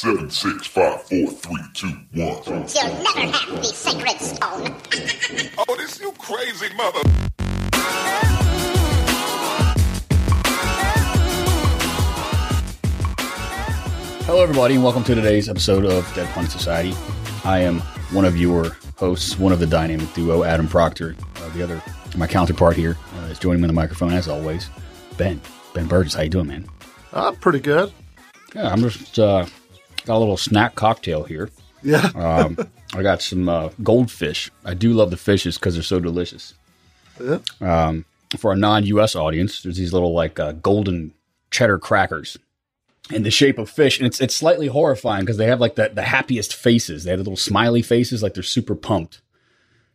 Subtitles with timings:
[0.00, 2.42] seven, six, five, four, three, two, one.
[2.46, 4.74] You'll never have the sacred stone.
[5.68, 7.00] Oh, this you crazy mother.
[14.24, 16.94] Hello, everybody, and welcome to today's episode of Dead Pundits Society.
[17.44, 17.80] I am
[18.12, 21.14] one of your hosts, one of the dynamic duo, Adam Proctor.
[21.36, 21.82] Uh, the other,
[22.16, 24.70] my counterpart here, uh, is joining me on the microphone as always,
[25.18, 25.42] Ben.
[25.74, 26.66] Ben Burgis, how you doing, man?
[27.12, 27.92] I'm pretty good.
[28.54, 29.44] Yeah, I'm just uh,
[30.04, 31.50] got a little snack cocktail here.
[31.82, 32.10] Yeah.
[32.14, 32.58] Um,
[32.92, 34.50] I got some uh, goldfish.
[34.64, 36.54] I do love the fishes because they're so delicious.
[37.22, 37.38] Yeah.
[37.60, 38.04] Um,
[38.36, 39.14] for a non-U.S.
[39.14, 41.14] audience, there's these little like uh, golden
[41.52, 42.36] cheddar crackers
[43.12, 45.88] in the shape of fish, and it's it's slightly horrifying because they have like the
[45.94, 47.04] the happiest faces.
[47.04, 49.20] They have the little smiley faces, like they're super pumped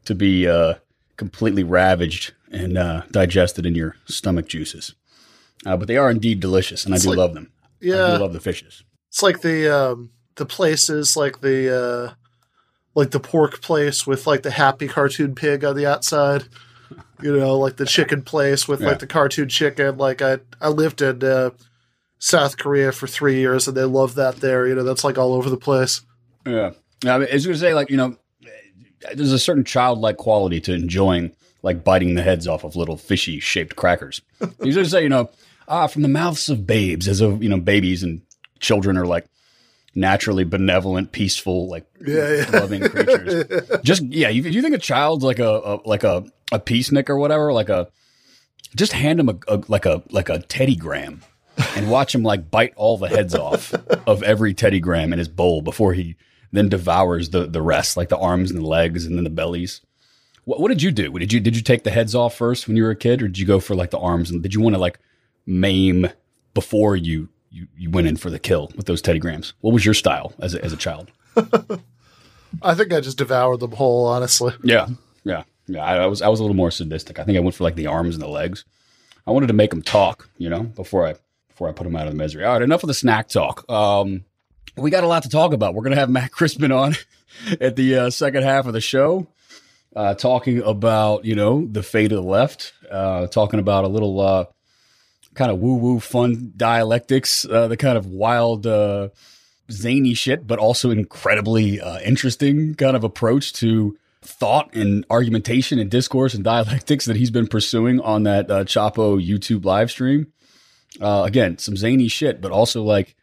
[0.06, 0.76] to be uh,
[1.18, 4.96] completely ravaged and uh, digested in your stomach juices.
[5.66, 7.52] Uh, but they are indeed delicious, and I do like- love them.
[7.64, 8.16] I Yeah.
[8.18, 8.84] do love the fishes.
[9.16, 12.14] It's like the um, the places like the uh,
[12.96, 16.44] like the pork place with like the happy cartoon pig on the outside.
[17.22, 18.90] You know, like the chicken place with Yeah.
[18.90, 19.98] like the cartoon chicken.
[19.98, 21.52] Like I I lived in uh,
[22.20, 24.68] South Korea for three years and they love that there.
[24.68, 26.02] You know, that's like all over the place.
[26.46, 26.72] Yeah.
[27.06, 28.18] I, was going to say, like, you know,
[29.14, 31.32] there's a certain childlike quality to enjoying,
[31.62, 34.22] like, biting the heads off of little fishy shaped crackers.
[34.42, 35.30] you going to say, you know,
[35.70, 38.22] ah, from the mouths of babes, as of, you know, babies and
[38.60, 39.26] children are like
[39.94, 42.50] naturally benevolent, peaceful, like, Yeah, yeah.
[42.60, 43.46] loving creatures.
[43.84, 47.18] Just, yeah, you, you think a child's like a, a like a, a peacenik or
[47.18, 47.88] whatever, like a,
[48.76, 51.22] just hand him a, a like a like a Teddy Graham
[51.78, 53.74] and watch him like bite all the heads off
[54.06, 56.18] of every Teddy Graham in his bowl before he
[56.52, 59.80] then devours the the rest, like the arms and the legs and then the bellies.
[60.44, 61.10] What, what did you do?
[61.18, 63.28] Did you did you take the heads off first when you were a kid, or
[63.28, 64.30] did you go for like the arms?
[64.30, 65.00] And did you want to like
[65.46, 66.08] maim
[66.54, 69.54] before you you, you went in for the kill with those Teddy Grahams?
[69.62, 71.10] What was your style as a, as a child?
[72.62, 74.54] I think I just devoured them whole, honestly.
[74.62, 74.88] Yeah,
[75.24, 75.84] yeah, yeah.
[75.84, 77.18] I, I was I was a little more sadistic.
[77.18, 78.66] I think I went for like the arms and the legs.
[79.26, 81.16] I wanted to make them talk, you know, before I
[81.48, 82.44] before I put them out of the misery.
[82.44, 83.70] All right, enough of the snack talk.
[83.70, 84.26] Um,
[84.76, 85.74] we got a lot to talk about.
[85.74, 86.96] We're gonna have Matt Christman on
[87.62, 89.28] at the uh, second half of the show,
[89.96, 94.20] uh, talking about you know the fate of the left, uh, talking about a little
[94.20, 94.46] uh,
[95.36, 98.66] kind of woo woo fun dialectics, uh, the kind of wild.
[98.66, 99.10] Uh,
[99.72, 105.90] zany shit, but also incredibly uh, interesting kind of approach to thought and argumentation and
[105.90, 110.32] discourse and dialectics that he's been pursuing on that uh, Chapo YouTube live stream.
[111.02, 113.16] Uh, again, some zany shit, but also like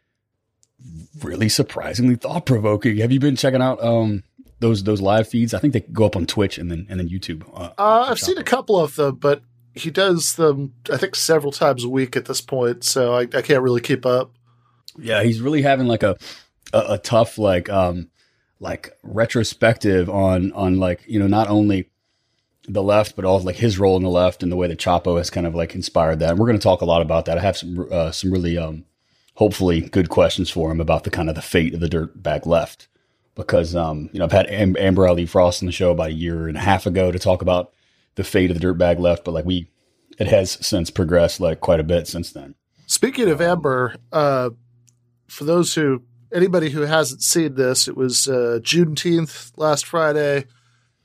[1.21, 2.97] really surprisingly thought provoking.
[2.97, 4.23] Have you been checking out um,
[4.59, 5.53] those those live feeds?
[5.53, 7.43] I think they go up on Twitch and then and then YouTube.
[7.53, 11.51] Uh, Uh, I've seen a couple of them, but he does them, I think, several
[11.51, 14.31] times a week at this point, so I, I can't really keep up.
[14.97, 16.15] Yeah, he's really having like a
[16.71, 18.09] a, a tough like um
[18.59, 21.89] like retrospective on on like you know not only
[22.67, 25.17] the left but also like his role in the left and the way that Chapo
[25.17, 26.31] has kind of like inspired that.
[26.31, 27.37] And we're going to talk a lot about that.
[27.37, 28.85] I have some uh, some really um
[29.35, 32.87] hopefully good questions for him about the kind of the fate of the dirtbag left
[33.35, 36.13] because um you know I've had Am- Amber A'Lee Frost on the show about a
[36.13, 37.73] year and a half ago to talk about
[38.15, 39.69] the fate of the dirtbag left, but like we
[40.19, 42.55] it has since progressed like quite a bit since then.
[42.85, 44.51] Speaking of Amber, uh,
[45.27, 50.45] for those who anybody who hasn't seen this, it was uh, Juneteenth last Friday,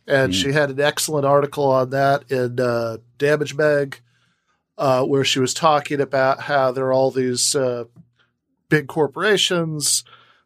[0.06, 4.00] and she had an excellent article on that in uh, Damage Mag,
[4.78, 7.84] uh, where she was talking about how there are all these uh,
[8.68, 10.04] big corporations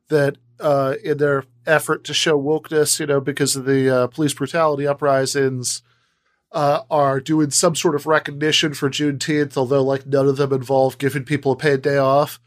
[0.08, 4.34] that, uh, in their effort to show wokeness, you know, because of the uh, police
[4.34, 5.82] brutality uprisings.
[6.52, 10.98] Uh, are doing some sort of recognition for Juneteenth, although like none of them involve
[10.98, 12.38] giving people a paid day off.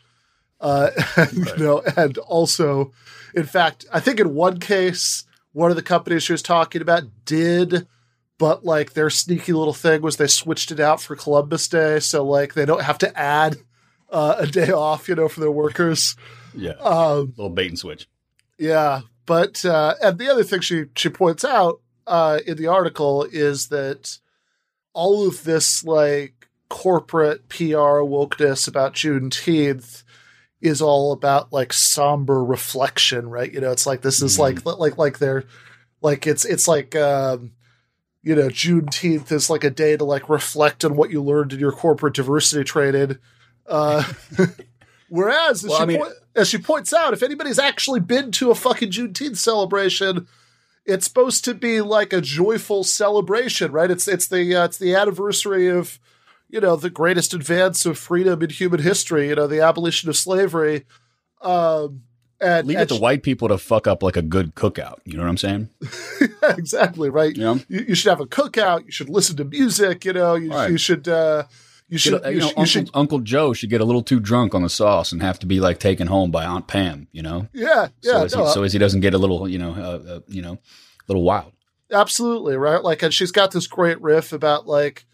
[0.62, 2.92] Uh, and, you know, and also,
[3.34, 7.04] in fact, I think in one case, one of the companies she was talking about
[7.26, 7.88] did,
[8.38, 12.24] but like their sneaky little thing was they switched it out for Columbus Day, so
[12.24, 13.58] like they don't have to add
[14.12, 16.16] uh, a day off, you know, for their workers.
[16.54, 18.08] Yeah, Um, little bait and switch.
[18.60, 23.24] yeah, but uh, and the other thing she she points out uh, in the article
[23.32, 24.20] is that
[24.94, 30.04] all of this like corporate PR wokeness about Juneteenth
[30.62, 33.52] is all about like somber reflection, right?
[33.52, 35.44] You know, it's like this is like like like they're
[36.02, 37.52] like it's it's like um,
[38.24, 41.60] you know Juneteenth is like a day to like reflect on what you learned in
[41.60, 43.18] your corporate diversity training.
[43.68, 44.04] Uh,
[45.10, 48.30] whereas as, Well, she I mean- point- as she points out, if anybody's actually been
[48.34, 50.28] to a fucking Juneteenth celebration,
[50.86, 53.90] it's supposed to be like a joyful celebration, right?
[53.92, 56.00] It's it's the uh, it's the anniversary of
[56.50, 60.16] you know the greatest advance of freedom in human history, you know, the abolition of
[60.18, 60.86] slavery.
[61.42, 62.04] Um,
[62.42, 65.00] And, Leave and it to white people to fuck up like a good cookout.
[65.06, 65.70] You know what I'm saying?
[66.44, 67.36] exactly right.
[67.36, 67.56] Yeah.
[67.70, 68.86] You, you should have a cookout.
[68.86, 70.06] You should listen to music.
[70.06, 70.70] You know, you, Right.
[70.72, 71.08] you should.
[71.08, 71.44] Uh,
[71.88, 72.26] you should.
[72.26, 72.90] A- you, you know, sh- you Uncle, should.
[72.94, 75.60] Uncle Joe should get a little too drunk on the sauce and have to be
[75.60, 77.08] like taken home by Aunt Pam.
[77.12, 78.24] You know, Yeah, so, yeah.
[78.24, 80.42] as no, he, so as he doesn't get a little, you know, uh, uh, you
[80.42, 81.52] know, a little wild.
[81.92, 82.84] absolutely right.
[82.84, 85.06] Like, and she's got this great riff about like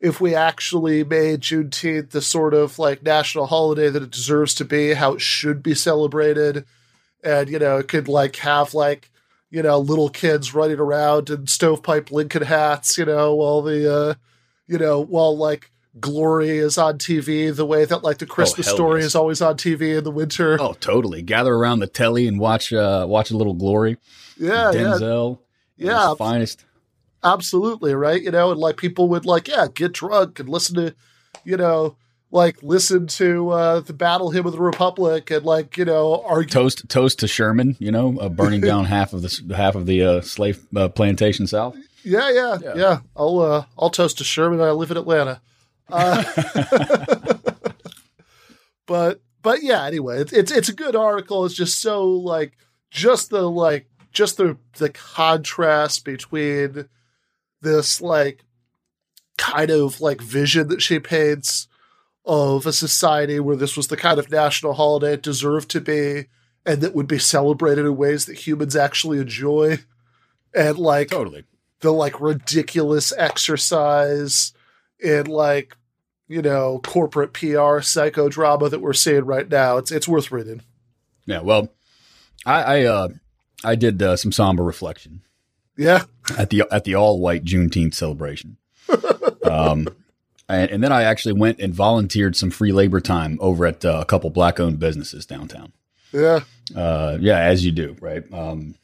[0.00, 4.64] if we actually made Juneteenth the sort of like national holiday that it deserves to
[4.64, 6.64] be, how it should be celebrated,
[7.22, 9.10] and you know, it could like have like
[9.50, 14.14] you know little kids running around in stovepipe Lincoln hats, you know, while the uh,
[14.68, 15.70] you know while like.
[15.98, 19.06] Glory is on TV the way that like the Christmas hell story yes.
[19.08, 20.56] is always on TV in the winter.
[20.60, 21.20] Oh, totally.
[21.22, 23.96] Gather around the telly and watch uh, watch a little glory.
[24.38, 25.38] yeah, yeah, Denzel,
[25.80, 26.14] at Yeah.
[26.14, 26.64] finest.
[27.24, 30.94] absolutely right you know and like people would like yeah get drunk and listen to
[31.44, 31.94] you know
[32.30, 36.48] like listen to uh the battle hymn of the republic and like you know argue
[36.48, 37.76] Toast toast to Sherman.
[37.80, 41.46] You know, uh, burning down half of the half of the uh, slave uh, plantation
[41.48, 41.76] South.
[42.04, 42.72] yeah, yeah Yeah.
[42.76, 45.40] yeah i'll uh i'll toast to sherman i live in atlanta
[45.92, 46.24] uh,
[48.86, 52.56] but but yeah anyway it's, it's it's a good article it's just so like
[52.90, 56.88] just the like just the the contrast between
[57.62, 58.44] this like
[59.38, 61.68] kind of like vision that she paints
[62.24, 66.26] of a society where this was the kind of national holiday it deserved to be
[66.66, 69.78] and that would be celebrated in ways that humans actually enjoy
[70.54, 71.44] and like Totally.
[71.80, 74.52] the like ridiculous exercise
[74.98, 75.76] in like
[76.30, 79.76] you know corporate PR psychodrama that we're seeing right now.
[79.76, 80.62] It's it's worth reading.
[81.26, 81.40] Yeah.
[81.40, 81.68] Well,
[82.46, 83.08] I I, uh,
[83.64, 85.22] I did uh, some somber reflection
[85.76, 86.04] Yeah,
[86.38, 88.56] at the at the all white Juneteenth celebration.
[89.44, 89.88] um,
[90.48, 93.98] and, and then I actually went and volunteered some free labor time over at uh,
[94.00, 95.72] a couple black owned businesses downtown.
[96.12, 96.40] yeah,
[96.74, 98.24] Uh, yeah, as you do, right?
[98.32, 98.76] Um,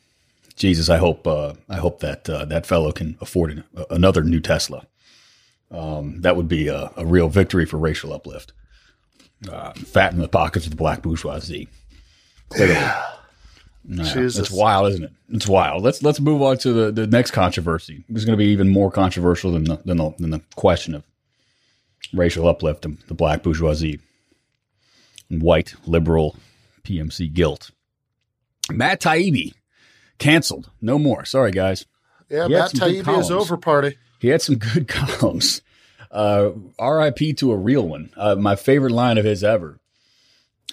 [0.57, 4.41] Jesus, I hope uh, I hope that uh, that fellow can afford an, another new
[4.41, 4.87] Tesla.
[5.71, 8.53] Um, that would be a, a real victory for racial uplift.
[9.51, 11.69] Uh, fat in the pockets of the black bourgeoisie.
[12.49, 12.75] Clearly.
[12.75, 13.05] Yeah,
[13.89, 14.39] Jesus.
[14.39, 15.13] It's wild, isn't it?
[15.31, 15.83] It's wild.
[15.83, 18.05] Let's let's move on to the, the next controversy.
[18.09, 21.05] It's going to be even more controversial than the, than the than the question of
[22.13, 24.01] racial uplift and the black bourgeoisie
[25.31, 26.37] and white liberal
[26.83, 27.71] PMC guilt.
[28.71, 29.53] Matt Taibbi
[30.19, 30.71] canceled.
[30.81, 31.25] No more.
[31.25, 31.87] Sorry, guys.
[32.29, 32.49] yeah.
[32.49, 33.99] Matt Taibbi is over party.
[34.19, 35.63] He had some good columns.
[36.11, 38.11] Uh, RIP to a real one.
[38.17, 39.79] Uh, my favorite line of his ever.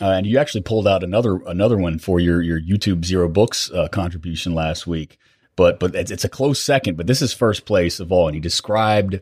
[0.02, 3.70] Uh, and you actually pulled out another another one for your your YouTube Zero Books
[3.72, 5.20] uh, contribution last week.
[5.56, 6.98] But but it's, it's a close second.
[6.98, 8.28] But this is first place of all.
[8.28, 9.20] And he described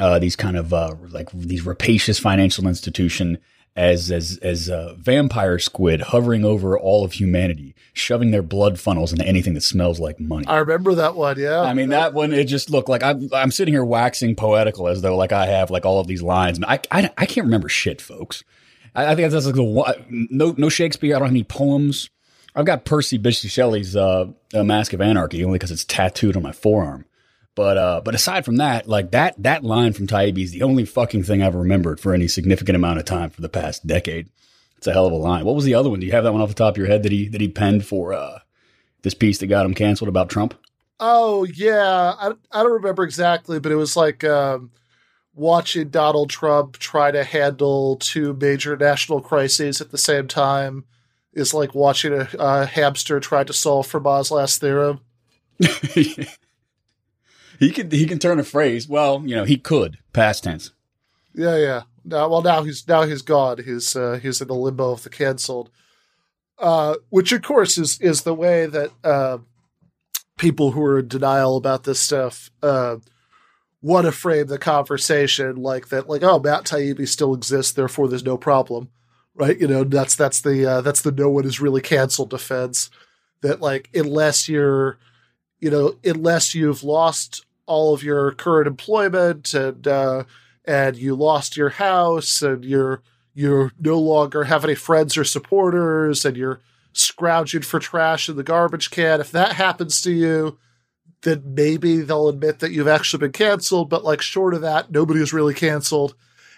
[0.00, 3.38] uh, these kind of uh, like these rapacious financial institution
[3.76, 9.12] as as as uh, vampire squid hovering over all of humanity, shoving their blood funnels
[9.12, 10.46] into anything that smells like money.
[10.46, 11.38] I remember that one.
[11.38, 14.88] Yeah, I mean, that one, it just looked like I'm, I'm sitting here waxing poetical
[14.88, 16.60] as though like I have like all of these lines.
[16.62, 18.44] I, I, I can't remember shit, folks.
[18.94, 21.16] I, I think that's like the one, no, no Shakespeare.
[21.16, 22.10] I don't have any poems.
[22.54, 26.44] I've got Percy Bysshe Shelley's uh, uh, Mask of Anarchy only because it's tattooed on
[26.44, 27.04] my forearm.
[27.54, 30.84] But uh, but aside from that, like that that line from Taibbi is the only
[30.84, 34.28] fucking thing I've remembered for any significant amount of time for the past decade.
[34.76, 35.44] It's a hell of a line.
[35.44, 36.00] What was the other one?
[36.00, 37.48] Do you have that one off the top of your head that he that he
[37.48, 38.40] penned for uh,
[39.02, 40.54] this piece that got him canceled about Trump?
[40.98, 44.72] Oh yeah, I I don't remember exactly, but it was like um,
[45.32, 50.84] watching Donald Trump try to handle two major national crises at the same time
[51.32, 55.00] is like watching a, a hamster try to solve Fermat's last theorem.
[57.58, 58.88] he can he can turn a phrase.
[58.88, 60.72] Well, you know, he could past tense.
[61.34, 61.82] Yeah, yeah.
[62.04, 63.58] Now, well, now he's now he's gone.
[63.64, 65.70] He's uh, he's in the limbo of the canceled,
[66.58, 69.38] uh, which of course is is the way that uh,
[70.36, 72.96] people who are in denial about this stuff uh,
[73.80, 76.08] want to frame the conversation like that.
[76.08, 78.90] Like, oh, Matt Taibbi still exists, therefore there's no problem,
[79.34, 79.58] right?
[79.58, 82.90] You know, that's that's the uh, that's the no one is really canceled defense.
[83.42, 84.98] That like unless you're,
[85.60, 90.24] you know, unless you've lost all of your current employment and uh,
[90.64, 93.02] and you lost your house and you're
[93.34, 96.60] you no longer have any friends or supporters and you're
[96.92, 100.56] scrounging for trash in the garbage can if that happens to you
[101.22, 105.20] then maybe they'll admit that you've actually been canceled but like short of that nobody
[105.20, 106.14] is really canceled.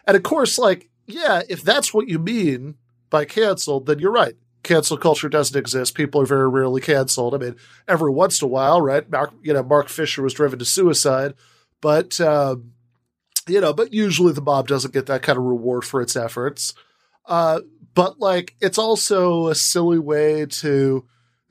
[0.06, 2.74] And of course like yeah if that's what you mean
[3.08, 7.38] by canceled then you're right cancel culture doesn't exist people are very rarely canceled i
[7.38, 7.56] mean
[7.88, 11.34] every once in a while right mark you know mark fisher was driven to suicide
[11.80, 12.72] but um
[13.46, 16.74] you know, but usually the mob doesn't get that kind of reward for its efforts.
[17.26, 17.60] Uh,
[17.94, 21.06] but like it's also a silly way to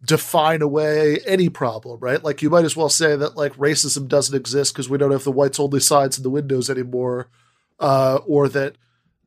[0.05, 2.23] define away any problem, right?
[2.23, 5.23] Like you might as well say that like racism doesn't exist because we don't have
[5.23, 7.29] the whites only signs in the windows anymore,
[7.79, 8.75] uh, or that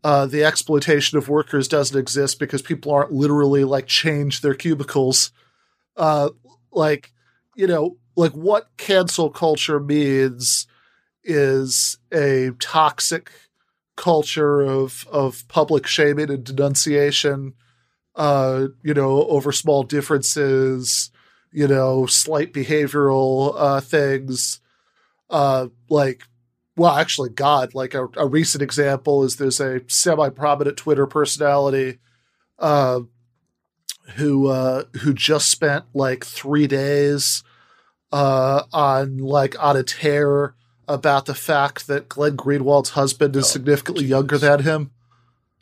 [0.09, 5.33] uh, the exploitation of workers doesn't exist because people aren't literally like change their cubicles.
[5.99, 6.31] Uh,
[6.73, 7.13] like
[7.57, 10.67] you know, like what cancel culture means
[11.25, 13.31] is a toxic
[13.97, 17.53] culture of of public shaming and denunciation
[18.17, 21.11] uh you know over small differences
[21.53, 24.61] you know slight behavioral uh things
[25.31, 26.23] uh like
[26.79, 31.99] well actually god like a, a recent example is there's a semi-prominent twitter personality
[32.59, 33.01] uh
[34.17, 37.43] who uh who just spent like three days
[38.13, 40.55] uh on like on a tear
[40.89, 44.91] about the fact that Glenn Greenwald's husband is Oh, significantly younger than him.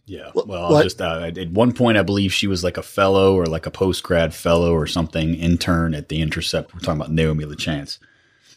[0.04, 0.30] Yeah.
[0.32, 3.66] Well, just uh, at one point, I believe she was like a fellow or like
[3.66, 6.72] a post grad fellow or something intern at the Intercept.
[6.72, 7.98] We're talking about Naomi LaChance.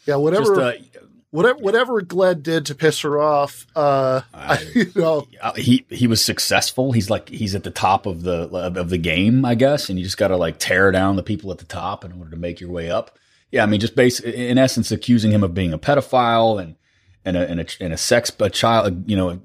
[0.06, 0.60] Yeah, whatever, Just
[0.96, 3.66] uh, whatever, whatever Glenn did to piss her off.
[3.74, 6.92] Uh, I- you know, uh, he he was successful.
[6.92, 10.04] He's like he's at the top of the of the game, I guess, and you
[10.04, 12.60] just got to like tear down the people at the top in order to make
[12.60, 13.16] your way up.
[13.50, 16.76] Yeah, I mean, just base in essence accusing him of being a pedophile and
[17.24, 19.38] and a and a, and a sex a child, you know, a,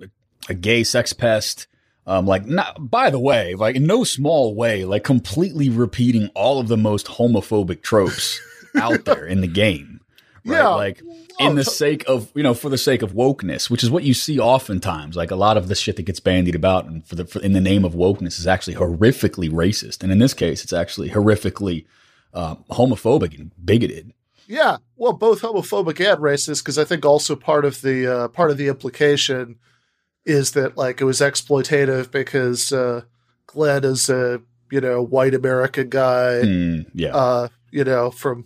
[0.49, 1.67] a gay sex pest.
[2.07, 6.59] Um, like, not, by the way, like in no small way, like completely repeating all
[6.59, 8.39] of the most homophobic tropes
[8.75, 10.01] out there in the game.
[10.45, 10.57] Right?
[10.57, 10.67] Yeah.
[10.67, 11.01] Like,
[11.39, 13.89] Oh, in the to- sake of, you know, for the sake of wokeness, which is
[13.91, 15.15] what you see oftentimes.
[15.15, 17.53] Like a lot of the shit that gets bandied about and for the, for, in
[17.53, 20.01] the name of wokeness is actually horrifically racist.
[20.03, 21.85] And in this case, it's actually horrifically
[22.33, 24.13] uh, homophobic and bigoted.
[24.47, 24.77] yeah.
[24.97, 28.57] Well, both homophobic and racist, because I think also part of the uh, part of
[28.57, 29.57] the implication
[30.25, 33.01] is that like it was exploitative because uh,
[33.47, 36.41] Glenn is a you know white American guy.
[36.43, 37.15] Mm, yeah.
[37.15, 38.45] uh, you know, from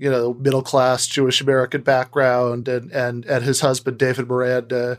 [0.00, 4.98] you know middle class Jewish American background, and and and his husband David Miranda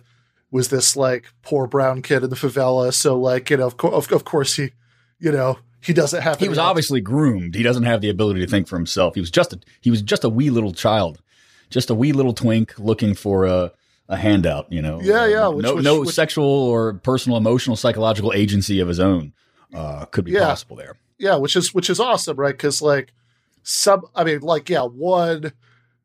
[0.51, 2.93] was this like poor brown kid in the favela.
[2.93, 4.71] So like you know, of, co- of, of course he,
[5.19, 6.39] you know, he doesn't have.
[6.39, 7.55] he was obviously groomed.
[7.55, 9.15] He doesn't have the ability to think for himself.
[9.15, 11.21] He was just a, he was just a wee little child,
[11.69, 13.71] just a wee little twink looking for a,
[14.09, 14.99] a handout, you know.
[15.01, 18.87] Yeah, yeah, Uh, which- no, which- no which- sexual or personal, emotional, psychological agency of
[18.89, 19.31] his own
[19.73, 20.45] uh, could be Yeah.
[20.47, 20.97] possible there.
[21.17, 22.53] yeah, which is which is awesome, right?
[22.53, 23.13] Because like
[23.63, 25.53] some, I mean, like yeah, one.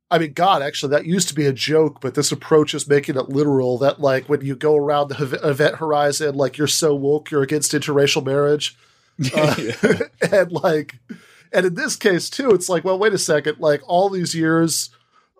[0.08, 3.16] I mean, God, actually, that used to be a joke, but this approach is making
[3.16, 3.78] it literal.
[3.78, 7.72] That like when you go around the event horizon, like you're so woke, you're against
[7.72, 8.76] interracial marriage.
[9.34, 9.72] Uh,
[10.30, 10.96] and like
[11.50, 14.90] and in this case too it's like well wait a second like all these years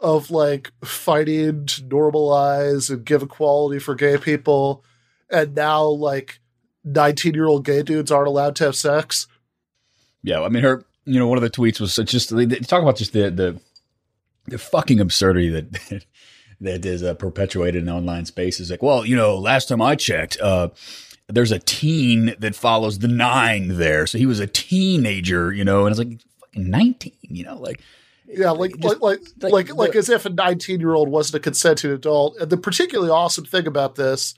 [0.01, 4.83] of like fighting to normalize and give equality for gay people
[5.31, 6.41] and now like
[6.85, 9.27] 19 year old gay dudes aren't allowed to have sex
[10.23, 10.85] Yeah, I mean, her.
[11.07, 12.31] You know, one of the tweets was just
[12.69, 13.61] talk about just the the
[14.47, 16.05] the fucking absurdity that
[16.61, 18.71] that is uh, perpetuated in online spaces.
[18.71, 20.69] Like, well, you know, last time I checked, uh,
[21.29, 25.87] there's a teen that follows the nine there, so he was a teenager, you know,
[25.87, 27.81] and it's like fucking nineteen, you know, like
[28.29, 31.37] yeah like just- like like like like, like as if a 19 year old wasn't
[31.37, 34.35] a consenting adult and the particularly awesome thing about this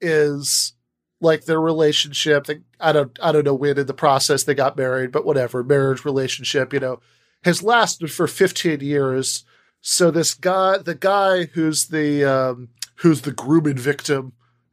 [0.00, 0.72] is
[1.20, 4.76] like their relationship they, i don't i don't know when in the process they got
[4.76, 7.00] married but whatever marriage relationship you know
[7.46, 9.44] has lasted for 15 years.
[9.80, 14.32] So this guy the guy who's the um who's the grooming victim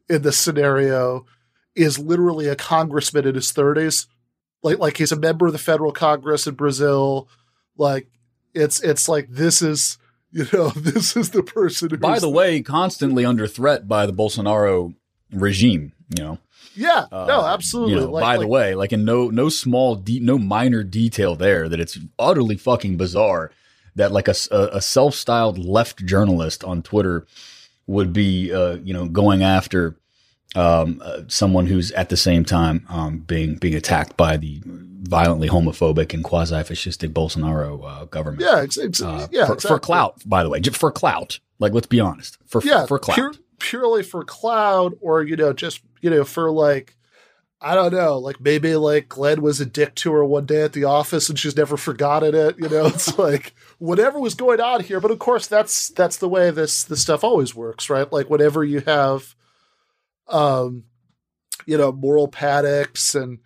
[0.09, 1.25] in this scenario
[1.75, 4.07] is literally a congressman in his 30s
[4.63, 7.29] like like he's a member of the federal congress in brazil.
[7.77, 8.07] Like
[8.53, 9.99] it's it's like this is
[10.31, 14.95] you know this is the person by the way, constantly under threat by the Bolsonaro
[15.31, 16.37] regime, you know.
[16.75, 19.95] yeah Uh, no absolutely You know, like, by the way, like in no no small,
[19.95, 23.51] de- no minor detail there that it's utterly fucking bizarre
[23.95, 27.25] that like a, a self-styled left journalist on Twitter
[27.85, 29.95] would be, uh, you know, going after
[30.55, 35.49] um, uh, someone who's at the same time um, being being attacked by the violently
[35.49, 38.41] homophobic and quasi-fascistic Bolsonaro uh, government.
[38.41, 39.75] yeah it's, it's, Uh, yeah for, exactly.
[39.75, 41.39] for clout, by the way, Ju- for clout.
[41.59, 43.15] Like, let's be honest, for yeah for clout.
[43.15, 46.95] pure, purely for cloud or you know just you know for like
[47.65, 50.73] I don't know, like maybe like Glenn was a dick to her one day at
[50.73, 52.57] the office and she's never forgotten it.
[52.59, 54.99] You know, it's like whatever was going on here.
[54.99, 58.11] But of course, that's that's the way this this stuff always works, right?
[58.11, 59.33] Like whenever you have,
[60.27, 60.83] um,
[61.65, 63.39] you know, moral panics and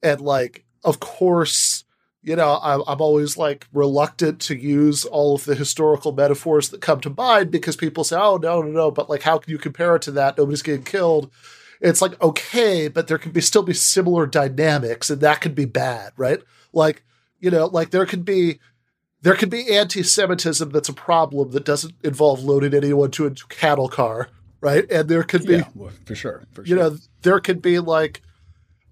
[0.00, 1.82] and like of course,
[2.22, 6.80] you know, I'm I'm always like reluctant to use all of the historical metaphors that
[6.80, 9.58] come to mind because people say, oh no no no, but like how can you
[9.58, 10.38] compare it to that?
[10.38, 11.32] Nobody's getting killed.
[11.80, 15.64] It's like okay, but there can be still be similar dynamics, and that could be
[15.64, 16.40] bad, right?
[16.72, 17.04] Like
[17.40, 18.58] you know, like there could be
[19.22, 23.88] there could be anti-Semitism that's a problem that doesn't involve loading anyone to a cattle
[23.88, 24.28] car,
[24.60, 24.88] right?
[24.90, 26.44] And there could be, Yeah, for sure.
[26.52, 26.76] For you sure.
[26.76, 28.22] know, there could be like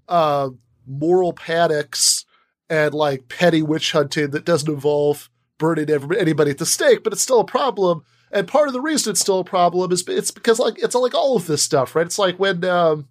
[0.09, 0.49] uh,
[0.85, 2.25] moral panics
[2.69, 7.13] and like petty witch hunting that doesn't involve burning everybody, anybody at the stake, but
[7.13, 8.03] it's still a problem.
[8.35, 11.15] And part of the reason it's still a problem is it's because like it's like
[11.15, 12.05] all of this stuff, right?
[12.05, 13.07] It's like when um,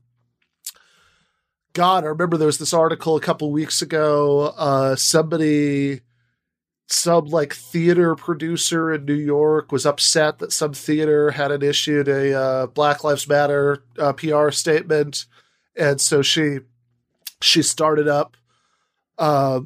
[1.72, 4.52] God, I remember there was this article a couple weeks ago.
[4.54, 6.02] Uh, somebody,
[6.88, 12.38] some like theater producer in New York was upset that some theater hadn't issued a
[12.38, 15.24] uh, Black Lives Matter uh, PR statement,
[15.74, 16.58] and so she
[17.40, 18.36] she started up
[19.16, 19.60] uh,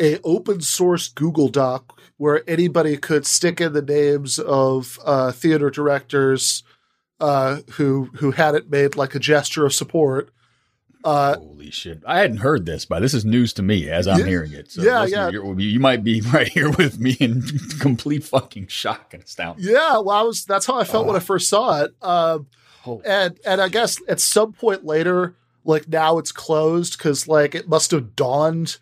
[0.00, 5.70] a open source Google Doc where anybody could stick in the names of uh, theater
[5.70, 6.62] directors
[7.20, 10.30] uh, who who had it made like a gesture of support.
[11.02, 12.02] Uh, Holy shit!
[12.06, 14.26] I hadn't heard this, but this is news to me as I'm Yeah.
[14.26, 14.70] hearing it.
[14.70, 15.30] So Yeah, yeah.
[15.30, 17.42] you're- you might be right here with me in
[17.80, 19.64] complete fucking shock and astounding.
[19.66, 20.44] Yeah, well, I was.
[20.44, 21.94] That's how I felt when I first saw it.
[22.02, 22.48] Um,
[23.04, 27.66] and and I guess at some point later, like now it's closed because like it
[27.68, 28.76] must have dawned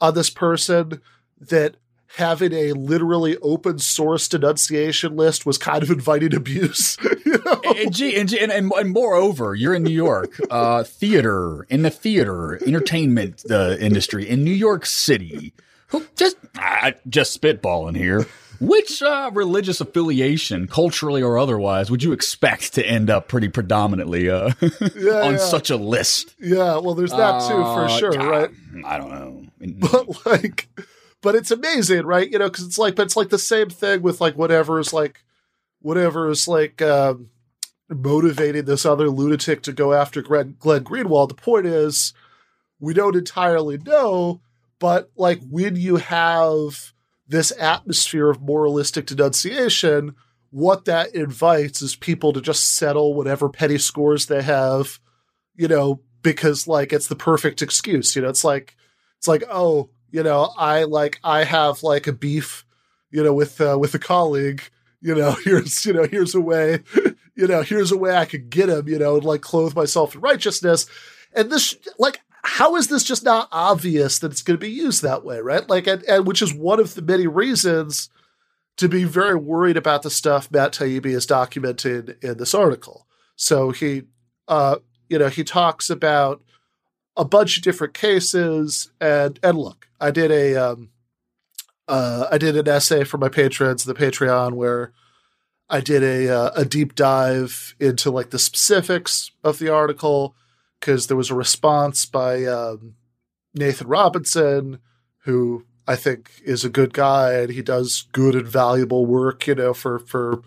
[0.00, 1.00] on this person
[1.40, 1.76] that
[2.16, 6.96] having a literally open source denunciation list was kind of inviting abuse.
[7.26, 7.60] you know?
[7.76, 11.90] and, gee, and, and, and, and moreover, you're in New York, uh, theater in the
[11.90, 15.52] theater entertainment uh, industry in New York City.
[15.88, 16.36] Who just
[17.08, 18.26] just spitballing here?
[18.60, 24.28] Which uh, religious affiliation, culturally or otherwise, would you expect to end up pretty predominantly
[24.30, 24.52] uh,
[24.96, 25.36] Yeah, on yeah.
[25.38, 26.34] such a list?
[26.40, 28.50] yeah, well, there's that too for Uh, sure, God, right?
[28.84, 29.42] I don't know.
[29.90, 30.68] but like
[31.22, 34.02] but it's amazing right you know because it's like but it's like the same thing
[34.02, 35.24] with like whatever is like
[35.80, 37.30] whatever is like um
[37.88, 42.12] motivating this other lunatic to go after glenn, glenn greenwald the point is
[42.78, 44.40] we don't entirely know
[44.78, 46.92] but like when you have
[47.28, 50.14] this atmosphere of moralistic denunciation
[50.50, 54.98] what that invites is people to just settle whatever petty scores they have
[55.54, 58.28] you know because like it's the perfect excuse you know?
[58.28, 58.76] It's like
[59.18, 62.64] it's like oh you know i like i have like a beef
[63.10, 64.62] you know with uh, with a colleague
[65.00, 66.80] you know here's you know here's a way
[67.34, 70.14] you know here's a way i could get him you know and like clothe myself
[70.14, 70.86] in righteousness.
[71.34, 75.02] And this like how is this just not obvious that it's going to be used
[75.02, 75.68] that way right?
[75.68, 78.08] Like and, and which is one of the many reasons
[78.76, 83.06] to be very worried about the stuff matt taibbi is documenting in this article.
[83.36, 84.04] So he
[84.48, 84.76] uh
[85.08, 86.42] you know he talks about
[87.16, 90.90] a bunch of different cases and and look i did a um
[91.88, 94.92] uh i did an essay for my patrons the patreon where
[95.70, 100.34] i did a uh, a deep dive into like the specifics of the article
[100.80, 102.94] because there was a response by um
[103.54, 104.78] nathan robinson
[105.24, 109.54] who i think is a good guy and he does good and valuable work you
[109.54, 110.42] know for for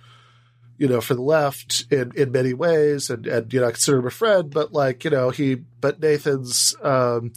[0.80, 4.00] you know, for the left in, in many ways, and, and you know, I consider
[4.00, 7.34] him a friend, but like, you know, he but Nathan's um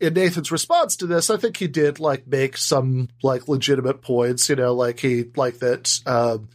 [0.00, 4.48] in Nathan's response to this, I think he did like make some like legitimate points,
[4.48, 6.48] you know, like he like that um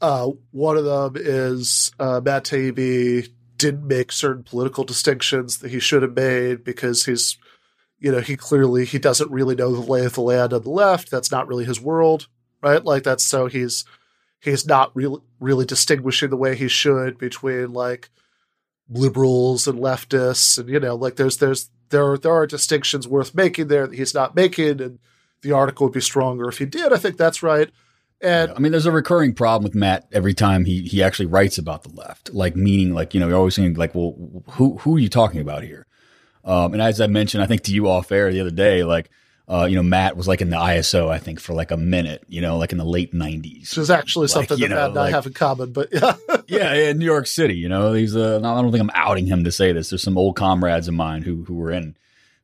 [0.00, 3.28] uh one of them is uh Matt Taibbi
[3.64, 7.38] didn't make certain political distinctions that he should have made because he's
[7.98, 10.68] you know, he clearly he doesn't really know the lay of the land on the
[10.68, 11.10] left.
[11.10, 12.28] That's not really his world,
[12.60, 12.84] right?
[12.84, 13.86] Like that's so he's
[14.40, 18.10] he's not really really distinguishing the way he should between like
[18.90, 23.34] liberals and leftists and you know like there's there's there are, there are distinctions worth
[23.34, 24.98] making there that he's not making and
[25.40, 27.70] the article would be stronger if he did i think that's right
[28.24, 31.58] and I mean, there's a recurring problem with Matt every time he he actually writes
[31.58, 34.14] about the left, like meaning like you know you're always saying like, well,
[34.52, 35.86] who who are you talking about here?
[36.44, 39.10] Um, and as I mentioned, I think to you off air the other day, like
[39.48, 42.24] uh, you know Matt was like in the ISO, I think for like a minute,
[42.28, 43.60] you know, like in the late '90s.
[43.60, 46.16] which is actually Like, something that know, Matt and I have in common but yeah
[46.48, 49.44] yeah, in New York City, you know, he's uh, I don't think I'm outing him
[49.44, 49.90] to say this.
[49.90, 51.96] There's some old comrades of mine who who were in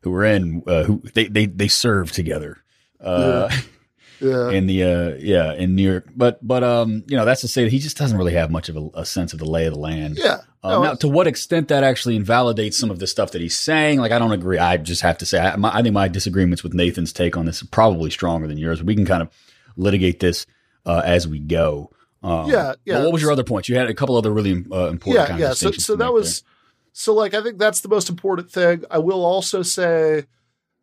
[0.02, 2.58] who were in uh, who they they they served together.
[3.02, 3.60] Uh, yeah
[4.20, 6.08] in the uh yeah in New York.
[6.14, 8.68] But but um you know that's to say that he just doesn't really have much
[8.68, 10.18] of a, a sense of the lay of the land.
[10.18, 10.38] Yeah.
[10.62, 13.58] Um, No, now to what extent that actually invalidates some of the stuff that he's
[13.58, 14.58] saying like I don't agree.
[14.58, 17.46] I just have to say I, my, I think my disagreements with Nathan's take on
[17.46, 18.82] this are probably stronger than yours.
[18.82, 19.28] We can kind of
[19.76, 20.46] litigate this
[20.84, 21.90] uh, as we go.
[22.22, 23.02] Um, Yeah, yeah.
[23.02, 25.52] what was your other point you had a couple other really uh, important yeah yeah.
[25.54, 26.42] So so that was
[26.92, 28.84] so like i think that's the most important thing.
[28.90, 30.26] I will also say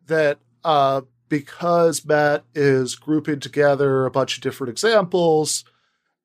[0.06, 5.64] that uh because matt is grouping together a bunch of different examples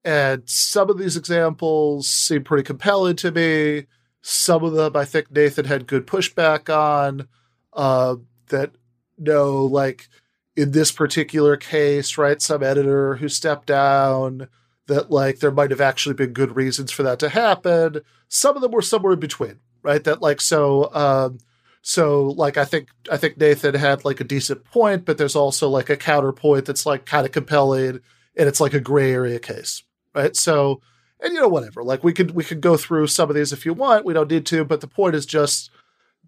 [0.05, 3.85] and some of these examples seem pretty compelling to me
[4.23, 7.27] some of them I think Nathan had good pushback on.
[7.73, 8.15] Uh,
[8.47, 8.71] that
[9.17, 10.07] no, like
[10.55, 12.41] in this particular case, right?
[12.41, 14.47] Some editor who stepped down.
[14.87, 18.01] That like there might have actually been good reasons for that to happen.
[18.27, 20.03] Some of them were somewhere in between, right?
[20.03, 20.93] That like so.
[20.93, 21.37] Um,
[21.85, 25.67] so like I think I think Nathan had like a decent point, but there's also
[25.67, 27.99] like a counterpoint that's like kind of compelling,
[28.37, 29.83] and it's like a gray area case,
[30.15, 30.33] right?
[30.33, 30.81] So
[31.19, 33.65] and you know whatever, like we could we could go through some of these if
[33.65, 34.05] you want.
[34.05, 35.71] We don't need to, but the point is just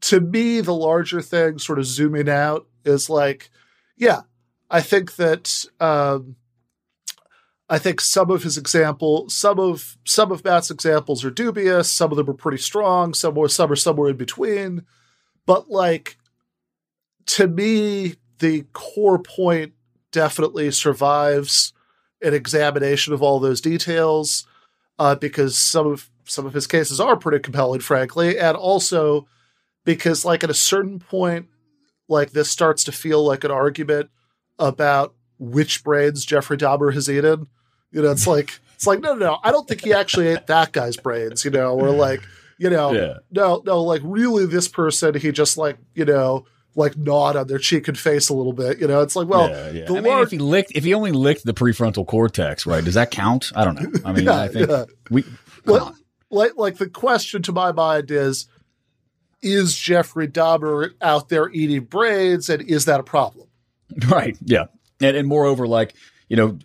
[0.02, 3.50] to me the larger thing, sort of zooming out, is like,
[3.96, 4.24] yeah,
[4.70, 6.36] I think that um,
[7.70, 11.90] I think some of his example, some of some of Matt's examples are dubious.
[11.90, 13.14] Some of them are pretty strong.
[13.14, 14.86] Some are some are somewhere in between.
[15.46, 16.18] But like
[17.28, 19.74] to me, the core point
[20.12, 21.74] definitely survives
[22.22, 24.48] an examination of all those details
[25.00, 29.28] uh, because some of some of his cases are pretty compelling, frankly, and also
[29.84, 31.48] because like at a certain point,
[32.08, 34.10] like this starts to feel like an argument
[34.58, 37.48] about which brains Jeffrey Dahmer has eaten.
[37.92, 39.40] You know, it's like it's like no, no, no.
[39.44, 41.46] I don't think he actually ate that guy's brains.
[41.46, 42.22] You know, or like
[42.58, 43.14] you know, Yeah.
[43.32, 46.46] no, no, like really, this person he just like you know
[46.78, 48.80] like gnawed on their cheek and face a little bit.
[48.80, 49.86] You know, it's like well, yeah, yeah.
[49.86, 52.84] the I mean, large- if he licked, if he only licked the prefrontal cortex, right?
[52.84, 53.52] Does that count?
[53.56, 54.00] I don't know.
[54.04, 54.86] I mean, Yeah, I think yeah.
[55.10, 55.24] we.
[55.66, 55.94] Like-
[56.32, 58.48] like like the question to my mind is
[59.42, 63.48] is Jeffrey Dahmer out there eating brains and is that a problem?
[64.10, 64.36] Right.
[64.44, 64.66] Yeah.
[65.00, 65.94] And and moreover, like
[66.28, 66.58] you know,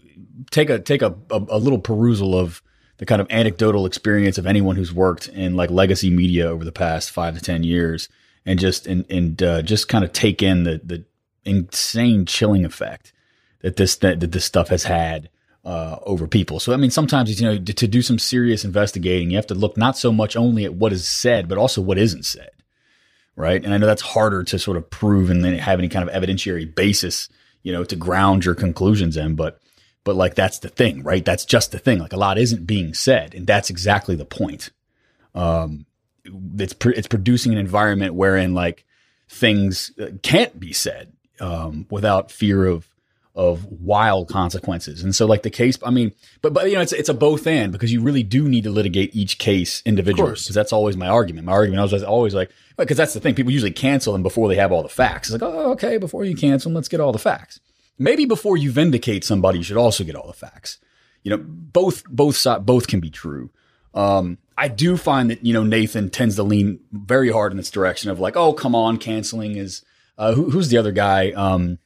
[0.50, 2.62] take a take a, a a little perusal of
[3.00, 6.70] the kind of anecdotal experience of anyone who's worked in like legacy media over the
[6.70, 8.10] past five to ten years,
[8.44, 11.04] and just and and uh, just kind of take in the the
[11.44, 13.14] insane chilling effect
[13.62, 15.30] that this that, that this stuff has had
[15.64, 16.60] uh, over people.
[16.60, 19.54] So I mean, sometimes you know to, to do some serious investigating, you have to
[19.54, 22.50] look not so much only at what is said, but also what isn't said
[23.40, 23.64] right?
[23.64, 26.14] And I know that's harder to sort of prove and then have any kind of
[26.14, 27.28] evidentiary basis,
[27.62, 29.34] you know, to ground your conclusions in.
[29.34, 29.60] But,
[30.04, 31.24] but like that's the thing, right?
[31.24, 31.98] That's just the thing.
[31.98, 34.70] Like a lot isn't being said, and that's exactly the point.
[35.34, 35.86] Um,
[36.58, 38.84] it's pr- it's producing an environment wherein like
[39.28, 42.86] things uh, can't be said um, without fear of
[43.34, 45.04] of wild consequences.
[45.04, 47.46] And so like the case, I mean, but but you know, it's it's a both
[47.46, 51.06] and because you really do need to litigate each case individually because that's always my
[51.08, 51.46] argument.
[51.46, 53.34] My argument I was always like because that's the thing.
[53.34, 55.30] People usually cancel them before they have all the facts.
[55.30, 57.60] It's like, oh, okay, before you cancel them, let's get all the facts.
[58.00, 60.78] Maybe before you vindicate somebody, you should also get all the facts.
[61.22, 63.50] You know, both both side both can be true.
[63.92, 67.70] Um, I do find that you know Nathan tends to lean very hard in this
[67.70, 69.84] direction of like, oh, come on, canceling is.
[70.16, 71.30] Uh, who, who's the other guy?
[71.32, 71.78] Um,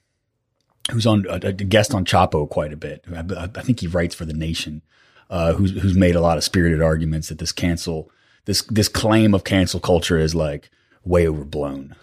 [0.93, 3.05] who's on a, a guest on Chapo quite a bit.
[3.13, 4.83] I, I think he writes for the Nation.
[5.29, 8.09] Uh, who's who's made a lot of spirited arguments that this cancel
[8.45, 10.71] this this claim of cancel culture is like
[11.05, 11.97] way overblown.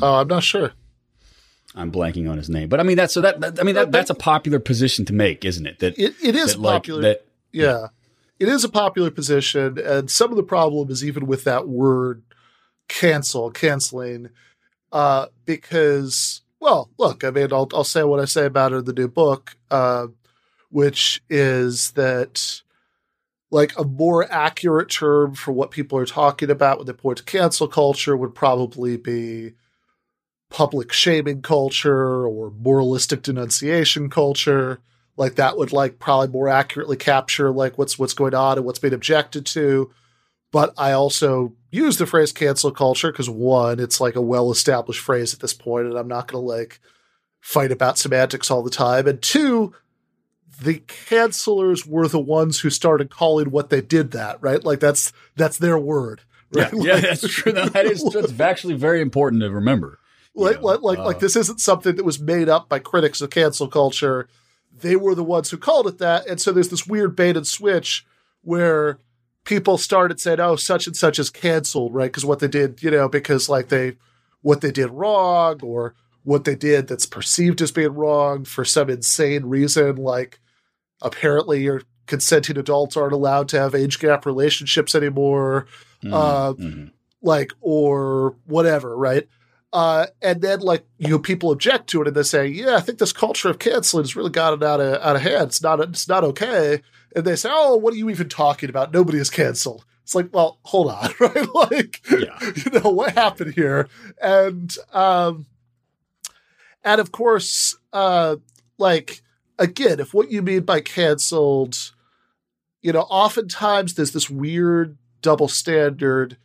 [0.00, 0.72] Oh, I'm not sure.
[1.74, 3.92] I'm blanking on his name, but I mean that's so that, that I mean that,
[3.92, 5.78] that's a popular position to make, isn't it?
[5.78, 7.02] That It it is that, like, popular.
[7.02, 7.88] that yeah.
[8.38, 12.22] It is a popular position, and some of the problem is even with that word
[12.88, 14.30] cancel, canceling,
[14.92, 18.84] uh, because well, look, I mean, I'll I'll say what I say about it in
[18.86, 20.08] the new book, uh,
[20.70, 22.62] which is that
[23.50, 27.24] like a more accurate term for what people are talking about when they point to
[27.24, 29.52] cancel culture would probably be
[30.50, 34.80] public shaming culture or moralistic denunciation culture.
[35.16, 38.78] Like that would like probably more accurately capture like what's what's going on and what's
[38.78, 39.90] being objected to.
[40.52, 45.00] But i also use the phrase cancel culture because one it's like a well established
[45.00, 46.80] phrase at this point and i'm not going to like
[47.40, 49.06] fight about semantics all the time.
[49.06, 49.72] And two
[50.60, 54.64] the cancelers were the ones who started calling what they did that right?
[54.64, 57.52] Like that's that's their word yeah, right yeah, Like- that's true.
[57.52, 59.99] No, that is that's actually very important to remember.
[60.40, 63.20] Like know, like like, uh, like this isn't something that was made up by critics
[63.20, 64.28] of cancel culture.
[64.76, 67.46] They were the ones who called it that, and so there's this weird bait and
[67.46, 68.06] switch
[68.42, 68.98] where
[69.44, 72.10] people started saying, "Oh, such and such is canceled," right?
[72.10, 73.96] Because what they did, you know, because like they
[74.42, 78.90] what they did wrong or what they did that's perceived as being wrong for some
[78.90, 80.38] insane reason, like
[81.02, 85.66] apparently your consenting adults aren't allowed to have age gap relationships anymore
[86.02, 86.90] mhm, uh, mhm.
[87.22, 89.28] like or whatever, right?
[89.72, 92.80] Uh, and then like you know, people object to it and they say, "Yeah, I
[92.80, 95.44] think this culture of canceling has really gotten out of out of hand.
[95.44, 96.82] It's not it's not okay."
[97.14, 98.92] And they say, "Oh, what are you even talking about?
[98.92, 101.54] Nobody is canceled." It's like, well, hold on, right?
[101.54, 102.36] Like, Yeah.
[102.56, 103.88] you know what happened here,
[104.20, 105.46] and um,
[106.82, 108.36] and of course, uh,
[108.76, 109.22] like
[109.56, 111.92] again, if what you mean by canceled,
[112.82, 116.36] you know, oftentimes there's this weird double standard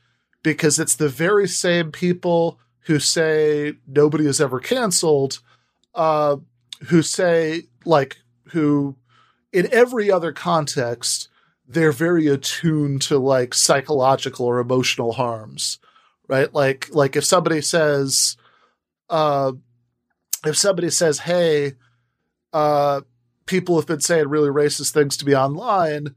[0.43, 5.39] because it's the very same people who say nobody is ever canceled,
[5.93, 6.38] uh,
[6.88, 8.17] who say like
[8.50, 8.95] who
[9.52, 11.30] in every other context
[11.67, 15.80] they're very attuned to like psychological or emotional harms,
[16.28, 16.54] right?
[16.54, 18.38] Like like if somebody says,
[19.10, 19.54] uh,
[20.45, 21.74] if somebody says, "Hey,"
[22.54, 23.02] uh,
[23.48, 26.15] people have been saying really racist things to me online.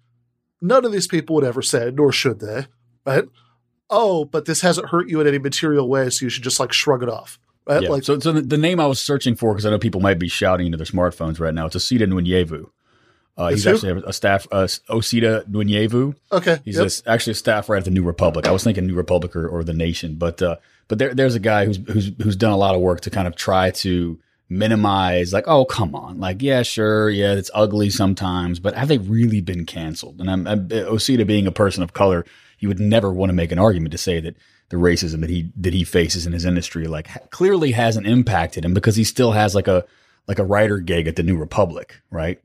[0.61, 2.67] None of these people would ever say it, nor should they,
[3.07, 3.25] right?
[3.91, 6.73] Oh, but this hasn't hurt you in any material way, so you should just like
[6.73, 7.83] shrug it off, right?
[7.83, 7.89] Yeah.
[7.89, 10.19] Like, so, so the, the name I was searching for because I know people might
[10.19, 11.67] be shouting into their smartphones right now.
[11.67, 12.69] It's Osita Nwanevu.
[13.39, 13.71] Uh, he's who?
[13.71, 14.49] actually a staff.
[14.51, 16.17] Uh, Osita Nwanevu.
[16.33, 16.91] okay, He's yep.
[17.07, 18.49] a actually a staff writer at the New Republic.
[18.49, 20.57] I was thinking New Republic or, or the Nation, but uh,
[20.89, 23.29] but there, there's a guy who's who's who's done a lot of work to kind
[23.29, 28.59] of try to minimize, like, oh come on, like yeah, sure, yeah, it's ugly sometimes,
[28.59, 30.21] but have they really been canceled?
[30.21, 32.25] And I'm, I'm Osita being a person of color,
[32.59, 34.37] you would never want to make an argument to say that
[34.71, 38.65] the racism that he that he faces in his industry like ha- clearly hasn't impacted
[38.65, 39.85] him because he still has like a
[40.27, 42.39] like a writer gig at the New Republic, right?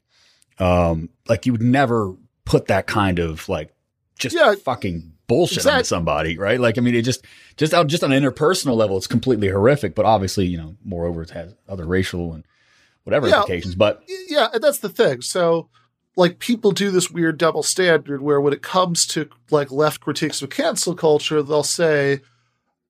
[0.59, 3.73] Um, like you would never put that kind of like
[4.17, 4.53] just Yeah.
[4.63, 6.59] fucking bullshit Exact- on somebody, right?
[6.59, 7.25] Like, I mean, it just,
[7.57, 9.95] just out, just on an interpersonal level, it's completely horrific.
[9.95, 12.45] But obviously, you know, moreover, it has other racial and
[13.03, 13.37] whatever Yeah.
[13.37, 13.75] implications.
[13.75, 15.21] But yeah, that's the thing.
[15.21, 15.69] So,
[16.15, 20.41] like, people do this weird double standard where when it comes to like left critiques
[20.41, 22.21] of cancel culture, they'll say,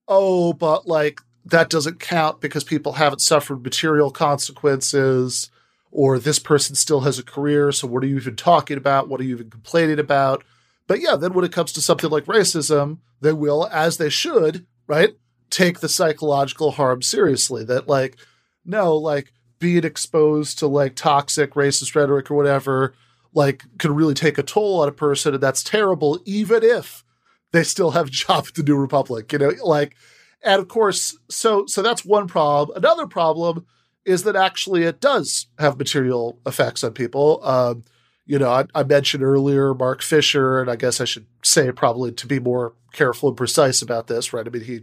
[0.07, 5.49] "Oh, but like that doesn't count because people haven't suffered material consequences."
[5.95, 9.09] Or this person still has a career, so what are you even talking about?
[9.09, 10.43] What are you even complaining about?
[10.87, 14.65] But yeah, then when it comes to something like racism, they will, as they should,
[14.87, 15.15] right,
[15.51, 17.63] take the psychological harm seriously.
[17.63, 18.17] That like,
[18.65, 22.95] no, like being exposed to like toxic racist rhetoric or whatever,
[23.33, 27.03] like can really take a toll on a person, and that's terrible, even if
[27.51, 29.95] they still have a job at the New Republic, you know, like,
[30.41, 32.77] and of course, so so that's one problem.
[32.77, 33.65] Another problem
[34.05, 37.39] is that actually it does have material effects on people.
[37.43, 37.83] Um,
[38.25, 42.11] you know, I, I mentioned earlier Mark Fisher, and I guess I should say probably
[42.11, 44.45] to be more careful and precise about this, right?
[44.45, 44.81] I mean, he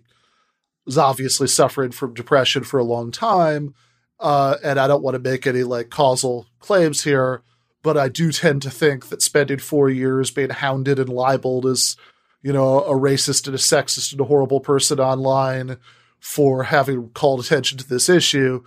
[0.84, 3.74] was obviously suffering from depression for a long time.
[4.18, 7.42] Uh, and I don't want to make any like causal claims here,
[7.82, 11.96] but I do tend to think that spending four years being hounded and libeled as,
[12.42, 15.78] you know, a racist and a sexist and a horrible person online
[16.18, 18.62] for having called attention to this issue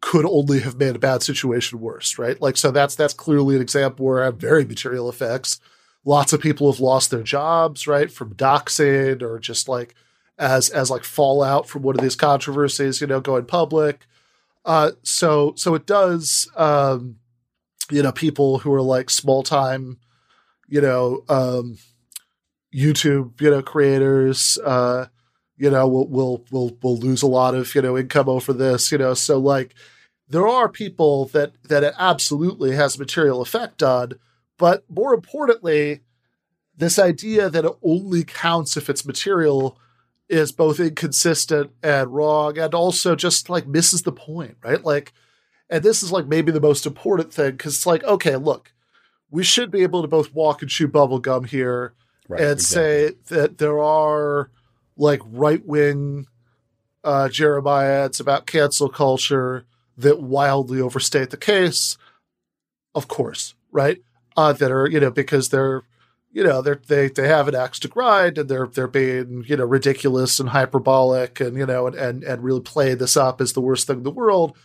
[0.00, 2.40] could only have made a bad situation worse, right?
[2.40, 5.60] Like, so that's that's clearly an example where I have very material effects.
[6.04, 9.94] Lots of people have lost their jobs, right, from doxing or just like
[10.38, 14.06] as as like fallout from one of these controversies, you know, going public.
[14.64, 17.16] Uh, so so it does, um,
[17.90, 19.98] you know, people who are like small time,
[20.68, 21.78] you know, um,
[22.74, 25.06] YouTube, you know, creators, uh,
[25.56, 28.90] you know, will will will will lose a lot of you know income over this,
[28.90, 29.14] you know.
[29.14, 29.74] So like,
[30.28, 34.12] there are people that that it absolutely has material effect on,
[34.56, 36.00] but more importantly,
[36.76, 39.78] this idea that it only counts if it's material
[40.28, 44.84] is both inconsistent and wrong, and also just like misses the point, right?
[44.84, 45.12] Like,
[45.70, 48.72] and this is like maybe the most important thing because it's like, okay, look,
[49.30, 51.94] we should be able to both walk and chew bubble gum here
[52.28, 52.82] right, and exactly.
[52.82, 54.50] say that there are
[54.96, 56.26] like right wing
[57.04, 59.64] uh, Jeremiah about cancel culture
[59.96, 61.96] that wildly overstate the case.
[62.94, 64.02] Of course, right?
[64.36, 65.84] Uh, that are you know because they're
[66.32, 69.56] you know they're they they have an axe to grind and they're they're being you
[69.56, 73.52] know ridiculous and hyperbolic and you know and and, and really play this up as
[73.52, 74.56] the worst thing in the world.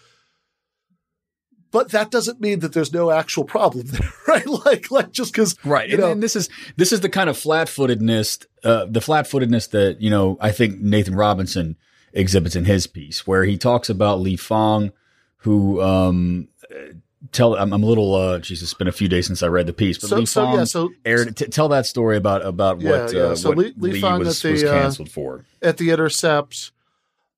[1.75, 4.47] But that doesn't mean that there's no actual problem there, right?
[4.47, 8.45] Like, like just because, right and, and this is this is the kind of flat-footedness
[8.63, 11.75] uh, the flat-footedness that you know i think nathan robinson
[12.13, 14.91] exhibits in his piece where he talks about Lee Fang
[15.39, 16.93] who um uh,
[17.33, 19.67] tell i'm, I'm a little uh jesus it's been a few days since i read
[19.67, 22.79] the piece but So- li so, yeah, so- aired t- tell that story about about
[22.81, 23.21] Yeah, what yeah.
[23.23, 25.75] uh, So what Li- Li Lee Fang was, at the, was uh, canceled for at
[25.77, 26.71] the Intercept.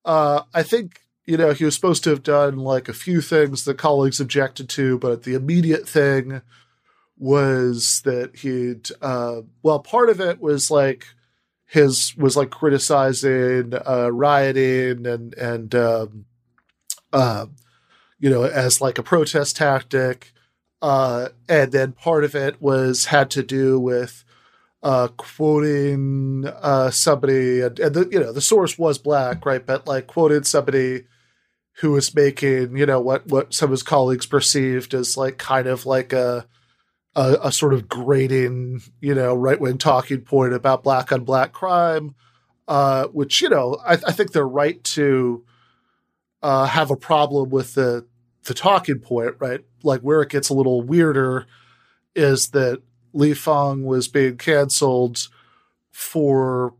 [0.04, 3.64] Uh, I think you know he was supposed to have done like a few things
[3.64, 6.40] that colleagues objected to, but the immediate thing
[7.18, 11.08] was that he'd uh, well, part of it was like
[11.66, 16.24] his was like criticizing uh, rioting and and um,
[17.12, 17.44] uh,
[18.18, 20.32] you know as like a protest tactic,
[20.80, 24.24] uh, and then part of it was had to do with
[24.82, 29.66] uh, quoting uh, somebody, and, and the you know the source was black, right?
[29.66, 31.04] But like quoted somebody
[31.80, 35.66] who was making you know what what some of his colleagues perceived as like kind
[35.66, 36.46] of like a
[37.14, 41.52] a, a sort of grating you know right wing talking point about black on black
[41.52, 42.14] crime.
[42.66, 45.44] uh, which you know I, I think they're right to
[46.42, 48.06] uh, have a problem with the
[48.44, 49.60] the talking point, right?
[49.82, 51.46] Like where it gets a little weirder
[52.14, 55.28] is that Lee Fang was being canceled
[55.90, 56.74] for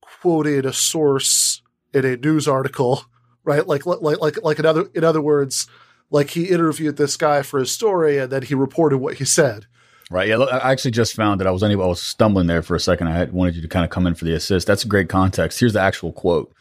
[0.00, 3.04] quoting a source in a news article,
[3.46, 3.66] right?
[3.66, 5.66] Like like like like in other in other words,
[6.10, 9.66] like he interviewed this guy for his story and then he reported what he said.
[10.10, 10.28] Right.
[10.28, 10.38] Yeah.
[10.38, 11.62] I actually just found that I was.
[11.62, 13.08] I was stumbling there for a second.
[13.08, 14.66] I had wanted you to kind of come in for the assist.
[14.66, 15.58] That's a great context.
[15.58, 16.52] Here's the actual quote.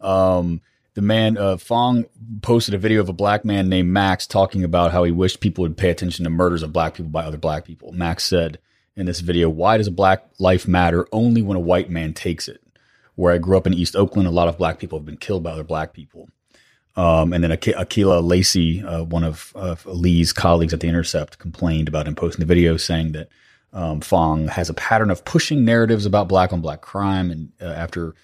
[0.00, 0.62] Um,
[0.94, 2.06] the man uh, Fang
[2.40, 5.62] posted a video of a black man named Max talking about how he wished people
[5.62, 7.92] would pay attention to murders of black people by other black people.
[7.92, 8.58] Max said
[8.96, 12.48] in this video, "Why does a black life matter only when a white man takes
[12.48, 12.62] it?"
[13.18, 15.42] Where I grew up in East Oakland, a lot of black people have been killed
[15.42, 16.28] by other black people.
[16.94, 21.40] Um, and then Ak- Akela Lacy, uh, one of, of Lee's colleagues at The Intercept,
[21.40, 23.28] complained about him posting the video saying that
[23.72, 27.64] um, Fang has a pattern of pushing narratives about black on black crime, and uh,
[27.64, 28.14] after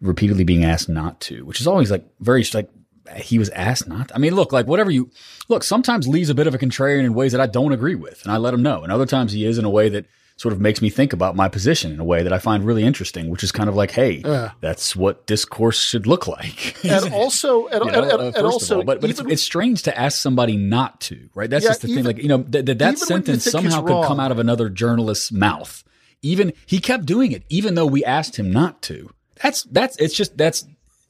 [0.00, 2.68] repeatedly being asked not to, which is always like very like
[3.14, 4.08] he was asked not.
[4.08, 4.16] To.
[4.16, 5.12] I mean, look, like whatever you
[5.48, 5.62] look.
[5.62, 8.32] Sometimes Lee's a bit of a contrarian in ways that I don't agree with, and
[8.32, 8.82] I let him know.
[8.82, 10.06] And other times he is in a way that
[10.42, 12.82] sort of makes me think about my position in a way that I find really
[12.82, 14.50] interesting, which is kind of like, hey, Yeah.
[14.60, 16.76] that's what discourse should look like.
[16.84, 18.84] And also, and, You know, and, and, uh, and also, all.
[18.84, 21.48] but but it's, it's strange to ask somebody not to, right?
[21.48, 22.06] That's Yeah, just the even- thing.
[22.16, 25.84] Like you know, th- th- that sentence somehow could come out of another journalist's mouth.
[26.22, 29.10] Even he kept doing it, even though we asked him not to.
[29.42, 30.66] That's that's it's just that's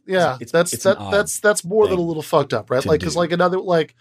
[0.06, 2.84] yeah, it's- that's it's that, that's that's more than a little fucked up, right?
[2.84, 3.94] Like, because like another like,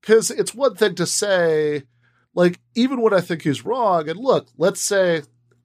[0.00, 1.82] because it's one thing to say,
[2.38, 5.22] like, even when I think he's wrong, and look, let's say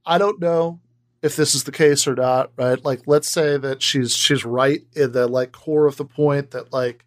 [0.07, 0.79] I don't know
[1.21, 2.83] if this is the case or not, right?
[2.83, 6.73] Like, let's say that she's she's right in the like core of the point that
[6.73, 7.05] like,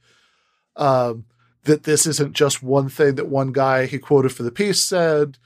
[0.77, 1.25] um,
[1.65, 5.37] that this isn't just one thing that one guy he quoted for the piece said,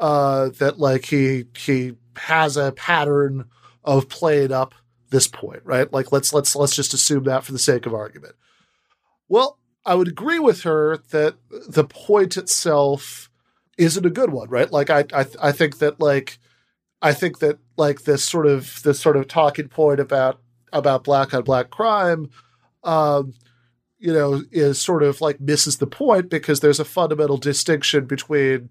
[0.00, 3.44] uh, that like he he has a pattern
[3.84, 4.74] of playing up
[5.10, 5.92] this point, right?
[5.92, 8.34] Like let's let's let's just assume that for the sake of argument.
[9.28, 11.36] Well, I would agree with her that
[11.68, 13.27] the point itself
[13.78, 14.70] isn't a good one, right?
[14.70, 16.38] Like I I I think that like
[17.00, 20.40] I think that like this sort of this sort of talking point about
[20.72, 22.28] about black on black crime
[22.84, 23.32] um
[23.98, 28.68] you know is sort of like misses the point because there's a fundamental distinction between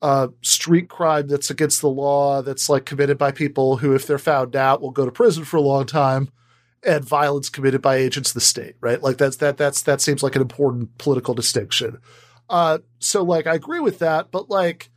[0.00, 4.18] uh, street crime that's against the law, that's like committed by people who, if they're
[4.18, 6.28] found out, will go to prison for a long time,
[6.84, 9.02] and violence committed by agents of the state, right?
[9.02, 11.98] Like that's that that's that seems like an important political distinction.
[12.48, 14.90] Uh, so like I agree with that, but like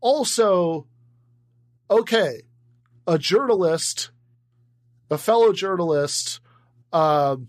[0.00, 0.86] also,
[1.90, 2.42] okay,
[3.06, 4.10] a journalist,
[5.10, 6.40] a fellow journalist,
[6.92, 7.48] um,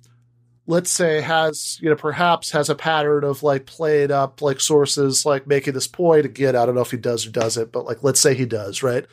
[0.67, 5.25] let's say has you know perhaps has a pattern of like playing up like sources
[5.25, 8.03] like making this point again i don't know if he does or doesn't but like
[8.03, 9.05] let's say he does right?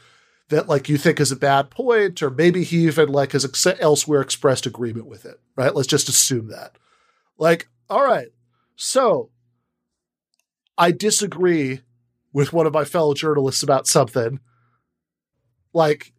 [0.48, 3.81] That like you think is a bad point or maybe he even like has ex-
[3.81, 5.74] elsewhere expressed agreement with it right?
[5.74, 6.76] Let's just assume that.
[7.38, 8.28] Like all right
[8.76, 9.31] so
[10.78, 11.80] i disagree
[12.32, 14.40] with one of my fellow journalists about something
[15.72, 16.12] like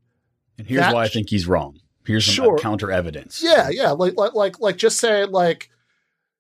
[0.58, 1.80] and here's That- why I think he's wrong.
[2.06, 2.58] Here's some Sure.
[2.58, 3.42] uh, counter evidence.
[3.42, 5.70] Yeah, yeah, like like like like just saying like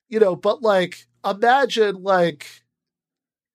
[0.09, 2.45] you know, but like imagine like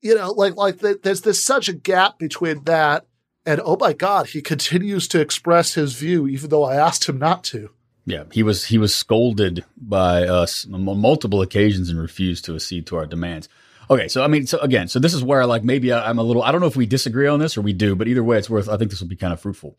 [0.01, 3.07] you know, like like th- there's this such a gap between that
[3.47, 7.18] and oh my god, he continues to express his view even though I asked him
[7.18, 7.71] not to.
[8.07, 12.87] Yeah, he was he was scolded by us on multiple occasions and refused to accede
[12.87, 13.49] to our demands.
[13.90, 16.22] Okay, so I mean, so again, so this is where like maybe I, I'm a
[16.22, 18.38] little I don't know if we disagree on this or we do, but either way,
[18.38, 18.68] it's worth.
[18.68, 19.79] I think this will be kind of fruitful.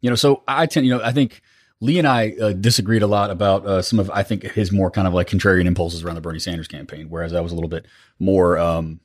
[0.00, 1.40] You know, so I tend, you know, I think
[1.80, 4.90] Lee and I uh, disagreed a lot about uh, some of I think his more
[4.90, 7.70] kind of like contrarian impulses around the Bernie Sanders campaign, whereas I was a little
[7.70, 7.86] bit
[8.18, 9.00] more um,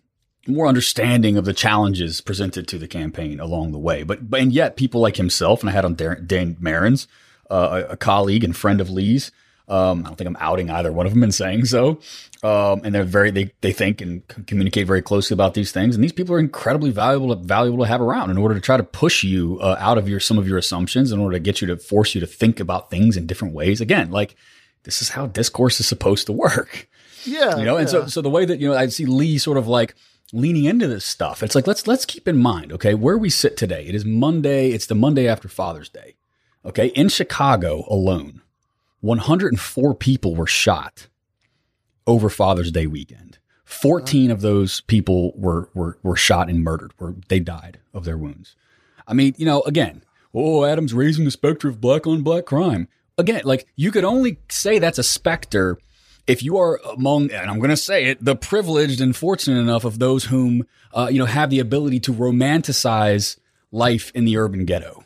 [0.48, 4.04] more understanding of the challenges presented to the campaign along the way.
[4.04, 7.08] But, but and yet people like himself, and I had on Dan Marins,
[7.50, 9.32] uh, a, a colleague and friend of Lee's.
[9.70, 12.00] Um, I don't think I'm outing either one of them in saying so.
[12.44, 15.96] Um, and they're very they they think and communicate very closely about these things.
[15.96, 18.84] And these people are incredibly valuable valuable to have around in order to try to
[18.84, 21.68] push you uh, out of your some of your assumptions, in order to get you
[21.68, 23.80] to force you to think about things in different ways.
[23.80, 24.36] Again, like
[24.84, 26.88] this is how discourse is supposed to work
[27.26, 29.58] Yeah, you know and so so the way that you know i see lee sort
[29.58, 29.96] of like
[30.32, 33.56] leaning into this stuff it's like let's let's keep in mind okay where we sit
[33.56, 36.16] today it is monday it's the monday after father's day
[36.66, 38.42] okay in chicago alone
[39.02, 41.08] 104 people were shot
[42.08, 47.16] over father's day weekend 14 of those people were were were shot and murdered were
[47.30, 48.56] they died of their wounds
[49.08, 52.88] i mean you know again oh adam's raising the specter of black on black crime
[53.18, 55.78] again like you could only say that's a specter
[56.26, 59.84] if you are among, and I'm going to say it, the privileged and fortunate enough
[59.84, 63.38] of those whom, uh, you know, have the ability to romanticize
[63.74, 65.04] life in the urban ghetto.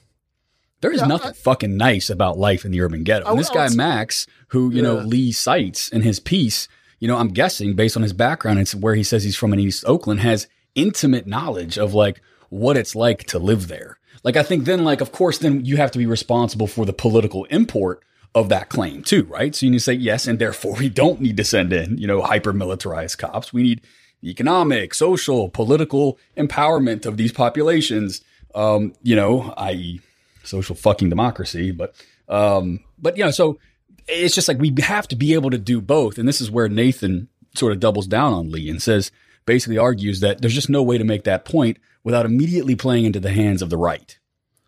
[0.82, 3.26] There is Yeah, nothing I- fucking nice about life in the urban ghetto.
[3.32, 6.68] And this guy Max, who you know Lee cites in his piece,
[7.00, 9.60] you know, I'm guessing based on his background, it's where he says he's from in
[9.60, 14.00] East Oakland, has intimate knowledge of like what it's like to live there.
[14.24, 16.93] Like I think then, like of course, then you have to be responsible for the
[16.93, 18.04] political import
[18.36, 19.56] of that claim too, right?
[19.56, 22.08] So you need to say yes, and therefore we don't need to send in you
[22.08, 23.54] know hyper militarized cops.
[23.54, 23.82] We need
[24.24, 28.22] economic, social, political empowerment of these populations.
[28.56, 30.02] Um, you know, i.e.,
[30.43, 31.72] social fucking democracy.
[31.72, 31.93] But
[32.28, 33.60] um, but you know, so
[34.08, 36.18] it's just like we have to be able to do both.
[36.18, 39.12] And this is where Nathan sort of doubles down on Lee and says
[39.45, 43.20] basically argues that there's just no way to make that point without immediately playing into
[43.20, 44.18] the hands of the right.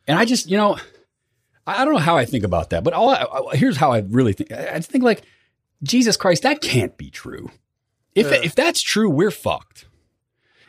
[0.08, 0.78] And I just, you know,
[1.68, 4.00] I don't know how I think about that, but all I, I- here's how I
[4.00, 4.52] really think.
[4.52, 5.22] I I think like
[5.84, 7.52] Jesus Christ, that can't be true.
[8.16, 8.42] If Yeah.
[8.44, 9.86] if that's true, we're fucked.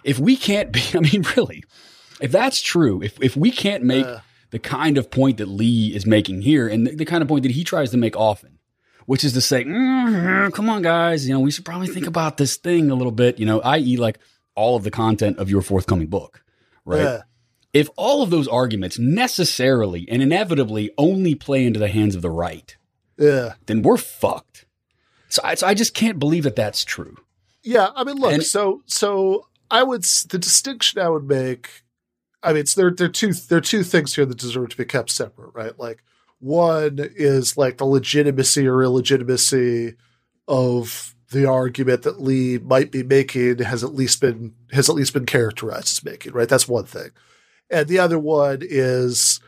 [0.05, 1.65] If we can't be, I mean, really,
[2.21, 4.21] if that's true, if if we can't make Yeah.
[4.51, 7.45] the kind of point that Lee is making here, and the, the kind of point
[7.45, 8.59] that he tries to make often,
[9.11, 12.37] which is to say, "Mhm, "Come on, guys, you know, we should probably think about
[12.37, 14.21] this thing a little bit." You know, i.e., like
[14.55, 16.45] all of the content of your forthcoming book,
[16.85, 17.03] right?
[17.03, 17.23] Yeah.
[17.73, 22.31] If all of those arguments necessarily and inevitably only play into the hands of the
[22.31, 22.77] right,
[23.19, 23.55] Yeah.
[23.67, 24.67] then we're fucked.
[25.29, 27.17] So I, so I just can't believe that that's true.
[27.65, 28.33] Yeah, I mean, look.
[28.33, 31.83] And- so, so I would the distinction I would make.
[32.45, 32.93] I mean, it's there.
[32.93, 33.33] There are two.
[33.33, 35.77] There are two things here that deserve to be kept separate, right?
[35.81, 36.05] Like
[36.41, 39.95] one is like the legitimacy or illegitimacy
[40.49, 45.13] of the argument that Lee might be making has at least been has at least
[45.13, 46.49] been characterized as making, right?
[46.49, 47.11] That's one thing,
[47.71, 49.41] and the other one is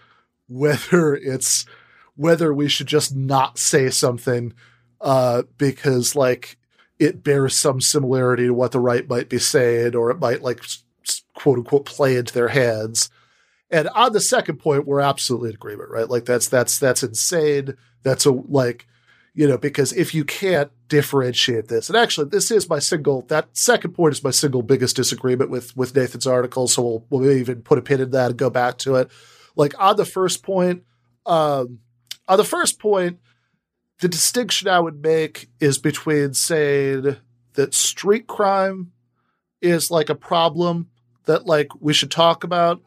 [0.48, 1.66] whether it's
[2.14, 4.52] whether we should just not say something
[5.00, 6.58] uh, because like
[6.98, 10.62] it bears some similarity to what the right might be saying, or it might like
[11.34, 13.10] quote unquote play into their hands.
[13.72, 16.08] And on the second point, we're absolutely in agreement, right?
[16.08, 17.74] Like that's that's that's insane.
[18.02, 18.86] That's a like,
[19.34, 23.56] you know, because if you can't differentiate this, and actually this is my single that
[23.56, 26.68] second point is my single biggest disagreement with with Nathan's article.
[26.68, 29.10] So we'll we'll even put a pin in that and go back to it.
[29.56, 30.84] Like on the first point,
[31.24, 31.78] um,
[32.28, 33.20] on the first point,
[34.00, 37.16] the distinction I would make is between saying
[37.54, 38.92] that street crime
[39.62, 40.90] is like a problem
[41.24, 42.82] that like we should talk about,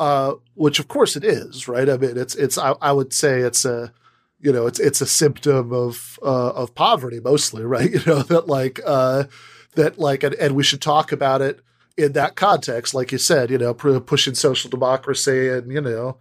[0.00, 1.88] uh, which of course it is, right?
[1.88, 3.92] I mean, it's it's I, I would say it's a
[4.40, 7.90] you know it's it's a symptom of uh, of poverty mostly, right?
[7.90, 9.24] You know that like uh,
[9.74, 11.60] that like and, and we should talk about it
[11.98, 16.16] in that context, like you said, you know, pu- pushing social democracy and you know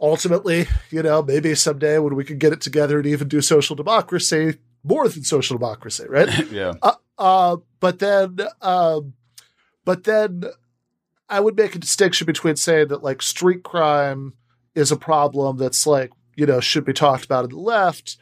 [0.00, 3.76] ultimately, you know, maybe someday when we can get it together and even do social
[3.76, 6.28] democracy, more than social democracy, right?
[6.50, 6.74] yeah.
[7.18, 9.14] uh, but then, um,
[9.84, 10.44] but then
[11.28, 14.34] I would make a distinction between saying that like street crime
[14.74, 18.16] is a problem that's like, you know, should be talked about in the left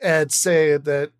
[0.00, 1.12] and saying that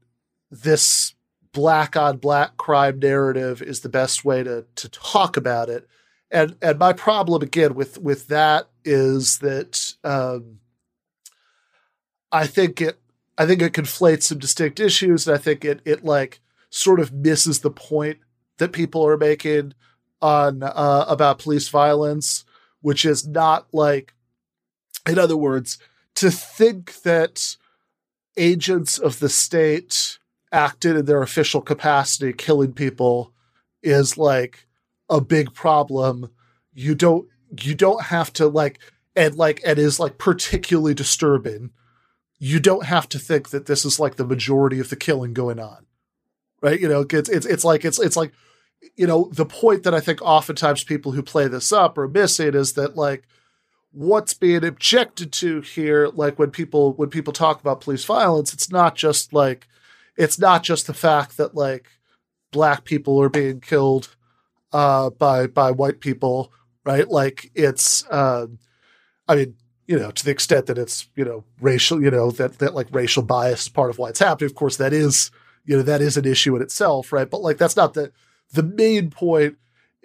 [0.51, 1.15] this
[1.53, 5.89] black on black crime narrative is the best way to, to talk about it.
[6.31, 10.61] And, and my problem again with, with that is that, um,
[12.31, 12.99] I think it,
[13.39, 15.27] I think it conflates some distinct issues.
[15.27, 18.19] And I think it, it like, sort of misses the point
[18.59, 19.73] that people are making
[20.21, 22.45] on uh, about police violence,
[22.81, 24.15] which is not like,
[25.09, 25.79] in other words,
[26.17, 27.57] to think that
[28.37, 30.19] agents of the state
[30.53, 33.33] acted in their official capacity killing people
[33.83, 34.67] is like
[35.09, 36.31] a big problem.
[36.73, 37.29] You don't
[37.63, 38.79] you don't have to like
[39.15, 41.71] and like and is like particularly disturbing.
[42.39, 45.59] You don't have to think that this is like the majority of the killing going
[45.59, 45.87] on
[46.61, 46.81] right?
[46.81, 48.33] You know, it's it's it's like it's it's like
[48.97, 52.55] you know the point that I think oftentimes people who play this up are missing
[52.55, 53.25] is that like
[53.93, 58.71] what's being objected to here, like when people when people talk about police violence, it's
[58.71, 59.67] not just like
[60.17, 61.87] it's not just the fact that like
[62.53, 64.15] black people are being killed
[64.73, 66.53] uh, by by white people,
[66.85, 67.09] right?
[67.09, 68.47] Like it's, uh,
[69.29, 69.55] I mean,
[69.87, 72.89] you know, to the extent that it's you know racial, you know that that like
[72.91, 74.51] racial bias is part of why it's happening.
[74.51, 75.31] Of course, that is
[75.65, 77.29] you know that is an issue in itself, right?
[77.29, 78.13] But like that's not the
[78.57, 79.57] the main point.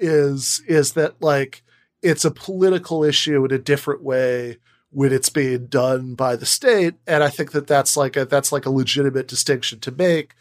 [0.04, 1.62] Is is that like
[2.02, 4.58] it's a political issue in a different way
[4.90, 8.52] when it's being done by the state, and I think that that's like a that's
[8.52, 10.34] like a legitimate distinction to make.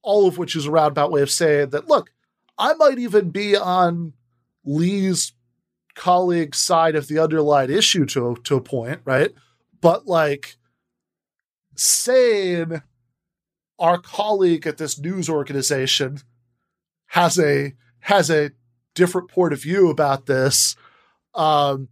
[0.00, 2.10] All of which is a roundabout way of saying that look,
[2.58, 4.14] I might even be on
[4.64, 5.32] Lee's
[5.94, 9.32] colleague's side of the underlying issue to to a point, right?
[9.80, 10.56] But like
[11.76, 12.82] saying
[13.78, 16.20] our colleague at this news organization
[17.12, 18.50] has a has a
[18.94, 20.76] different point of view about this
[21.34, 21.88] um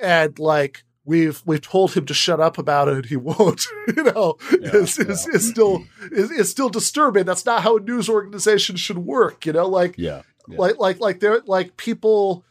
[0.00, 3.64] and like we've we've told him to shut up about it, he won't.
[3.96, 7.24] you know, Yeah, is, is, is still is, is still disturbing.
[7.24, 9.46] That's not how a news organization should work.
[9.46, 10.22] You know, like Yeah.
[10.48, 10.58] yeah.
[10.58, 12.44] like like like they're like people.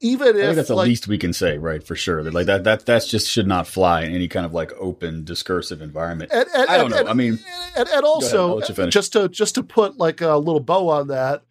[0.00, 1.82] Even I if think that's the like, least we can say, right?
[1.82, 2.22] For sure.
[2.22, 5.24] That like that that that's just should not fly in any kind of like open
[5.24, 6.30] discursive environment.
[6.34, 7.10] and, and, I don't and- know.
[7.10, 7.38] I mean,
[7.76, 11.44] and, also just to just to put like a little bow on that,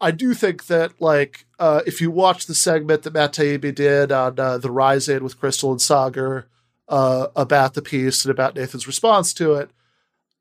[0.00, 4.12] I do think that like uh, if you watch the segment that Matt Taibbi did
[4.12, 6.44] on uh, the Rising with Krystal and Saagar
[6.88, 9.70] uh, about the piece and about Nathan's response to it,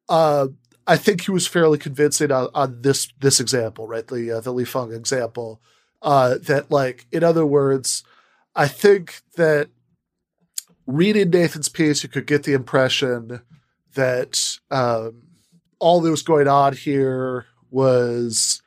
[0.10, 0.48] uh,
[0.86, 4.06] I think he was fairly convincing on, on this this example, right?
[4.06, 5.60] The uh, the Lee Fang example.
[6.02, 8.04] Uh, that like in other words,
[8.56, 9.70] I think that
[10.86, 13.42] reading Nathan's piece, you could get the impression
[13.94, 15.24] that um,
[15.80, 18.62] all that was going on here was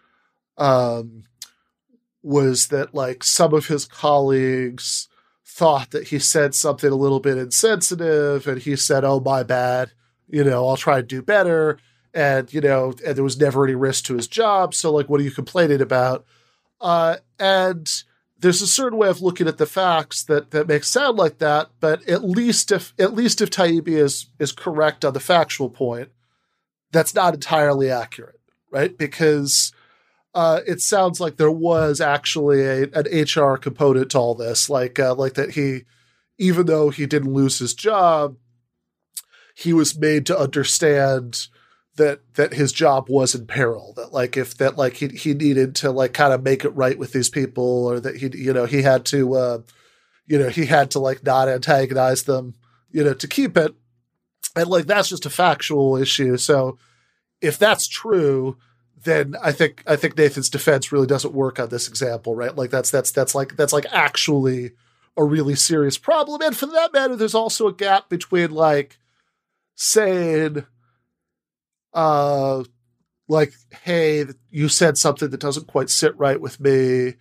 [0.59, 1.25] um,
[2.23, 5.09] was that like some of his colleagues
[5.45, 9.93] thought that he said something a little bit insensitive, and he said, "Oh, my bad,"
[10.29, 11.79] you know, I'll try to do better.
[12.13, 14.75] And you know, and there was never any risk to his job.
[14.75, 16.25] So, like, what are you complaining about?
[16.81, 18.03] Uh, and
[18.39, 21.71] there's a certain way of looking at the facts that that makes sound like that,
[21.79, 26.11] but at least if at least if Taibbi is is correct on the factual point,
[26.91, 28.97] that's not entirely accurate, right?
[28.97, 29.73] Because
[30.35, 34.99] uh, it sounds like there was actually a, an HR component to all this, like
[34.99, 35.83] uh, like that he,
[36.39, 38.37] even though he didn't lose his job,
[39.55, 41.49] he was made to understand
[41.97, 45.75] that that his job was in peril that like if that like he he needed
[45.75, 48.65] to like kind of make it right with these people or that he you know
[48.65, 49.59] he had to uh
[50.27, 52.55] you know he had to like not antagonize them
[52.91, 53.75] you know to keep it.
[54.57, 56.37] And like that's just a factual issue.
[56.37, 56.79] So
[57.41, 58.57] if that's true
[59.03, 62.55] then i think i think nathan's defense really doesn't work on this example right?
[62.55, 64.73] Like that's that's that's like that's like actually
[65.17, 66.41] a really serious problem.
[66.43, 68.99] And for that matter there's also a gap between like
[69.75, 70.67] saying
[71.93, 72.63] uh
[73.29, 77.15] like hey you said something that doesn't quite sit right with me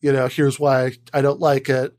[0.00, 1.96] you know here's why i don't like it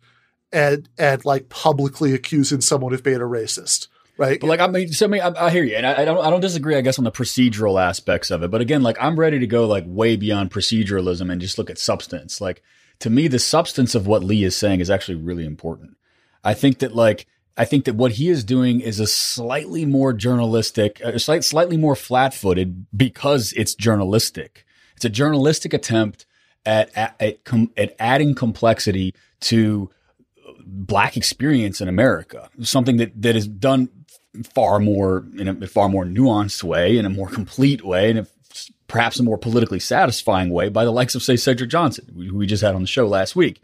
[0.51, 4.91] and and like publicly accusing someone of being a racist right But like I mean,
[4.91, 6.75] so I mean, I, I hear you, and I, I don't, I don't disagree.
[6.75, 9.67] I guess on the procedural aspects of it, but again, like I'm ready to go
[9.67, 12.41] like way beyond proceduralism and just look at substance.
[12.41, 12.63] Like
[12.99, 15.97] to me, the substance of what Lee is saying is actually really important.
[16.43, 17.28] I think that like
[17.58, 21.76] I think that what he is doing is a slightly more journalistic, a slight, slightly
[21.76, 24.64] more flat-footed because it's journalistic.
[24.95, 26.26] It's a journalistic attempt
[26.66, 29.89] at at at, com, at adding complexity to
[30.66, 33.89] black experience in America, something that that is done
[34.53, 38.28] far more in a far more nuanced way, in a more complete way, and
[38.88, 42.45] perhaps a more politically satisfying way by the likes of say Cedric Johnson, who we
[42.45, 43.62] just had on the show last week.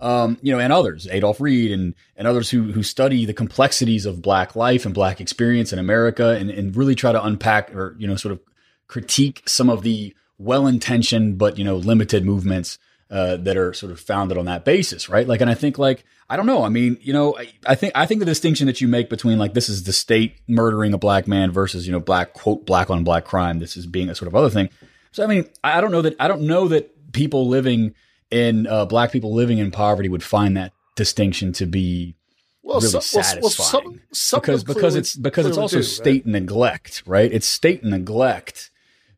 [0.00, 4.06] Um, you know, and others, Adolf Reed and and others who who study the complexities
[4.06, 7.96] of black life and black experience in America and, and really try to unpack or,
[7.98, 8.40] you know, sort of
[8.86, 12.78] critique some of the well-intentioned but, you know, limited movements
[13.10, 15.26] uh, that are sort of founded on that basis, right?
[15.26, 16.62] Like, and I think like I don't know.
[16.62, 19.38] I mean, you know, I, I think I think the distinction that you make between
[19.38, 22.90] like this is the state murdering a black man versus you know black quote black
[22.90, 23.58] on black crime.
[23.58, 24.68] This is being a sort of other thing.
[25.10, 27.94] So I mean, I don't know that I don't know that people living
[28.30, 32.14] in uh, black people living in poverty would find that distinction to be
[32.62, 35.76] well, really so- well, satisfying well, some, some because because clearly- it's because it's also
[35.76, 35.86] do, right?
[35.86, 37.32] state neglect, right?
[37.32, 38.70] It's state neglect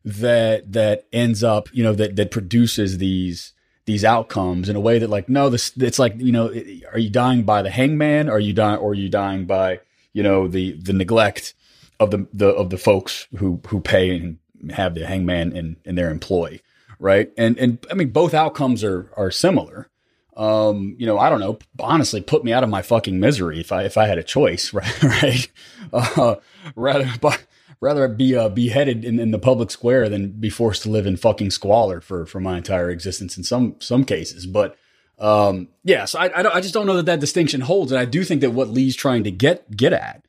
[0.05, 3.53] that that ends up, you know, that that produces these
[3.85, 6.47] these outcomes in a way that like no, this it's like you know,
[6.93, 8.29] are you dying by the hangman?
[8.29, 9.79] Are you dying or are you dying by
[10.13, 11.53] you know the the neglect
[11.99, 14.37] of the the of the folks who who pay and
[14.71, 16.59] have the hangman in in their employ,
[17.01, 17.31] right?
[17.37, 19.89] And and I mean both outcomes are are similar
[20.37, 23.71] um, you know, I don't know, honestly, put me out of my fucking misery if
[23.71, 25.03] I if I had a choice, right?
[25.03, 25.51] right?
[25.91, 26.35] Uh,
[26.75, 27.43] rather, but
[27.79, 31.17] rather be uh, beheaded in, in the public square than be forced to live in
[31.17, 34.45] fucking squalor for for my entire existence in some some cases.
[34.45, 34.77] But
[35.19, 38.05] um, yeah, so I I, I just don't know that that distinction holds, and I
[38.05, 40.25] do think that what Lee's trying to get get at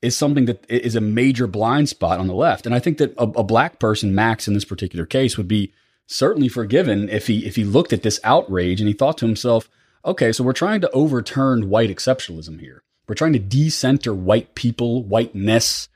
[0.00, 3.12] is something that is a major blind spot on the left, and I think that
[3.18, 5.74] a, a black person, Max, in this particular case, would be
[6.06, 9.68] certainly forgiven if he if he looked at this outrage and he thought to himself,
[10.04, 12.82] okay, so we're trying to overturn white exceptionalism here.
[13.08, 15.88] We're trying to decenter white people, whiteness,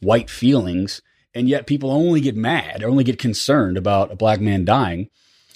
[0.00, 1.02] white feelings,
[1.34, 5.10] and yet people only get mad, only get concerned about a black man dying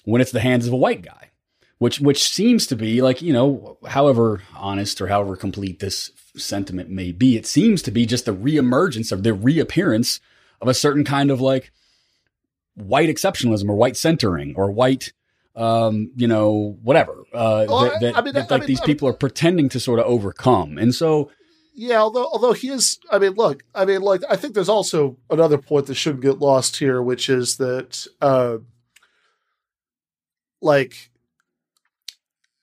[0.05, 1.31] when it's the hands of a white guy.
[1.79, 6.91] Which which seems to be like, you know, however honest or however complete this sentiment
[6.91, 10.21] may be, it seems to be just the reemergence of the reappearance
[10.61, 11.71] of a certain kind of like
[12.79, 15.13] white exceptionalism or white centering or white
[15.57, 17.25] um, you know, whatever.
[17.35, 19.13] Uh, Oh, that, that, I mean, that, I like mean- these I mean- people are
[19.13, 21.31] pretending to sort of overcome, and so
[21.75, 25.17] Yeah, although although he is, I mean, look, I mean, like, I think there's also
[25.31, 28.59] another point that shouldn't get lost here, which is that, uh,
[30.63, 31.11] like,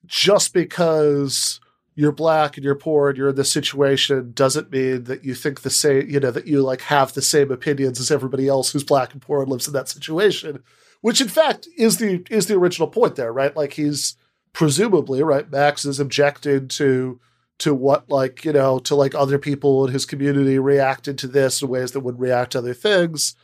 [0.06, 1.60] just because
[1.96, 5.62] you're black and you're poor and you're in this situation doesn't mean that you think
[5.62, 8.84] the same, you know, that you like have the same opinions as everybody else who's
[8.84, 10.62] black and poor and lives in that situation,
[11.00, 13.56] which in fact is the is the original point there, right?
[13.56, 14.16] Like he's
[14.52, 15.50] presumably right.
[15.50, 17.18] Max is objected to
[17.58, 21.62] to what like you know to like other people in his community reacted to this
[21.62, 23.34] in ways that would react to other things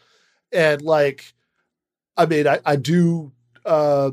[0.53, 1.32] and like
[2.18, 3.32] i mean i i do
[3.64, 4.11] uh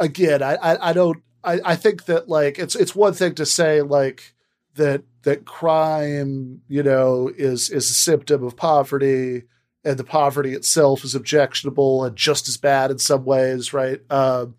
[0.00, 3.46] again i i, I don't I, I think that like it's it's one thing to
[3.46, 4.34] say like
[4.74, 9.44] that that crime you know is is a symptom of poverty
[9.84, 14.00] and the poverty itself is objectionable and just as bad in some ways right?
[14.10, 14.56] Um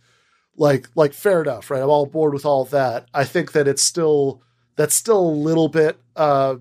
[0.55, 1.83] like like fair enough right?
[1.83, 3.07] I'm all board with all that.
[3.13, 4.41] I think that it's still
[4.77, 6.55] that's still a little bit uh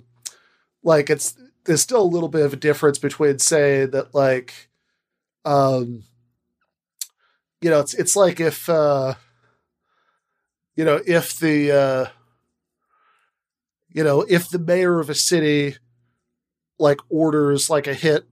[0.82, 4.70] like it's there's still a little bit of a difference between saying that like
[5.44, 6.02] um
[7.60, 9.14] you know it's it's like if uh
[10.76, 12.06] you know if the uh
[13.88, 15.76] you know if the mayor of a city
[16.78, 18.26] like orders like a hit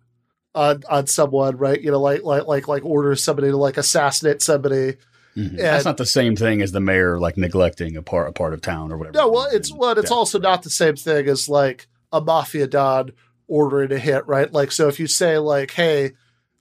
[0.54, 4.42] on on someone right you know like like like like orders somebody to like assassinate
[4.42, 4.94] somebody
[5.36, 5.56] mhm.
[5.56, 8.60] That's not the same thing as the mayor like neglecting a part a part of
[8.60, 9.18] town or whatever.
[9.18, 12.68] No, well, it's And well, it's also not the same thing as like a mafia
[12.68, 13.10] don
[13.48, 14.52] ordering a hit, right?
[14.52, 16.12] Like, so if you say like, "Hey,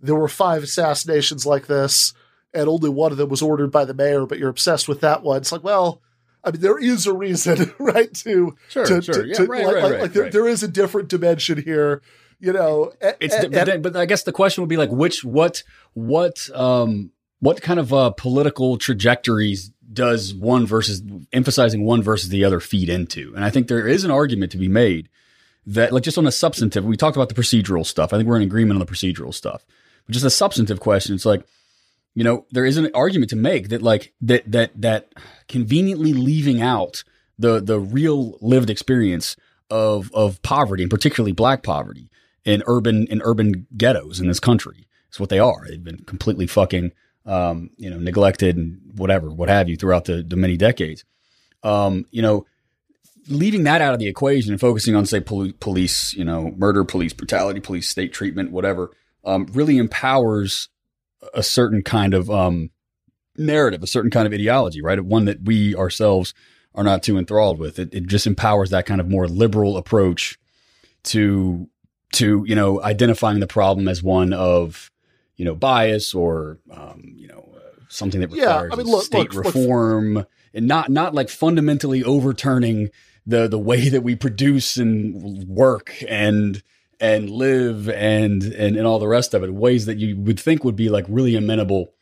[0.01, 2.13] there were five assassinations like this,
[2.53, 5.23] and only one of them was ordered by the mayor, but you're obsessed with that
[5.23, 6.01] one," it's like, well,
[6.43, 8.13] I mean, there is a reason, right?
[8.15, 9.13] To Sure, to, sure.
[9.23, 11.61] to, Yeah, to- right, like, right, like, right, like there, there is a different dimension
[11.61, 12.01] here,
[12.39, 12.91] you know.
[13.01, 15.63] a- It's but, and- then, but I guess the question would be like which what
[15.93, 22.43] what um what kind of uh political trajectories does one versus emphasizing one versus the
[22.43, 23.33] other feed into?
[23.35, 25.07] And I think there is an argument to be made
[25.67, 28.11] that like just on a substantive we talked about the procedural stuff.
[28.11, 29.63] I think we're in agreement on the procedural stuff.
[30.05, 31.45] But just a substantive question, it's like
[32.15, 35.13] you know, there is an argument to make that like that that that
[35.47, 37.03] conveniently leaving out
[37.39, 39.35] the the real lived experience
[39.69, 42.09] of of poverty and particularly black poverty
[42.45, 44.87] in urban in urban ghettos in this country.
[45.09, 45.65] It's what they are.
[45.67, 46.91] They've been completely fucking
[47.25, 51.03] um, you know, neglected and whatever, what have you, throughout the, the many decades.
[51.63, 52.45] Um, you know,
[53.29, 56.83] leaving that out of the equation and focusing on, say, poli- police, you know, murder,
[56.83, 58.91] police brutality, police state treatment, whatever,
[59.23, 60.67] um, really empowers
[61.33, 62.69] a certain kind of um,
[63.37, 64.99] narrative, a certain kind of ideology, right?
[64.99, 66.33] One that we ourselves
[66.75, 67.77] are not too enthralled with.
[67.79, 70.37] It, it just empowers that kind of more liberal approach
[71.05, 71.69] to
[72.13, 74.91] to you know identifying the problem as one of
[75.35, 77.59] you know bias or um, you know uh,
[77.89, 81.29] something that Yeah, requires I mean, look- state look- look- reform and not not like
[81.29, 82.89] fundamentally overturning
[83.25, 86.61] the the way that we produce and work and
[87.03, 90.63] and live and and and all the rest of it ways that you would think
[90.63, 91.93] would be like really amenable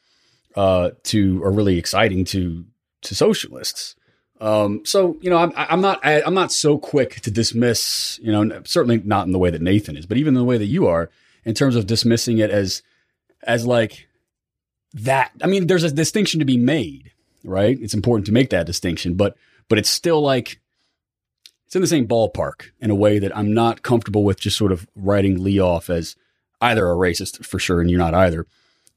[0.55, 2.63] uh to or really exciting to
[3.01, 3.95] to socialists.
[4.39, 8.31] Um so you know i'm i'm not I, i'm not so quick to dismiss you
[8.31, 10.65] know certainly not in the way that nathan is but even in the way that
[10.65, 11.09] you are
[11.45, 12.81] in terms of dismissing it as
[13.43, 14.07] as like
[14.93, 17.11] that i mean there's a distinction to be made
[17.43, 17.77] right?
[17.81, 19.35] It's important to make that distinction but
[19.67, 20.59] but it's still like
[21.72, 24.74] it's in the same ballpark in a way that i'm not comfortable with just sort
[24.74, 26.15] of writing lee off as
[26.59, 28.45] either a racist for sure and you're not either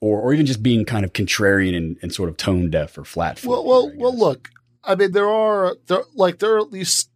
[0.04, 3.04] or or even just being kind of contrarian and, and sort of tone deaf or
[3.04, 4.16] flat Well, well, well.
[4.16, 4.50] Look,
[4.84, 7.10] I mean, there are there like there are at least.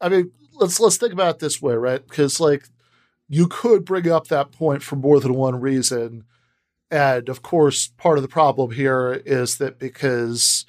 [0.00, 2.06] I mean, let's let's think about it this way, right?
[2.06, 2.64] Because like,
[3.28, 6.24] you could bring up that point for more than one reason,
[6.90, 10.64] and of course, part of the problem here is that because,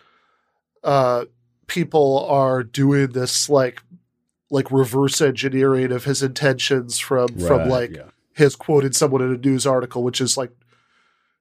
[0.84, 1.26] uh,
[1.68, 3.82] people are doing this like,
[4.50, 8.10] like reverse engineering of his intentions from from like yeah.
[8.34, 10.52] his quoting someone in a news article, which is like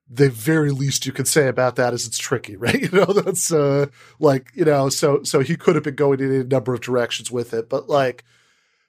[0.09, 2.81] the very least you can say about that is it's tricky, right?
[2.81, 3.87] You know, that's uh
[4.19, 7.31] like, you know, so so he could have been going in a number of directions
[7.31, 8.25] with it, but like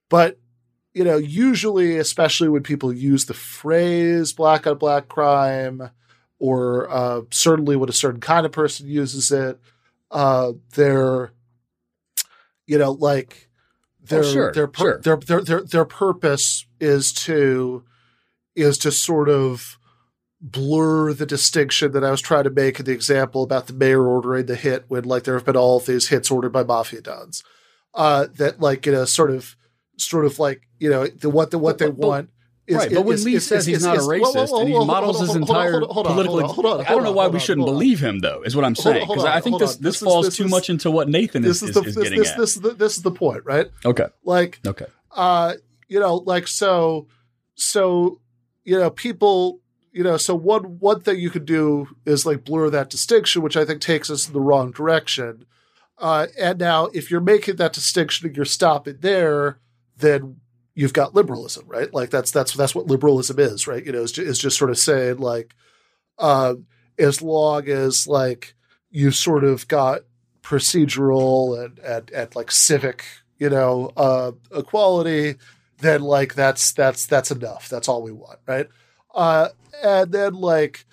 [0.10, 0.40] but
[0.94, 5.92] you know, usually especially when people use the phrase black on black crime
[6.40, 9.60] or uh certainly when a certain kind of person uses it,
[10.12, 11.32] uh they're
[12.66, 13.48] you know, like
[14.04, 15.02] their sure, their, pur- sure.
[15.02, 17.84] their their their their purpose is to
[18.56, 19.78] is to sort of
[20.42, 24.06] blur the distinction that I was trying to make in the example about the mayor
[24.06, 27.02] ordering the hit when like there have been all of these hits ordered by mafia
[27.02, 27.44] dons.
[27.94, 29.56] Uh, that like you know sort of
[29.98, 32.30] sort of like you know the what the what they But- but- want
[32.68, 34.60] is, right, but when is- Lee is- says he's not a whoa, racist whoa, whoa,
[34.60, 37.04] and he models his entire hold on, hold political, hold on, hold on, I don't
[37.04, 38.42] know why we shouldn't believe him, though.
[38.44, 41.44] Is what I'm saying because I think this this falls too much into what Nathan
[41.46, 42.38] is, is the is, is this getting this, at.
[42.38, 43.68] this is the this is the point, right?
[43.86, 45.54] okay, Like okay, uh
[45.88, 47.08] you know like so
[47.56, 48.20] so
[48.64, 49.62] you know people
[49.94, 53.56] you know so one one thing you could do is like blur that distinction which
[53.58, 55.46] i think takes us in the wrong direction
[55.98, 59.58] uh and now if you're making that distinction and you're stopping there
[59.98, 60.36] then
[60.78, 61.92] you've got liberalism right?
[61.92, 63.84] Like that's that's that's what liberalism is right?
[63.84, 65.56] You know is, is just sort of saying like
[66.20, 66.56] uh
[67.00, 68.54] as long as like
[68.92, 70.02] you sort of got
[70.44, 73.04] procedural and and, and like civic
[73.40, 75.36] you know uh equality
[75.80, 77.70] then like that's that's that's enough.
[77.70, 78.68] That's all we want right?
[79.14, 79.50] Uh
[79.84, 80.86] and then like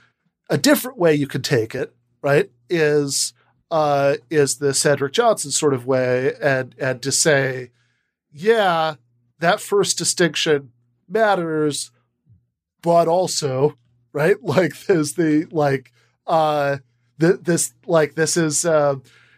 [0.49, 3.35] a different way you could take it right is
[3.71, 7.71] uh is the cedric johnson sort of way and and to say
[8.31, 8.97] yeah
[9.45, 10.71] that first distinction
[11.09, 11.91] matters
[12.83, 13.77] but also
[14.13, 15.93] right like there's the like
[16.27, 16.79] uh
[17.21, 18.97] th- this like this is uh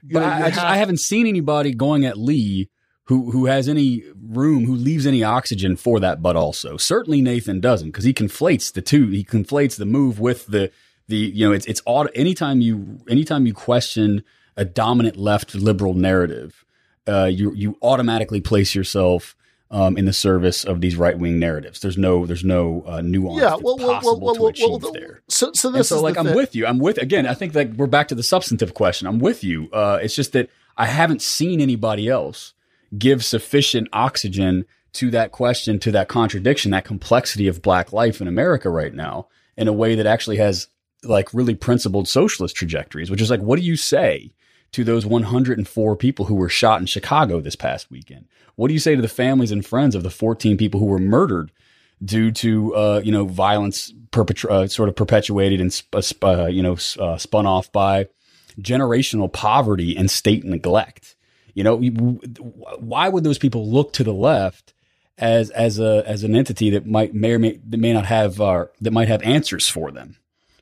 [0.09, 2.69] you know, I, have- I haven't seen anybody going at Lee
[3.07, 6.23] who who has any room, who leaves any oxygen for that.
[6.23, 9.09] But also, certainly Nathan doesn't because he conflates the two.
[9.09, 10.71] He conflates the move with the
[11.09, 14.23] the you know it's it's auto, anytime you anytime you question
[14.57, 16.65] a dominant left liberal narrative,
[17.09, 19.35] uh, you you automatically place yourself.
[19.69, 23.41] Um, in the service of these right wing narratives, there's no there's no uh, nuance
[23.41, 25.23] yeah well well possible well, to achieve well, there.
[25.29, 26.37] so so And this so is like the I'm thing.
[26.37, 26.67] with you.
[26.67, 27.27] I'm with again.
[27.27, 29.09] I think that we're back to the substantive question.
[29.09, 29.69] I'm with you.
[29.73, 32.55] Uh, it's just that I haven't seen anybody else
[32.97, 38.29] give sufficient oxygen to that question, to that contradiction, that complexity of black life in
[38.29, 40.69] America right now in a way that actually has
[41.03, 44.33] like really principled socialist trajectories, which is like, what do you say
[44.73, 48.27] to those 104 people who were shot in Chicago this past weekend?
[48.57, 50.99] What do you say to the families and friends of the 14 people who were
[50.99, 51.53] murdered
[52.05, 56.47] due to uh, you know violence perpetra- uh, sort of perpetuated and sp- sp- uh,
[56.47, 58.07] you know uh, spun off by
[58.61, 61.15] generational poverty and state neglect.
[61.55, 64.75] You know, why would those people look to the left
[65.19, 68.41] as as a as an entity that might may or may that may not have
[68.41, 70.17] uh, that might have answers for them,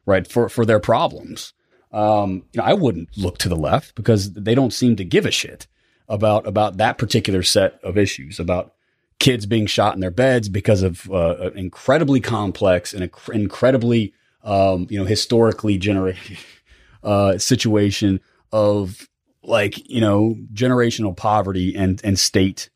[0.06, 0.26] right?
[0.26, 1.52] For for their problems.
[1.94, 5.24] Um, you know, I wouldn't look to the left because they don't seem to give
[5.24, 5.68] a shit
[6.08, 8.74] about about that particular set of issues about
[9.20, 14.12] kids being shot in their beds because of uh, an incredibly complex and inc- incredibly
[14.42, 16.36] um, you know historically generated
[17.04, 18.20] uh, situation
[18.52, 19.08] of
[19.44, 22.70] like you know generational poverty and and state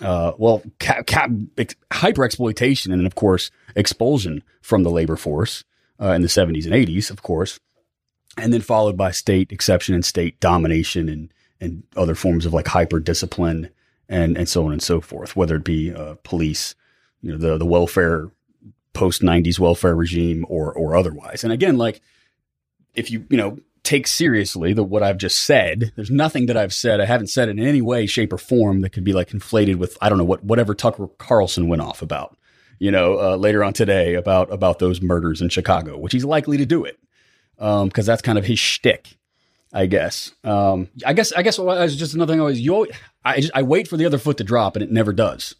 [0.00, 1.28] uh, well ca- ca-
[1.58, 5.64] ex- hyper exploitation and of course expulsion from the labor force
[6.00, 7.60] uh, in the 70s and 80s of course
[8.38, 12.68] and then followed by state exception and state domination and and other forms of like
[12.68, 13.70] hyper discipline
[14.08, 16.74] and and so on and so forth whether it be uh, police
[17.20, 18.30] you know the the welfare
[18.92, 21.44] post 90s welfare regime or or otherwise.
[21.44, 22.00] And again like
[22.94, 26.74] if you you know take seriously the what I've just said there's nothing that I've
[26.74, 29.76] said I haven't said in any way shape or form that could be like conflated
[29.76, 32.36] with I don't know what whatever Tucker Carlson went off about
[32.78, 36.56] you know uh, later on today about about those murders in Chicago which he's likely
[36.56, 36.98] to do it
[37.58, 39.18] um because that's kind of his shtick
[39.72, 40.32] I guess.
[40.44, 41.32] Um, I guess.
[41.32, 41.58] I guess.
[41.58, 42.40] Well, just another thing.
[42.40, 42.60] Always.
[42.60, 42.88] You.
[43.24, 43.40] I.
[43.40, 45.54] Just, I wait for the other foot to drop, and it never does.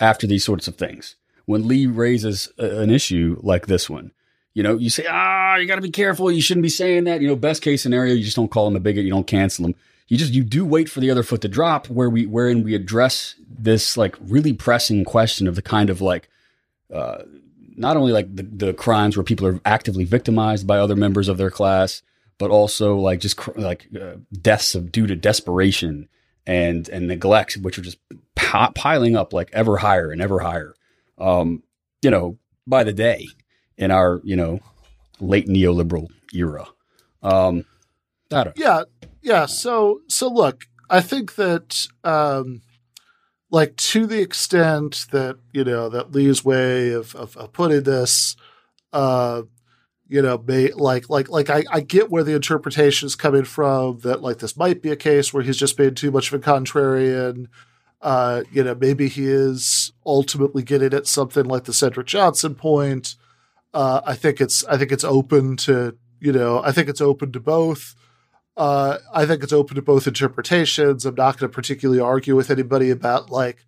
[0.00, 4.12] After these sorts of things, when Lee raises a, an issue like this one,
[4.54, 6.32] you know, you say, ah, you got to be careful.
[6.32, 7.20] You shouldn't be saying that.
[7.20, 9.04] You know, best case scenario, you just don't call him a bigot.
[9.04, 9.74] You don't cancel him.
[10.08, 12.74] You just you do wait for the other foot to drop, where we wherein we
[12.74, 16.28] address this like really pressing question of the kind of like.
[16.92, 17.22] Uh,
[17.76, 21.38] not only like the, the crimes where people are actively victimized by other members of
[21.38, 22.02] their class,
[22.38, 26.08] but also like just cr- like uh, deaths of due to desperation
[26.46, 27.98] and and neglect, which are just
[28.34, 30.74] pi- piling up like ever higher and ever higher.
[31.18, 31.62] Um,
[32.00, 33.28] you know, by the day
[33.76, 34.60] in our you know
[35.20, 36.66] late neoliberal era.
[37.22, 37.64] Um,
[38.56, 38.82] yeah
[39.22, 42.60] yeah so so look i think that um
[43.52, 48.34] like to the extent that you know that lee's way of of, of putting this
[48.92, 49.42] uh
[50.08, 54.00] you know may like like like I, I get where the interpretation is coming from
[54.00, 56.44] that like this might be a case where he's just being too much of a
[56.44, 57.46] contrarian.
[58.00, 63.16] Uh you know maybe he is ultimately getting at something like the cedric johnson point.
[63.72, 67.32] Uh i think it's i think it's open to you know i think it's open
[67.32, 67.94] to both
[68.56, 71.06] uh, I think it's open to both interpretations.
[71.06, 73.64] I'm not going to particularly argue with anybody about like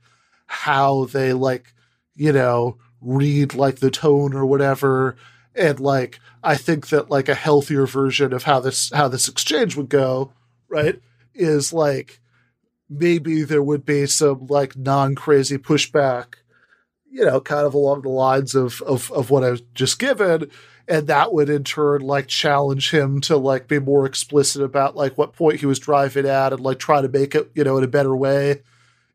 [0.46, 1.72] how they like,
[2.14, 5.16] you know, read like the tone or whatever.
[5.54, 9.76] And like, I think that like a healthier version of how this how this exchange
[9.76, 10.32] would go,
[10.68, 11.00] right,
[11.34, 12.20] is like
[12.90, 16.34] maybe there would be some like non crazy pushback,
[17.10, 20.50] you know, kind of along the lines of of of what I was just given,
[20.88, 25.16] and that would in turn like challenge him to like be more explicit about like
[25.16, 27.84] what point he was driving at and like try to make it, you know, in
[27.84, 28.62] a better way,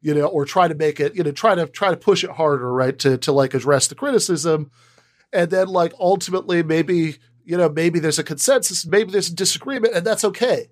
[0.02, 2.32] you know, or try to make it, you know, try to try to push it
[2.32, 4.72] harder, right, to to like address the criticism,
[5.32, 9.94] and then like ultimately maybe you know maybe there's a consensus, maybe there's a disagreement,
[9.94, 10.68] and that's okay.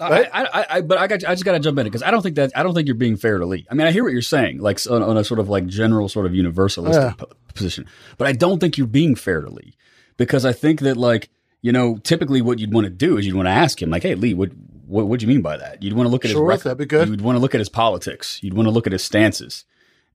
[0.00, 0.30] Right?
[0.32, 2.22] I, I, I, but I got, I just got to jump in because I don't
[2.22, 3.66] think that, I don't think you're being fair to Lee.
[3.70, 6.08] I mean, I hear what you're saying, like on, on a sort of like general
[6.08, 7.12] sort of universalistic Yeah.
[7.18, 7.86] p- position,
[8.16, 9.74] but I don't think you're being fair to Lee
[10.20, 11.30] because I think that like,
[11.62, 14.02] you know, typically what you'd want to do is you'd want to ask him like,
[14.02, 14.50] Hey, Lee, what,
[14.86, 15.82] what, what do you mean by that?
[15.82, 17.08] You'd want to look at Sure, his that'd be good.
[17.08, 18.38] You'd want to look at his politics.
[18.42, 19.64] You'd want to look at his stances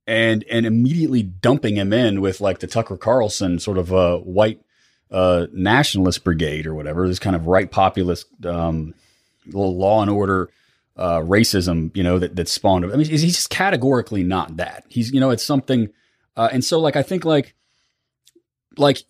[0.05, 4.61] and, and immediately dumping him in with like the Tucker Carlson sort of, uh, white,
[5.09, 8.93] uh, nationalist brigade or whatever, this kind of right populist, um,
[9.47, 10.51] little law and order
[10.97, 12.85] uh, racism, you know, that that spawned.
[12.85, 14.85] I mean, he's he's just categorically not that.
[14.87, 15.89] He's, you know, it's something,
[16.37, 17.53] uh, and so like I think like
[18.77, 19.03] like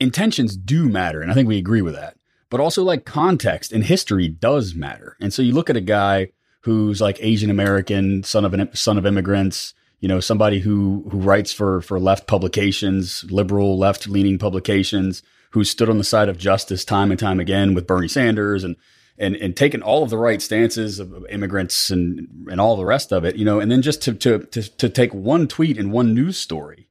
[0.00, 2.16] intentions do matter, and I think we agree with that.
[2.48, 6.30] But also like context and history does matter, and so you look at a guy
[6.62, 11.18] who's like Asian American, son of an son of immigrants, you know, somebody who who
[11.18, 16.38] writes for for left publications, liberal left leaning publications, who stood on the side of
[16.38, 18.76] justice time and time again with Bernie Sanders and
[19.18, 23.12] and and taken all of the right stances of immigrants and and all the rest
[23.12, 25.92] of it, you know, and then just to to to, to take one tweet and
[25.92, 26.85] one news story,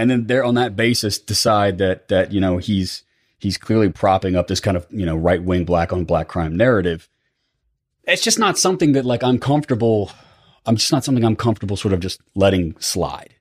[0.00, 3.04] and then they're on that basis decide that that you know he's
[3.38, 6.56] he's clearly propping up this kind of you know right wing black on black crime
[6.56, 7.06] narrative.
[8.04, 10.10] It's just not something that like I'm comfortable.
[10.64, 13.34] I'm just not something I'm comfortable sort of just letting slide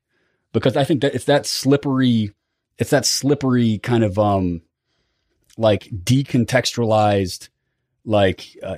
[0.52, 2.34] because I think that it's that slippery,
[2.78, 4.62] it's that slippery kind of um
[5.58, 7.48] like decontextualized
[8.04, 8.78] like uh,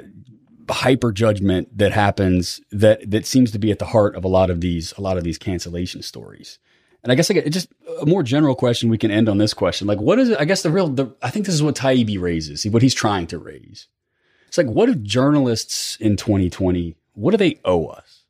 [0.70, 4.52] hyper judgment that happens that that seems to be at the heart of a lot
[4.52, 6.60] of these a lot of these cancellation stories.
[7.04, 7.68] And I guess I get just
[8.02, 8.90] a more general question.
[8.90, 9.88] We can end on this question.
[9.88, 10.40] Like, what is it?
[10.40, 13.26] I guess the real, the, I think this is what Taibbi raises, what he's trying
[13.28, 13.88] to raise.
[14.48, 18.24] It's like, what do journalists in 2020, what do they owe us?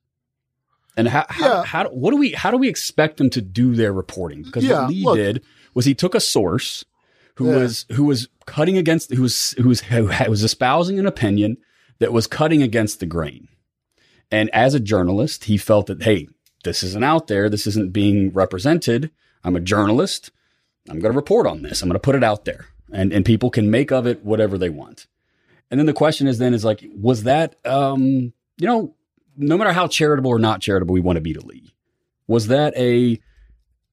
[0.95, 1.63] And how, how, Yeah.
[1.63, 4.43] how, what do we, how do we expect them to do their reporting?
[4.43, 5.15] Because Yeah, what Lee look.
[5.17, 5.43] did
[5.73, 6.85] was he took a source
[7.35, 7.57] who Yeah.
[7.57, 11.57] was, who was cutting against, who was, who was, who was espousing an opinion
[11.99, 13.47] that was cutting against the grain.
[14.29, 16.27] And as a journalist, he felt that, hey,
[16.63, 17.49] this isn't out there.
[17.49, 19.11] This isn't being represented.
[19.43, 20.31] I'm a journalist.
[20.89, 21.81] I'm going to report on this.
[21.81, 24.57] I'm going to put it out there and, and people can make of it whatever
[24.57, 25.07] they want.
[25.69, 28.95] And then the question is then is like, was that, um, you know,
[29.37, 31.73] no matter how charitable or not charitable we want to be to Lee,
[32.27, 33.19] was that a,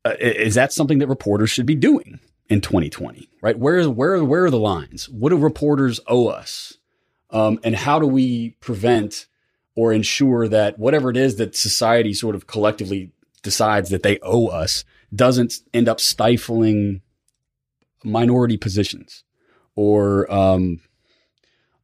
[0.05, 3.29] uh, is that something that reporters should be doing in 2020?
[3.41, 3.59] Right?
[3.59, 5.09] Where is, where, where are the lines?
[5.09, 6.77] What do reporters owe us?
[7.31, 9.27] Um, and how do we prevent
[9.79, 13.13] or ensure that whatever it is that society sort of collectively
[13.45, 17.01] decides that they owe us doesn't end up stifling
[18.03, 19.23] minority positions
[19.77, 20.81] or um,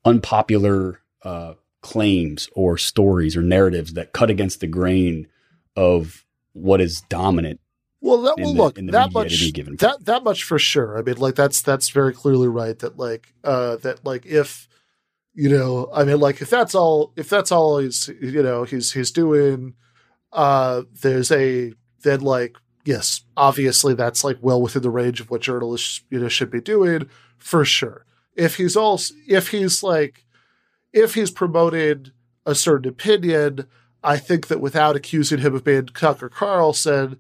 [0.05, 5.29] unpopular uh, claims or stories or narratives that cut against the grain
[5.77, 7.61] of what is dominant.
[8.01, 10.99] Well, that will look in the that much given that that much for sure.
[10.99, 12.77] I mean, like that's that's very clearly right.
[12.77, 14.69] That like uh that like if
[15.35, 18.93] you know, I mean, like if that's all if that's all he's you know he's
[18.93, 19.74] he's doing,
[20.32, 21.72] uh, there's a
[22.03, 26.28] then like yes, obviously that's like well within the range of what journalists you know
[26.28, 28.05] should be doing for sure.
[28.37, 30.24] If he's also if he's like
[30.93, 32.12] if he's promoting
[32.47, 33.66] a certain opinion,
[34.03, 37.18] I think that without accusing him of being Tucker Carlson,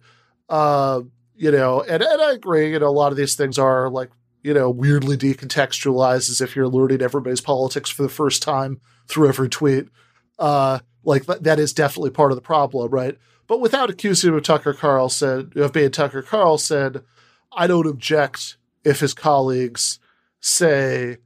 [0.48, 1.00] uh,
[1.34, 4.10] you know, and, and I agree, you know, a lot of these things are like,
[4.44, 9.28] you know, weirdly decontextualized as if you're learning everybody's politics for the first time through
[9.28, 9.88] every tweet.
[10.38, 13.16] Uh, like that, is definitely part of the problem, right?
[13.46, 17.02] But without accusing him of Tucker Carlson, of being Tucker Carlson,
[17.52, 19.98] I don't object if his colleagues
[20.40, 21.18] say,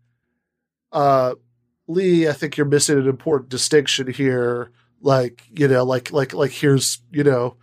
[0.92, 1.34] uh,
[1.86, 4.70] Lee, I think you're missing an important distinction here.
[5.00, 7.56] Like, you know, like, like, like, here's, you know,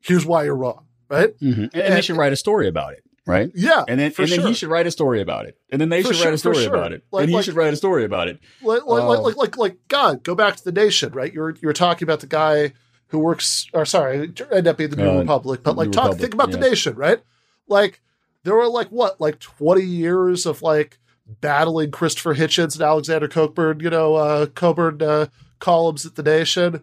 [0.00, 1.36] here's why you're wrong, right?
[1.38, 1.62] Mm-hmm.
[1.62, 3.50] And, and they should write a story about it, right?
[3.54, 3.84] Yeah.
[3.88, 4.48] And then, for and then sure.
[4.48, 5.58] he should write a story about it.
[5.70, 6.74] And then they For should sure, write a story sure.
[6.74, 7.04] about it.
[7.10, 8.38] Like- and he like- should write a story about it.
[8.62, 9.22] like, like, like, Oh.
[9.22, 11.32] like, like, like, God, go back to the nation, right?
[11.32, 12.72] You're, you're talking about the guy
[13.08, 16.04] who works, or sorry, end up being the New Uh, Republic, but like, New talk,
[16.04, 17.20] Republic, think about the nation, right?
[17.68, 18.00] Like,
[18.44, 20.98] there were like what, like 20 years of like
[21.40, 25.26] battling Christopher Hitchens and Alexander Cockburn, you know, uh, Coburn uh,
[25.58, 26.82] columns at the nation.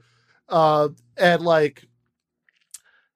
[0.49, 1.85] Uh, and like,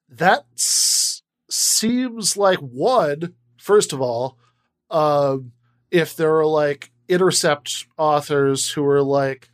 [0.09, 1.16] that s-
[1.49, 4.37] seems like one, first of all,
[4.89, 5.51] um,
[5.91, 9.49] if there are like intercept authors who are like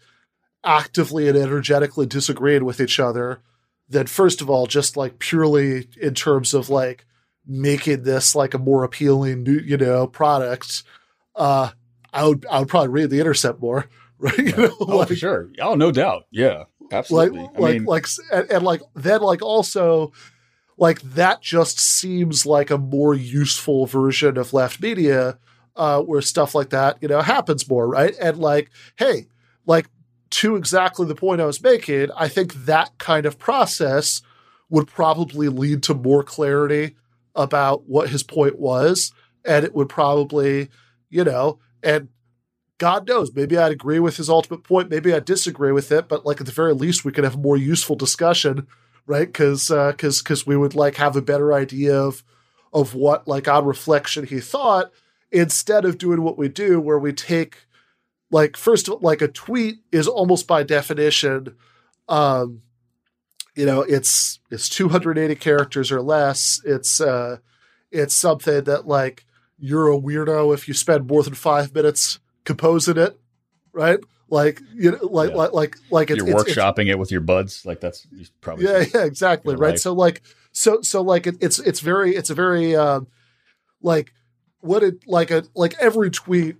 [0.64, 3.41] actively and energetically disagreeing with each other,
[3.89, 7.06] then first of all, just like purely in terms of like
[7.46, 10.84] making this like a more appealing, new, you know, product,
[11.36, 11.70] uh,
[12.12, 13.88] I would I would probably read the Intercept more,
[14.18, 14.38] right?
[14.38, 15.50] You know, Oh, like, for sure.
[15.60, 16.24] Oh, no doubt.
[16.32, 17.50] Yeah, like absolutely.
[17.56, 20.14] I like mean, like and, and like then like also
[20.78, 25.38] like that just seems like a more useful version of left media
[25.76, 29.26] uh where stuff like that you know happens more right and like hey
[29.65, 29.88] like
[30.30, 34.21] to exactly the point i was making i think that kind of process
[34.69, 36.95] would probably lead to more clarity
[37.36, 39.11] about what his point was
[39.45, 40.69] and it would probably
[41.09, 42.09] you know and
[42.84, 44.89] God knows, maybe I'd agree with his ultimate point.
[44.89, 47.39] Maybe I'd disagree with it, but like at the very least, we could have a
[47.39, 48.67] more useful discussion,
[49.06, 49.28] right?
[49.28, 52.24] Because because because we would like have a better idea of
[52.72, 54.91] of what like on reflection he thought
[55.32, 57.66] instead of doing what we do, where we take
[58.32, 61.56] like first like a tweet is almost by definition,
[62.08, 62.62] um,
[63.56, 66.62] you know, it's it's 280 characters or less.
[66.66, 67.38] It's uh,
[67.91, 69.26] it's something that like
[69.60, 73.20] you're a weirdo if you spend more than five minutes composing it,
[73.72, 73.99] right?
[74.34, 75.36] Like you know, like Yeah.
[75.36, 77.66] like like like it's, you're it's, it's- workshopping it with your buds.
[77.68, 78.08] Like that's
[78.42, 79.72] probably yeah, yeah, exactly, right.
[79.74, 79.80] life.
[79.80, 83.08] So like, so so like it, it's it's very it's a very um,
[83.82, 84.12] like
[84.60, 86.56] what it like a like every tweet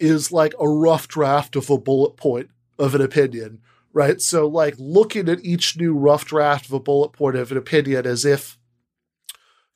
[0.00, 3.60] is like a rough draft of a bullet point of an opinion,
[3.92, 4.20] right?
[4.20, 8.06] So like looking at each new rough draft of a bullet point of an opinion
[8.06, 8.58] as if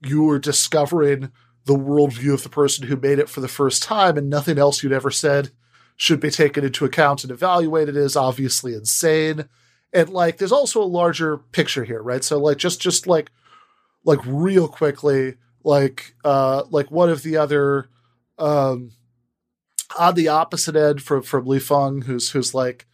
[0.05, 1.31] you were discovering
[1.67, 4.83] the worldview of the person who made it for the first time and nothing else
[4.83, 5.51] you'd ever said
[5.97, 9.49] should be taken into account and evaluated is obviously insane.
[9.92, 12.22] And like there's also a larger picture here right?
[12.22, 13.30] So like just just like
[14.05, 15.34] like real quickly
[15.64, 17.88] like uh like one of the other
[18.38, 18.92] um
[19.99, 22.86] on the opposite end from from Lee Fang who's who's like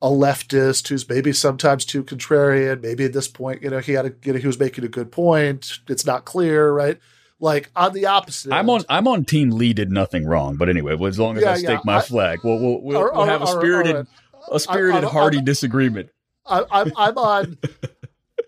[0.00, 4.06] a leftist who's maybe sometimes too contrarian maybe at this point you know he had
[4.06, 5.80] a you know he was making a good point.
[5.88, 6.98] It's not clear right
[7.40, 8.82] like on the opposite I'm on.
[8.88, 9.50] I'm on team.
[9.50, 11.98] Lee did nothing wrong, but anyway, well, as long as Yeah, I yeah, stake my
[11.98, 14.06] I- flag, we'll we'll, we'll, we'll have a spirited
[14.50, 16.10] a spirited, hearty disagreement.
[16.46, 17.58] I, I'm I'm on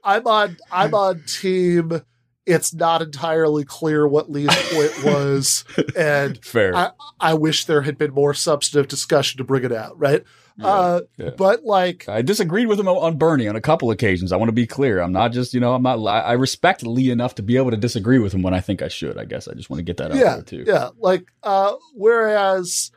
[0.04, 2.02] I'm on I'm on team.
[2.46, 5.64] It's not entirely clear what Lee's point was,
[5.94, 6.74] and Fair.
[6.74, 10.24] I, I wish there had been more substantive discussion to bring it out, right?
[10.62, 11.30] Uh, yeah.
[11.30, 14.32] But like, I disagreed with him on Bernie on a couple occasions.
[14.32, 15.00] I want to be clear.
[15.00, 16.04] I'm not just, you know, I'm not.
[16.04, 18.88] I respect Lee enough to be able to disagree with him when I think I
[18.88, 19.18] should.
[19.18, 20.64] I guess I just want to get that out yeah, there too.
[20.66, 22.90] yeah, like, uh, whereas,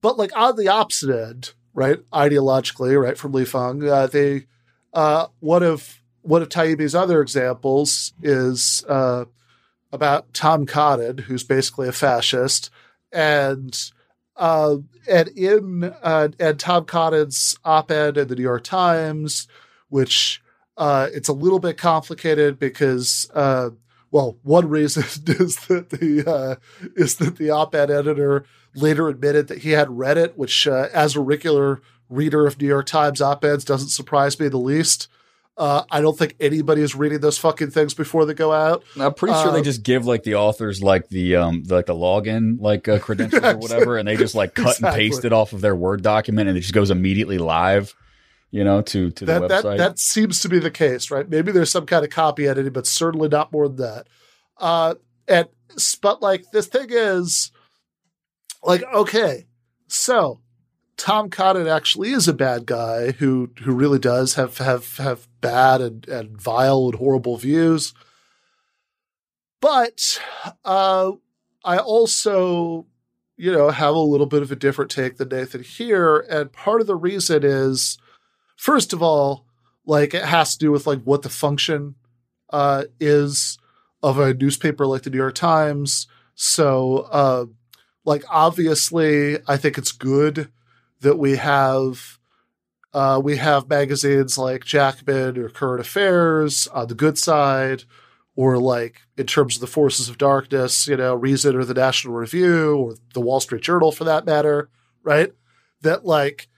[0.00, 1.98] but like on the opposite end, right?
[2.12, 4.46] Ideologically, right from Lee Fang, uh, they,
[4.94, 9.26] uh, one of one of Taibbi's other examples is uh,
[9.92, 12.70] about Tom Cotton, who's basically a fascist,
[13.12, 13.90] and
[14.40, 14.78] uh,
[15.08, 19.46] and in uh, and Tom Cotton's op-ed in the New York Times,
[19.90, 20.42] which
[20.78, 23.70] uh, it's a little bit complicated because uh,
[24.10, 26.56] well, one reason is that the uh,
[26.96, 31.14] is that the op-ed editor later admitted that he had read it, which uh, as
[31.14, 35.08] a regular reader of New York Times op-eds doesn't surprise me the least.
[35.60, 38.82] Uh, I don't think anybody is reading those fucking things before they go out.
[38.98, 41.84] I'm pretty sure Uh, they just give like the authors like the um the, like
[41.84, 45.34] the login like uh, credentials or whatever, and they just like cut and paste it
[45.34, 47.94] off of their Word document, and it just goes immediately live,
[48.50, 49.76] you know, to to the That that website.
[49.76, 51.28] that seems to be the case, right?
[51.28, 54.06] Maybe there's some kind of copy editing, but certainly not more than that.
[54.56, 54.94] Uh,
[55.28, 55.46] and
[56.00, 57.52] but like this thing is,
[58.62, 59.46] like okay,
[59.88, 60.40] so
[61.00, 65.80] Tom Cotton actually is a bad guy who who really does have have have bad
[65.80, 67.94] and, and vile and horrible views.
[69.62, 70.20] But
[70.62, 71.12] uh,
[71.64, 72.84] I also,
[73.38, 76.82] you know, have a little bit of a different take than Nathan here, and part
[76.82, 77.96] of the reason is,
[78.58, 79.46] first of all,
[79.86, 81.94] like it has to do with like what the function
[82.50, 83.58] uh, is
[84.02, 86.06] of a newspaper like the New York Times.
[86.34, 87.46] So, uh,
[88.04, 90.50] like obviously, I think it's good
[91.00, 92.18] that we have
[92.92, 97.84] uh, we have magazines like Jacobin or Current Affairs on the good side,
[98.34, 102.14] or like in terms of the forces of darkness, you know, Reason or the National
[102.14, 104.70] Review or the Wall Street Journal for that matter,
[105.02, 105.32] right?
[105.82, 106.48] That like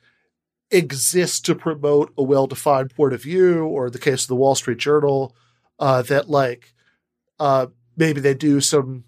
[0.70, 4.54] exist to promote a well-defined point of view, or in the case of the Wall
[4.54, 5.36] Street Journal,
[5.78, 6.72] uh, that like
[7.38, 7.66] uh,
[7.96, 9.04] maybe they do some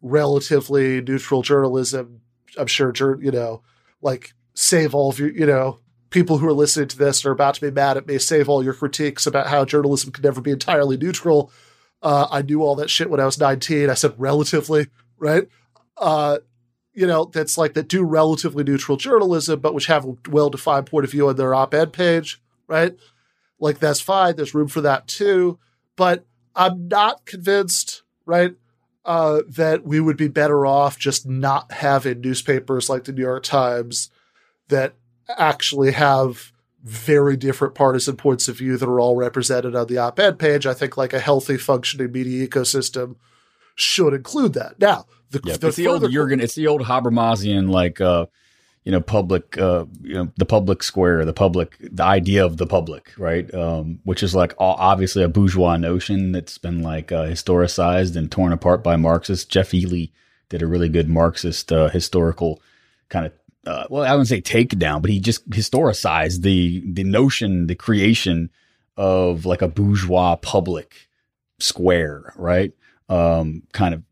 [0.00, 2.20] relatively neutral journalism.
[2.56, 3.62] I'm sure, you know,
[4.00, 5.78] like save all of your, you know,
[6.10, 8.64] people who are listening to this are about to be mad at me, save all
[8.64, 11.52] your critiques about how journalism can never be entirely neutral.
[12.02, 13.90] Uh, I knew all that shit when I was 19.
[13.90, 14.88] I said relatively,
[15.18, 15.48] right?
[15.96, 16.38] Uh,
[16.92, 20.86] you know, that's like that do relatively neutral journalism, but which have a well defined
[20.86, 22.96] point of view on their op ed page, right?
[23.58, 24.36] Like that's fine.
[24.36, 25.58] There's room for that too.
[25.96, 26.24] But
[26.56, 28.54] I'm not convinced right?
[29.04, 33.42] Uh, that we would be better off just not having newspapers like the New York
[33.42, 34.10] Times
[34.70, 34.94] that
[35.28, 36.52] actually have
[36.82, 40.66] very different partisan points of view that are all represented on the op-ed page.
[40.66, 43.16] I think like a healthy functioning media ecosystem
[43.74, 44.78] should include that.
[44.80, 46.40] Now, the, Yeah, the it's the old Jurgen.
[46.40, 48.26] It's the old Habermasian, like uh,
[48.84, 52.66] you know, public, uh, you know, the public square, the public, the idea of the
[52.66, 53.52] public, right?
[53.54, 58.52] Um, which is like obviously a bourgeois notion that's been like uh, historicized and torn
[58.52, 59.44] apart by Marxists.
[59.44, 60.12] Geoff Eley
[60.48, 62.60] did a really good Marxist uh, historical
[63.08, 63.32] kind of.
[63.66, 68.50] Uh, well, I wouldn't say takedown, but he just historicized the the notion, the creation
[68.96, 71.08] of like a bourgeois public
[71.58, 72.72] square, right?
[73.08, 74.02] Um, kind of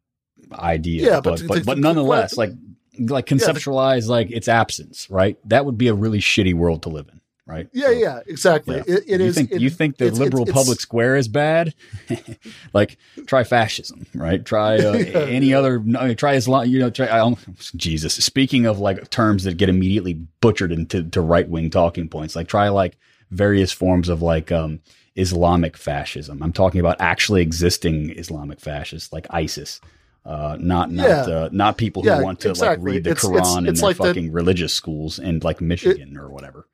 [0.52, 1.06] idea.
[1.06, 2.50] Yeah, but but but, but nonetheless, like
[2.98, 5.38] like conceptualize like its absence, right?
[5.48, 7.68] That would be a really shitty world to live in, right?
[7.72, 8.76] Yeah, So, yeah, exactly.
[8.76, 8.82] yeah.
[8.86, 11.74] It, it you is- think it- you think the liberal public square is bad?
[12.72, 14.44] like try fascism, right?
[14.44, 15.18] Try uh, Yeah.
[15.20, 15.80] any other.
[15.80, 16.68] No, try Islam.
[16.68, 17.06] You know, try.
[17.08, 17.34] I
[17.76, 18.14] Jesus.
[18.14, 22.48] Speaking of like terms that get immediately butchered into to right wing talking points, like
[22.48, 22.96] try like
[23.30, 24.80] various forms of like um
[25.16, 26.42] Islamic fascism.
[26.42, 29.80] I'm talking about actually existing Islamic fascists like ISIS.
[30.24, 31.22] Uh, not not Yeah.
[31.36, 32.84] uh, not people who Yeah, want to exactly.
[32.84, 35.40] like read the It's- Quran it's- in it's their like the- fucking religious schools in
[35.42, 36.66] like Michigan or whatever.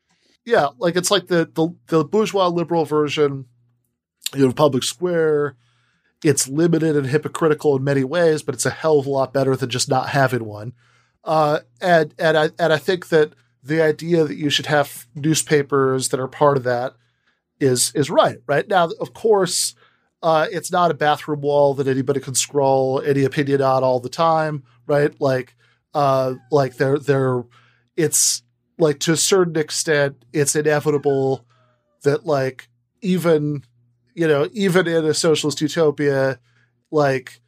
[0.44, 3.46] Yeah, like it's like the the, the bourgeois liberal version,
[4.34, 5.56] know, public square.
[6.22, 9.56] It's limited and hypocritical in many ways, but it's a hell of a lot better
[9.56, 10.72] than just not having one.
[11.22, 16.10] Uh, and and I and I think that the idea that you should have newspapers
[16.10, 16.94] that are part of that
[17.60, 18.38] is is right.
[18.46, 19.74] Right now, of course,
[20.22, 24.10] uh, it's not a bathroom wall that anybody can scroll any opinion on all the
[24.10, 24.64] time.
[24.86, 25.18] Right?
[25.18, 25.56] Like,
[25.94, 27.44] uh, like they're they're
[27.96, 28.42] it's
[28.78, 31.44] like to a certain extent, it's inevitable
[32.02, 32.68] that like
[33.00, 33.64] even
[34.14, 36.38] you know even in a socialist utopia,
[36.90, 37.40] like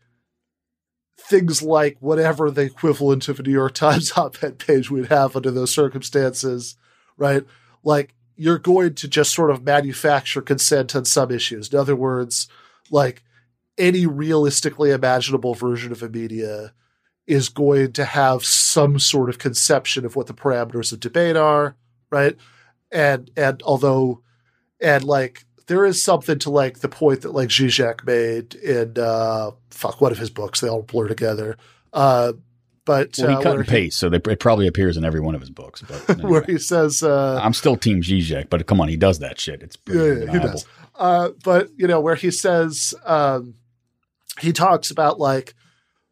[1.19, 5.51] things like whatever the equivalent of a New York Times op-ed page would have under
[5.51, 6.77] those circumstances,
[7.17, 7.45] right?
[7.83, 11.73] Like you're going to just sort of manufacture consent on some issues.
[11.73, 12.49] In other words,
[12.91, 13.23] like
[13.79, 16.73] any realistically imaginable version of a media
[17.27, 21.77] is going to have some sort of conception of what the parameters of debate are,
[22.11, 22.37] right?
[22.93, 24.23] And and although
[24.81, 29.51] and like there is something to like the point that like Zizek made in uh
[29.71, 31.57] fuck one of his books, they all blur together.
[31.93, 32.35] Uh
[32.85, 35.35] but Well, he uh, cut and paste, so they, it probably appears in every one
[35.35, 35.83] of his books.
[35.83, 39.19] But he, where he says uh I'm still Team Zizek, but come on, he does
[39.19, 39.63] that shit.
[39.63, 40.67] It's pretty yeah, yeah, he does.
[40.95, 43.55] Uh, but you know where he says um,
[44.41, 45.55] he talks about like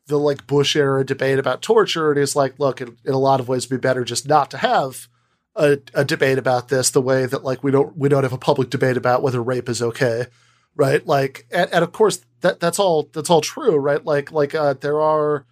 [0.06, 3.40] the like Bush era debate about torture, and he's like, look, in, in a lot
[3.40, 5.08] of ways, it'd be better just not to have
[5.56, 6.90] a, a debate about this.
[6.90, 9.68] The way that like we don't we don't have a public debate about whether rape
[9.68, 10.26] is okay,
[10.74, 11.06] right?
[11.06, 14.04] Like, and, and of course that that's all that's all true, right?
[14.04, 15.46] Like like uh, there are,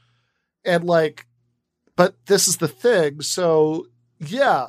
[0.65, 1.27] and like,
[1.97, 3.23] but this is the thing.
[3.23, 3.87] So
[4.19, 4.69] yeah,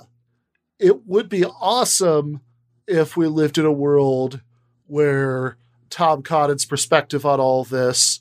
[0.79, 2.41] it would be awesome
[2.88, 4.41] if we lived in a world
[4.88, 5.57] where
[5.89, 8.19] Tom Cotton's perspective on all this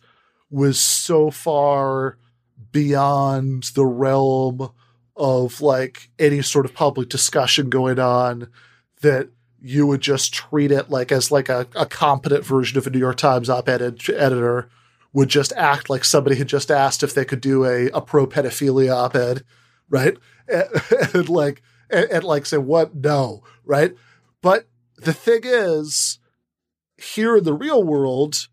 [0.52, 2.18] was so far
[2.70, 4.70] beyond the realm
[5.16, 8.48] of like any sort of public discussion going on
[9.00, 9.30] that
[9.60, 12.98] you would just treat it like as like a, a competent version of a New
[12.98, 14.68] York Times op-ed ed- editor
[15.12, 18.26] would just act like somebody had just asked if they could do a, a pro
[18.26, 19.44] pedophilia op-ed,
[19.88, 20.16] right?
[20.48, 20.68] And,
[21.14, 23.94] and like and, and like say what no, right?
[24.40, 24.66] But
[24.96, 26.18] the thing is,
[26.96, 28.48] here in the real world,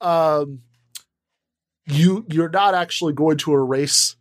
[0.00, 0.62] um,
[1.88, 4.16] you you're not actually going to erase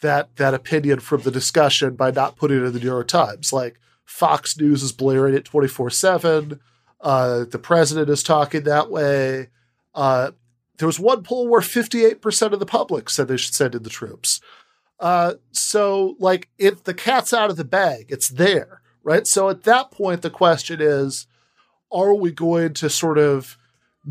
[0.00, 3.52] that that opinion from the discussion by not putting it in the New York Times.
[3.52, 6.60] Like Fox News is blaring it twenty four seven.
[7.00, 9.48] Uh, the president is talking that way.
[9.94, 10.32] Uh,
[10.78, 13.74] there was one poll where fifty eight percent of the public said they should send
[13.74, 14.40] in the troops.
[14.98, 19.26] Uh, so like if the cat's out of the bag, it's there, right?
[19.26, 21.26] So at that point, the question is,
[21.90, 23.56] are we going to sort of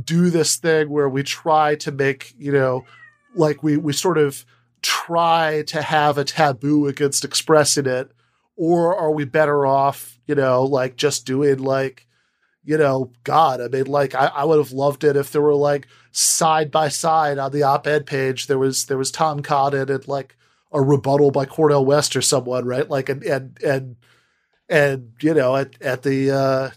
[0.04, 2.86] do this thing where we try to make, you know,
[3.36, 4.46] like we we sort of
[4.82, 8.12] try to have a taboo against expressing it,
[8.56, 12.08] or are we better off, you know, like just doing like,
[12.64, 15.56] you know, God, I mean, like I, I would have loved it if there were
[15.56, 20.08] like side by side on the op-ed page there was there was Tom Cotton and
[20.08, 20.36] like
[20.72, 22.90] a rebuttal by Cornel West or someone, right?
[22.90, 23.96] Like and and and
[24.70, 26.70] and you know at at the uh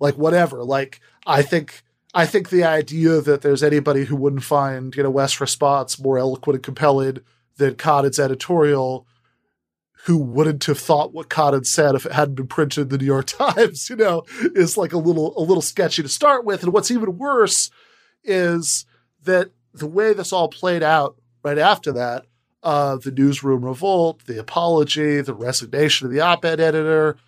[0.00, 0.64] like whatever.
[0.64, 1.82] Like I think
[2.16, 6.18] I think the idea that there's anybody who wouldn't find you know West's response more
[6.18, 7.18] eloquent and compelling
[7.58, 9.06] than Cotton's editorial,
[10.04, 13.04] who wouldn't have thought what Cotton said if it hadn't been printed in the New
[13.04, 14.22] York Times, you know,
[14.54, 16.62] is like a little a little sketchy to start with.
[16.62, 17.70] And what's even worse
[18.24, 18.86] is
[19.24, 22.24] that the way this all played out right after that,
[22.62, 27.18] uh, the newsroom revolt, the apology, the resignation of the op-ed editor,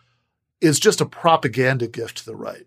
[0.62, 2.64] is just a propaganda gift to the right.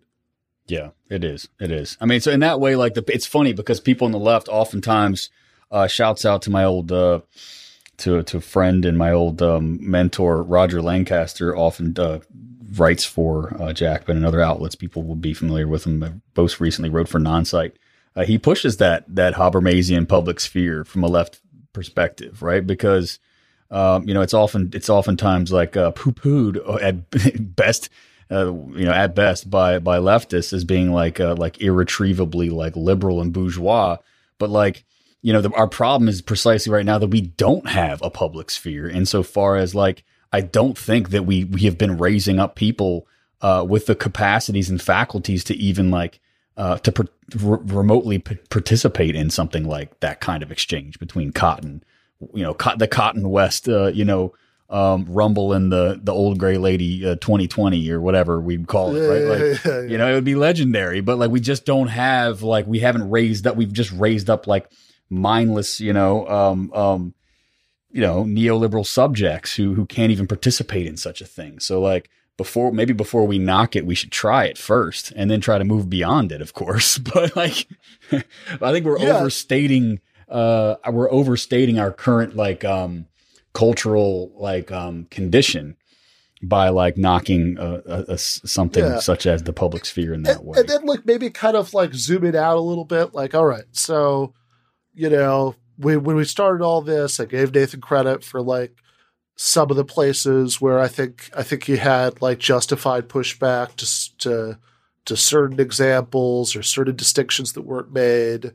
[0.67, 1.49] Yeah, it is.
[1.59, 1.97] It is.
[1.99, 4.47] I mean, so in that way, like the it's funny because people on the left
[4.47, 5.29] oftentimes
[5.71, 7.21] uh, shouts out to my old uh,
[7.97, 12.19] to to a friend and my old um, mentor Roger Lancaster often uh,
[12.77, 14.75] writes for uh, Jacobin and other outlets.
[14.75, 16.21] People will be familiar with him.
[16.35, 17.73] Most recently wrote for Nonsite.
[18.15, 21.41] Uh, he pushes that that Habermasian public sphere from a left
[21.73, 22.65] perspective, right?
[22.65, 23.19] Because
[23.69, 27.89] um, you know it's often it's oftentimes like uh, poo pooed at best
[28.31, 32.75] uh, you know, at best by by leftists as being like uh, like irretrievably like
[32.75, 33.97] liberal and bourgeois.
[34.37, 34.85] But like,
[35.21, 38.49] you know, the, our problem is precisely right now that we don't have a public
[38.49, 43.07] sphere insofar as like I don't think that we we have been raising up people
[43.41, 46.19] uh, with the capacities and faculties to even like
[46.57, 51.83] uh, to remotely p- participate in something like that kind of exchange between cotton,
[52.33, 54.33] you know, co- the cotton west, uh, you know,
[54.71, 59.05] um, Rumble in the the old gray lady uh, 2020 or whatever we'd call it,
[59.05, 59.23] right?
[59.23, 62.41] Like, yeah, yeah, you know, it would be legendary, but like we just don't have
[62.41, 63.57] like we haven't raised up.
[63.57, 64.71] We've just raised up like
[65.09, 67.13] mindless, you know, um, um,
[67.91, 71.59] you know, neoliberal subjects who who can't even participate in such a thing.
[71.59, 75.41] So like before maybe before we knock it, we should try it first and then
[75.41, 76.97] try to move beyond it, of course.
[77.13, 77.67] But like
[78.13, 79.17] I think we're yeah.
[79.17, 79.99] overstating
[80.29, 83.07] uh we're overstating our current like um
[83.53, 85.75] cultural like um, condition
[86.43, 88.99] by like knocking a, a, a something yeah.
[88.99, 90.59] such as the public sphere in that and, way.
[90.59, 93.13] And then like maybe kind of like zoom it out a little bit.
[93.13, 94.33] Like, all right, so
[94.93, 98.75] you know, we, when we started all this, I gave Nathan credit for like
[99.35, 104.17] some of the places where I think I think he had like justified pushback to
[104.19, 104.59] to
[105.05, 108.53] to certain examples or certain distinctions that weren't made.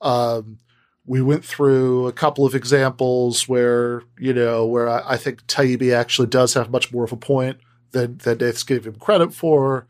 [0.00, 0.58] Um,
[1.06, 5.94] we went through a couple of examples where you know where I, I, think Taibbi
[5.94, 7.58] actually does have much more of a point
[7.90, 9.86] than than Nath gave him credit for,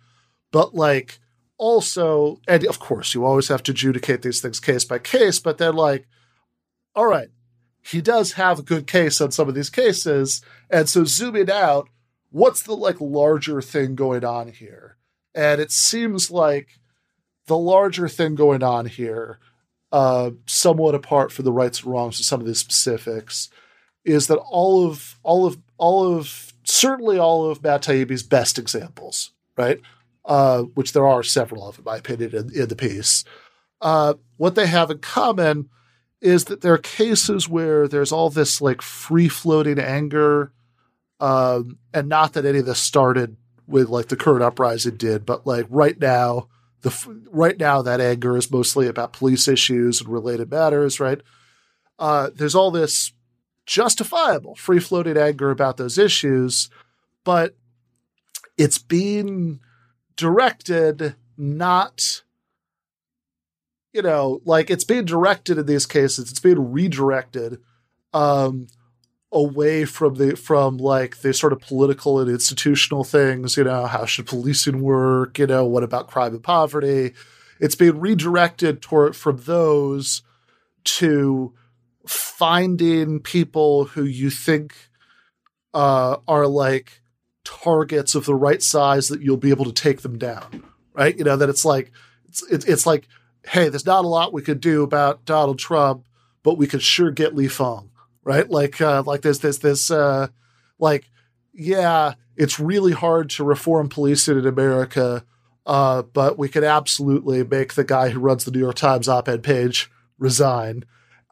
[0.51, 1.21] but like
[1.57, 5.39] also, and of course, you always have to adjudicate these things case by case.
[5.39, 6.07] But then, like,
[6.95, 7.29] all right,
[7.83, 11.89] he does have a good case on some of these cases, and so zooming out,
[12.31, 14.97] what's the like larger thing going on here?
[15.35, 16.81] And it seems like
[17.47, 19.39] the larger thing going on here
[19.95, 23.49] uh, somewhat apart from the rights and wrongs of some of the specifics,
[24.05, 29.31] is that all of all of all of certainly all of Matt Taibbi's best examples,
[29.57, 29.81] right?
[30.25, 33.25] Uh, which there are several of, in my opinion, in, in the piece.
[33.81, 35.69] Uh, what they have in common
[36.21, 40.51] is that there are cases where there's all this like free floating anger,
[41.21, 43.37] um, and not that any of this started
[43.69, 46.49] with like the current uprising did, but like right now,
[46.85, 51.21] the right now that anger is mostly about police issues and related matters, right?
[51.99, 53.13] Uh, there's all this
[53.67, 56.69] justifiable free floating anger about those issues,
[57.25, 57.57] but
[58.59, 59.61] it's being
[60.17, 62.23] directed not
[63.93, 67.59] you know like it's being directed in these cases it's being redirected
[68.13, 68.69] um
[69.35, 74.07] away from the from like the sort of political and institutional things you know how
[74.07, 77.13] should policing work you know what about crime and poverty?
[77.61, 80.23] It's being redirected toward from those
[80.85, 81.53] to
[82.07, 84.75] finding people who you think
[85.73, 87.01] uh, are like
[87.45, 90.63] targets of the right size that you'll be able to take them down
[90.95, 91.19] right?
[91.19, 91.91] You know that it's like
[92.29, 93.09] it's, it's, it's like
[93.47, 96.07] hey there's not a lot we could do about donald trump
[96.43, 97.91] but we could sure get Lee Fang
[98.25, 98.49] right?
[98.49, 100.29] Like uh, like there's this this uh,
[100.79, 101.11] like
[101.53, 105.25] yeah, it's really hard to reform policing in America,
[105.67, 109.43] uh, but we could absolutely make the guy who runs the New York Times op-ed
[109.43, 110.85] page resign.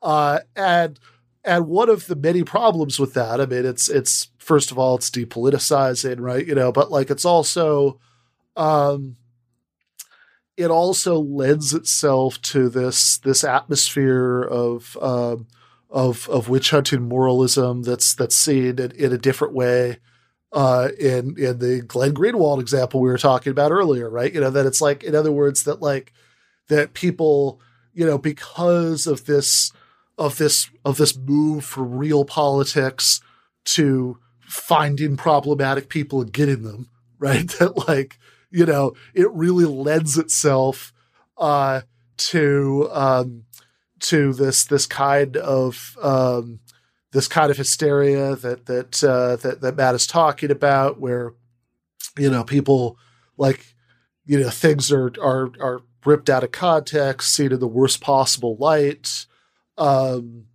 [0.02, 0.98] Uh, and
[1.44, 4.97] and one of the many problems with that, I mean, it's it's first of all
[4.97, 6.47] it's depoliticizing, right?
[6.47, 7.98] You know, but like it's also
[8.56, 9.16] um,
[10.56, 15.47] it also lends itself to this this atmosphere of um,
[15.93, 19.98] of of witch hunting moralism that's that's seen in, in a different way
[20.52, 24.32] uh, in in the Glenn Greenwald example we were talking about earlier, right?
[24.32, 26.12] You know that it's like, in other words, that like
[26.69, 27.60] that people,
[27.94, 29.73] you know, because of this
[30.19, 33.20] of this of this move from real politics
[33.64, 37.48] to finding problematic people and getting them, right?
[37.59, 38.19] That like,
[38.51, 40.93] you know, it really lends itself
[41.39, 41.81] uh,
[42.19, 43.44] to um,
[44.03, 46.61] to this this kind of um,
[47.12, 51.33] this kind of hysteria that that uh, that that Matt is talking about, where
[52.19, 52.99] you know people
[53.37, 53.74] like
[54.27, 58.57] you know things are are are ripped out of context, seen in the worst possible
[58.57, 59.27] light.
[59.79, 60.47] Um,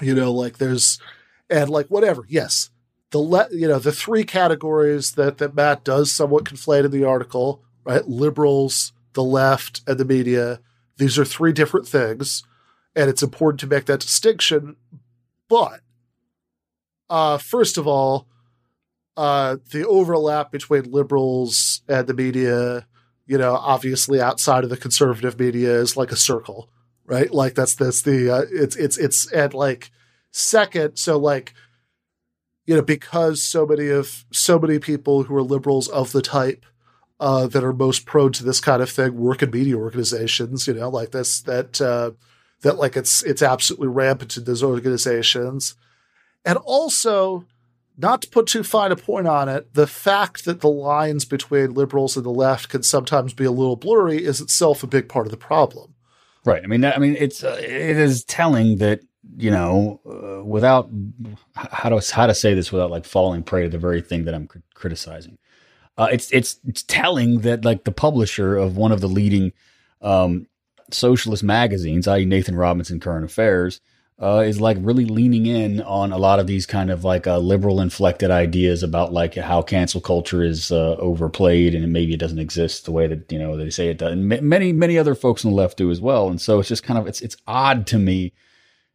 [0.00, 1.00] you know, like there's
[1.48, 2.24] and like whatever.
[2.28, 2.70] Yes,
[3.10, 7.04] the le- you know the three categories that that Matt does somewhat conflate in the
[7.04, 8.06] article, right?
[8.06, 10.60] Liberals, the left, and the media.
[10.96, 12.44] These are three different things,
[12.96, 14.76] and it's important to make that distinction.
[15.48, 15.80] But
[17.10, 18.26] uh, first of all,
[19.16, 22.86] uh, the overlap between liberals and the media,
[23.26, 26.68] you know, obviously outside of the conservative media is like a circle,
[27.04, 27.32] right?
[27.32, 29.90] Like that's that's the uh, it's it's it's and like
[30.32, 31.54] second, so like
[32.66, 36.64] you know, because so many of so many people who are liberals of the type
[37.20, 40.74] uh, that are most prone to this kind of thing work in media organizations, you
[40.74, 42.12] know, like this that uh,
[42.64, 45.76] that like it's it's absolutely rampant in those organizations,
[46.44, 47.44] and also
[47.96, 51.74] not to put too fine a point on it, the fact that the lines between
[51.74, 55.26] liberals and the left can sometimes be a little blurry is itself a big part
[55.26, 55.94] of the problem.
[56.44, 56.64] Right.
[56.64, 59.00] I mean, I mean, it's uh, it is telling that
[59.36, 60.90] you know, uh, without
[61.54, 64.34] how to how to say this without like falling prey to the very thing that
[64.34, 65.38] I'm cr- criticizing.
[65.96, 69.52] Uh, it's it's it's telling that like the publisher of one of the leading
[70.02, 70.46] um,
[70.90, 73.80] socialist magazines, i.e., Nathan Robinson Current Affairs,
[74.20, 77.38] uh, is like really leaning in on a lot of these kind of like uh,
[77.38, 82.38] liberal inflected ideas about like how cancel culture is uh, overplayed and maybe it doesn't
[82.38, 84.12] exist the way that you know they say it does.
[84.12, 86.28] And many many other folks on the left do as well.
[86.28, 88.32] And so it's just kind of it's it's odd to me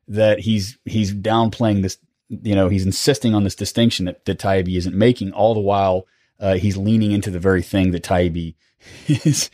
[0.08, 1.98] that he's he's downplaying this.
[2.30, 6.06] You know, he's insisting on this distinction that, that Taibbi isn't making, all the while
[6.40, 8.54] uh, he's leaning into the very thing that Taibbi
[9.08, 9.50] is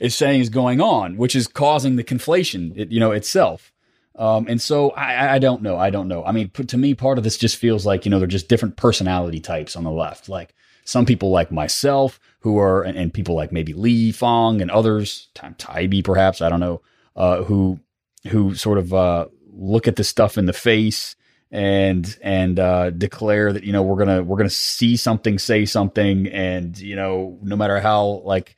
[0.00, 3.72] is saying is going on, which is causing the conflation, it, you know, itself.
[4.14, 5.76] Um, and so I, I don't know.
[5.76, 6.24] I don't know.
[6.24, 8.76] I mean, to me, part of this just feels like, you know, they're just different
[8.76, 10.28] personality types on the left.
[10.28, 10.54] Like
[10.84, 15.28] some people like myself who are, and, and people like maybe Lee Fang and others,
[15.34, 16.80] Taibbi perhaps, I don't know,
[17.14, 17.80] uh, who,
[18.28, 19.26] who sort of, uh,
[19.58, 21.16] look at the stuff in the face
[21.50, 26.26] and and uh, declare that you know we're gonna we're gonna see something, say something,
[26.26, 28.56] and you know no matter how like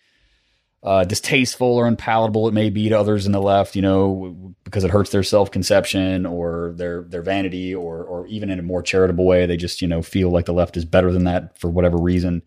[0.83, 4.85] uh, distasteful or unpalatable it may be to others in the left, you know, because
[4.85, 8.83] it hurts their self conception or their their vanity, or or even in a more
[8.83, 11.69] charitable way, they just you know feel like the left is better than that for
[11.69, 12.43] whatever reason.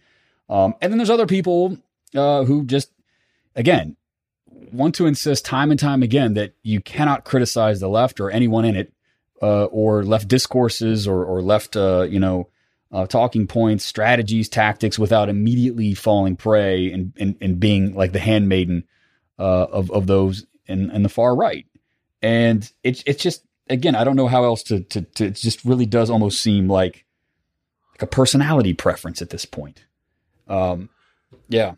[0.49, 1.77] Um, and then there's other people
[2.15, 2.91] uh, who just
[3.55, 3.97] again
[4.71, 8.65] want to insist time and time again that you cannot criticize the left or anyone
[8.65, 8.93] in it,
[9.41, 12.47] uh, or left discourses or, or left, uh, you know,
[12.91, 18.19] uh, talking points, strategies, tactics without immediately falling prey and, and, and being like the
[18.19, 18.83] handmaiden
[19.39, 21.65] uh, of, of those in, in the far right.
[22.21, 25.63] And it's, it's just, again, I don't know how else to, to, to, it just
[25.65, 27.05] really does almost seem like,
[27.93, 29.85] like a personality preference at this point.
[30.47, 30.89] Um,
[31.47, 31.73] yeah.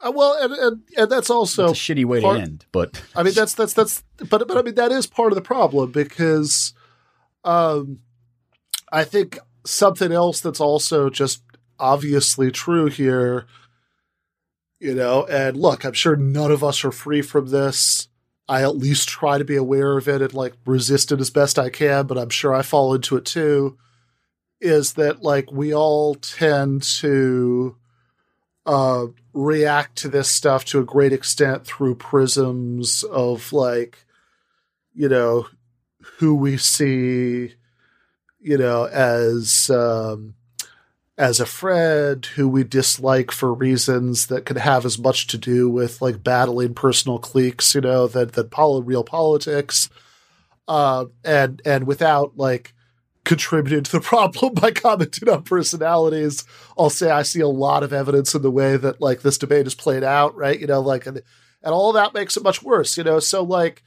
[0.00, 2.66] Uh, well, and, and, and that's also it's a shitty way part, to end.
[2.70, 4.04] But I mean, that's that's that's.
[4.28, 6.74] But but I mean, that is part of the problem because,
[7.44, 8.00] um,
[8.92, 11.42] I think something else that's also just
[11.78, 13.46] obviously true here.
[14.78, 18.08] You know, and look, I'm sure none of us are free from this.
[18.48, 21.58] I at least try to be aware of it and like resist it as best
[21.58, 23.78] I can, but I'm sure I fall into it too.
[24.60, 27.76] Is that like we all tend to
[28.66, 34.04] uh, react to this stuff to a great extent through prisms of like,
[34.94, 35.46] you know,
[36.18, 37.54] who we see,
[38.46, 40.34] you know, as um,
[41.18, 45.68] as a friend, who we dislike for reasons that could have as much to do
[45.68, 49.90] with like battling personal cliques, you know, that that real politics,
[50.68, 52.72] uh, and and without like
[53.24, 56.44] contributing to the problem by commenting on personalities.
[56.78, 59.66] I'll say I see a lot of evidence in the way that like this debate
[59.66, 60.60] is played out, right?
[60.60, 61.20] You know, like and
[61.64, 63.18] and all that makes it much worse, you know.
[63.18, 63.82] So like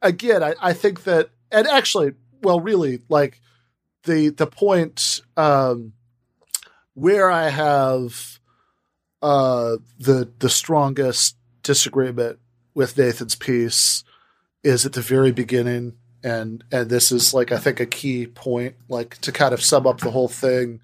[0.00, 2.12] again, I, I think that and actually,
[2.42, 3.42] well, really, like
[4.08, 5.92] the the point um
[6.94, 8.40] where I have
[9.22, 12.38] uh the the strongest disagreement
[12.74, 14.04] with Nathan's piece
[14.64, 18.74] is at the very beginning and and this is like I think a key point,
[18.88, 20.80] like to kind of sum up the whole thing,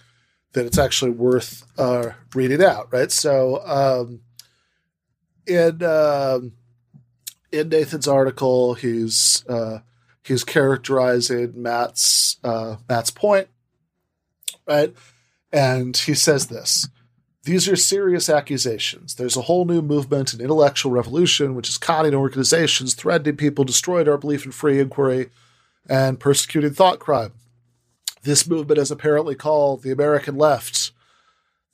[0.53, 3.11] that it's actually worth uh, reading out, right?
[3.11, 4.21] So um,
[5.47, 6.53] in um,
[7.51, 9.79] in Nathan's article, he's uh,
[10.25, 13.49] he's characterizing Matt's uh, Matt's point,
[14.67, 14.95] right?
[15.53, 16.89] And he says this.
[17.45, 19.15] These are serious accusations.
[19.15, 24.09] There's a whole new movement, an intellectual revolution, which is conning organizations, threatening people, destroyed
[24.09, 25.29] our belief in free inquiry,
[25.87, 27.33] and persecuting thought crime.
[28.23, 30.93] This movement is apparently called the American Left.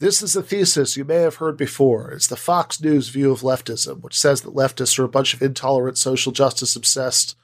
[0.00, 2.10] This is a thesis you may have heard before.
[2.10, 5.42] It's the Fox News view of leftism, which says that leftists are a bunch of
[5.42, 7.36] intolerant, social justice obsessed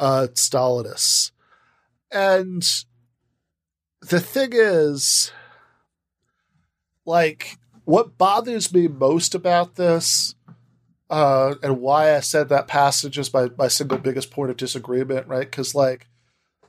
[0.00, 1.30] uh, Stalinists.
[2.10, 2.66] And
[4.00, 5.30] the thing is,
[7.04, 10.34] like, what bothers me most about this,
[11.08, 15.28] uh, and why I said that passage is my, my single biggest point of disagreement,
[15.28, 15.48] right?
[15.48, 16.08] Because, like,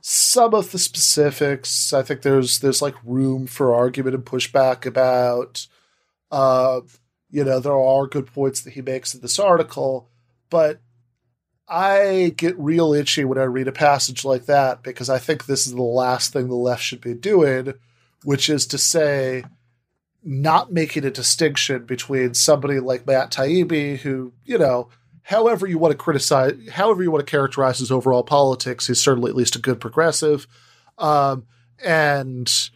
[0.00, 5.68] some of the specifics, I think there's there's like room for argument and pushback about.
[6.30, 6.80] Uh,
[7.30, 10.08] you know, there are good points that he makes in this article,
[10.50, 10.80] but
[11.68, 15.66] I get real itchy when I read a passage like that because I think this
[15.66, 17.74] is the last thing the left should be doing,
[18.24, 19.44] which is to say,
[20.24, 24.88] not making a distinction between somebody like Matt Taibbi, who, you know,
[25.22, 29.30] however you want to criticize, however you want to characterize his overall politics, he's certainly
[29.30, 30.46] at least a good progressive.
[30.98, 31.46] Um,
[31.84, 32.70] and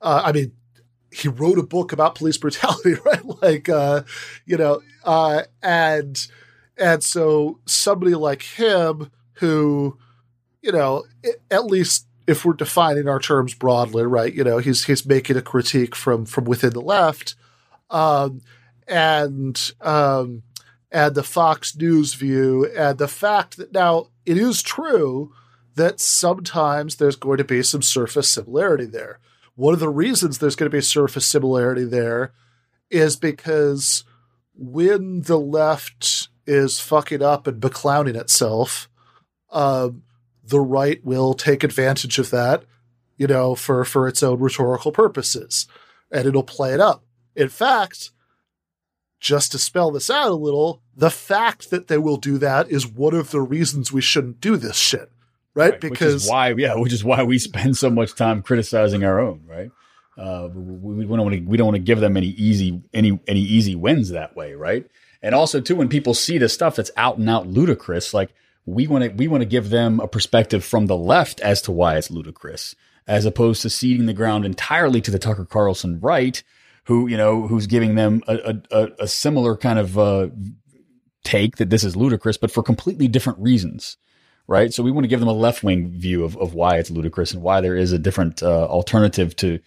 [0.00, 0.52] uh, I mean,
[1.12, 3.24] he wrote a book about police brutality, right?
[3.42, 4.02] like, uh,
[4.46, 6.26] you know, uh, and
[6.78, 9.98] and so somebody like him, who,
[10.62, 11.04] you know,
[11.50, 14.32] at least if we're defining our terms broadly, right?
[14.32, 17.34] You know, he's he's making a critique from from within the left,
[17.90, 18.42] um,
[18.86, 20.42] and um,
[20.90, 25.32] and the Fox News view, and the fact that now it is true
[25.74, 29.20] that sometimes there's going to be some surface similarity there.
[29.54, 32.32] One of the reasons there's going to be surface similarity there
[32.90, 34.04] is because
[34.54, 38.88] when the left is fucking up and beclowning itself,
[39.52, 40.02] um,
[40.42, 42.64] the right will take advantage of that,
[43.16, 45.66] you know, for for its own rhetorical purposes,
[46.10, 47.04] and it'll play it up.
[47.36, 48.10] In fact,
[49.20, 52.86] just to spell this out a little, the fact that they will do that is
[52.86, 55.12] one of the reasons we shouldn't do this shit,
[55.54, 55.72] right?
[55.72, 59.42] right because why, yeah, which is why we spend so much time criticizing our own,
[59.46, 59.70] right?
[60.16, 63.20] Uh, we, we don't want to we don't want to give them any easy any
[63.28, 64.86] any easy wins that way, right?
[65.22, 68.34] And also too, when people see the stuff that's out and out ludicrous, like
[68.66, 71.72] we want to we want to give them a perspective from the left as to
[71.72, 72.74] why it's ludicrous,
[73.06, 76.42] as opposed to ceding the ground entirely to the Tucker Carlson right,
[76.84, 80.28] who you know who's giving them a a, a similar kind of uh,
[81.24, 83.96] take that this is ludicrous, but for completely different reasons.
[84.46, 84.72] Right.
[84.72, 87.34] So we want to give them a left wing view of, of why it's ludicrous
[87.34, 89.58] and why there is a different uh, alternative to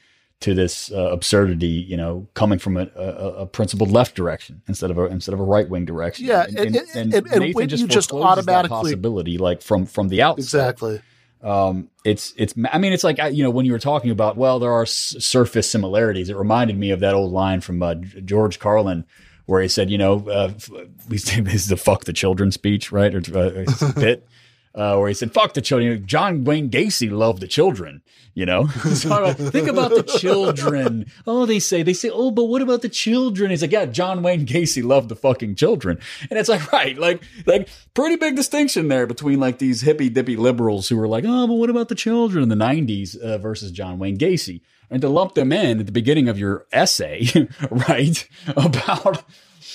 [0.41, 4.91] to this uh, absurdity, you know, coming from a, a, a, principled left direction instead
[4.91, 6.25] of a instead of a right wing direction.
[6.25, 10.09] Yeah, and, and, and, and, and when just you just automatically possibility, like from from
[10.09, 10.71] the outset.
[10.71, 11.01] Exactly.
[11.43, 12.53] Um, it's it's.
[12.71, 15.15] I mean, it's like you know when you were talking about well, there are s-
[15.19, 16.29] surface similarities.
[16.29, 19.05] It reminded me of that old line from uh, George Carlin
[19.45, 20.53] where he said, you know, uh,
[21.07, 23.13] this is the "fuck the children" speech, right?
[23.13, 24.27] Or uh, bit
[24.73, 26.05] uh, where he said, fuck the children.
[26.05, 28.01] John Wayne Gacy loved the children,
[28.33, 28.67] you know?
[28.93, 31.05] so think about the children.
[31.27, 33.49] Oh, they say, they say, oh, but what about the children?
[33.49, 35.99] He's like, yeah, John Wayne Gacy loved the fucking children.
[36.29, 40.37] And it's like, right, like, like pretty big distinction there between like these hippy dippy
[40.37, 43.71] liberals who were like, oh, but what about the children in the 90s uh, versus
[43.71, 44.61] John Wayne Gacy?
[44.89, 47.29] And to lump them in at the beginning of your essay,
[47.69, 48.27] right,
[48.57, 49.23] about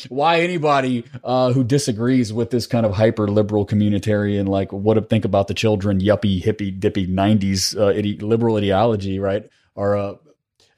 [0.08, 5.02] why anybody uh, who disagrees with this kind of hyper liberal communitarian, like what to
[5.02, 10.14] think about the children, yuppie, hippie, dippy 90s uh, ide- liberal ideology, right, are uh,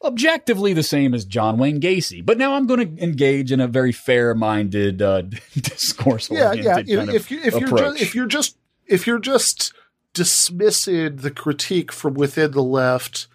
[0.02, 2.24] objectively the same as John Wayne Gacy.
[2.24, 5.22] But now I'm going to engage in a very fair minded uh,
[5.54, 6.30] discourse.
[6.30, 6.78] Yeah, yeah.
[6.78, 8.56] If, if, you, if you're just, if you're just
[8.86, 9.72] if you're just
[10.14, 13.28] dismissing the critique from within the left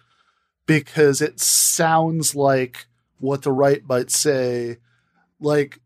[0.66, 2.86] because it sounds like
[3.18, 4.78] what the right might say
[5.44, 5.80] like,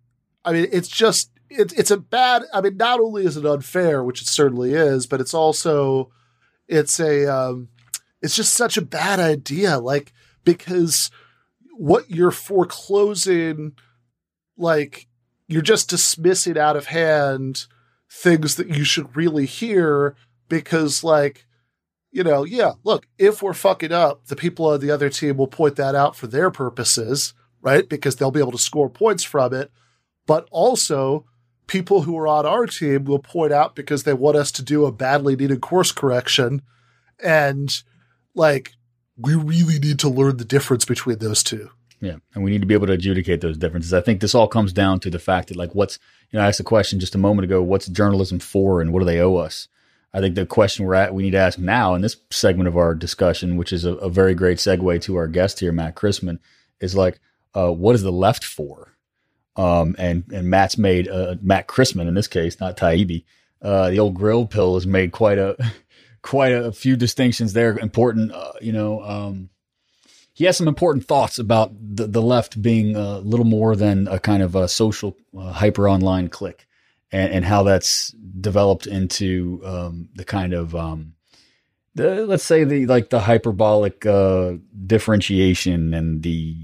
[0.44, 2.44] I mean, it's just it's it's a bad.
[2.52, 6.10] I mean, not only is it unfair, which it certainly is, but it's also
[6.66, 7.68] it's a um,
[8.22, 9.78] it's just such a bad idea.
[9.78, 10.12] Like
[10.44, 11.10] because
[11.72, 13.72] what you're foreclosing,
[14.56, 15.06] like
[15.48, 17.66] you're just dismissing out of hand
[18.10, 20.14] things that you should really hear
[20.48, 21.46] because like
[22.10, 25.46] you know yeah look if we're fucking up the people on the other team will
[25.46, 27.88] point that out for their purposes right?
[27.88, 29.70] Because they'll be able to score points from it.
[30.26, 31.24] But also,
[31.66, 34.84] people who are on our team will point out because they want us to do
[34.84, 36.62] a badly needed course correction.
[37.22, 37.82] And
[38.34, 38.72] like,
[39.16, 41.70] we really need to learn the difference between those two.
[42.00, 42.16] Yeah.
[42.34, 43.92] And we need to be able to adjudicate those differences.
[43.92, 45.98] I think this all comes down to the fact that, like, what's,
[46.30, 49.00] you know, I asked a question just a moment ago what's journalism for and what
[49.00, 49.68] do they owe us?
[50.14, 52.76] I think the question we're at, we need to ask now in this segment of
[52.76, 56.38] our discussion, which is a, a very great segue to our guest here, Matt Christman,
[56.80, 57.20] is like,
[57.58, 58.94] uh, what is the left for?
[59.56, 63.24] Um, and and Matt's made uh, Matt Christman in this case, not Taibbi.
[63.60, 65.56] Uh, the old grill pill has made quite a
[66.22, 67.76] quite a few distinctions there.
[67.78, 69.02] Important, uh, you know.
[69.02, 69.50] Um,
[70.32, 74.20] he has some important thoughts about the, the left being a little more than a
[74.20, 76.68] kind of a social uh, hyper online clique.
[77.10, 78.10] and, and how that's
[78.40, 81.14] developed into um, the kind of um,
[81.96, 84.52] the let's say the like the hyperbolic uh,
[84.86, 86.56] differentiation and the,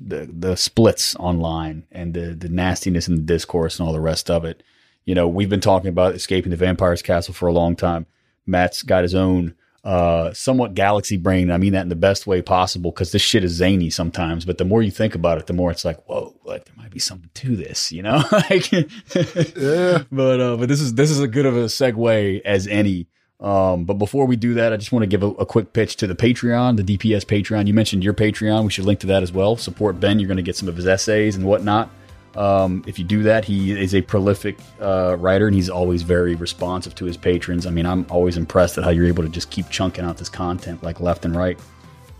[0.00, 4.30] the the splits online and the the nastiness in the discourse and all the rest
[4.30, 4.62] of it.
[5.04, 8.06] You know, we've been talking about escaping the vampire's castle for a long time.
[8.46, 9.54] Matt's got his own
[9.84, 11.50] uh, somewhat galaxy brain.
[11.50, 14.44] I mean that in the best way possible because this shit is zany sometimes.
[14.44, 16.90] But the more you think about it, the more it's like, whoa, like there might
[16.90, 18.22] be something to this, you know?
[18.32, 20.04] like, Yeah.
[20.12, 23.06] but uh, but this is this is as good of a segue as any.
[23.40, 25.96] Um, but before we do that, I just want to give a, a quick pitch
[25.96, 27.66] to the Patreon, the DPS Patreon.
[27.66, 28.64] You mentioned your Patreon.
[28.64, 29.56] We should link to that as well.
[29.56, 30.18] Support Ben.
[30.18, 31.90] You're going to get some of his essays and whatnot.
[32.36, 36.34] Um, if you do that, he is a prolific uh, writer and he's always very
[36.34, 37.66] responsive to his patrons.
[37.66, 40.28] I mean, I'm always impressed at how you're able to just keep chunking out this
[40.28, 41.58] content like left and right.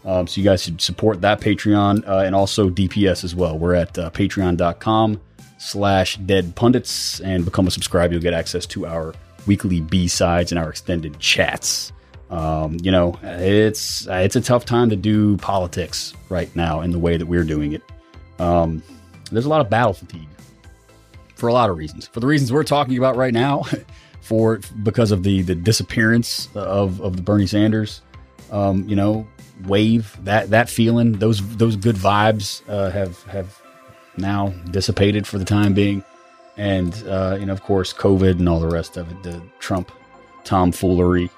[0.05, 3.59] Um, so you guys should support that Patreon uh, and also DPS as well.
[3.59, 5.21] We're at uh, patreon.com
[5.59, 8.15] slash dead pundits and become a subscriber.
[8.15, 9.15] You'll get access to our
[9.49, 11.93] weekly B-sides and our extended chats.
[12.31, 16.99] Um, you know, it's it's a tough time to do politics right now in the
[16.99, 17.83] way that we're doing it.
[18.39, 18.83] Um,
[19.33, 20.29] there's a lot of battle fatigue
[21.35, 22.07] for a lot of reasons.
[22.07, 23.65] For the reasons we're talking about right now,
[24.21, 28.03] for because of the the disappearance of of the Bernie Sanders,
[28.53, 29.27] um, you know,
[29.67, 33.59] wave that that feeling, those those good vibes uh, have have
[34.19, 36.05] now dissipated for the time being,
[36.59, 39.91] and uh, you know, of course, COVID and all the rest of it, the Trump
[40.45, 41.31] tomfoolery,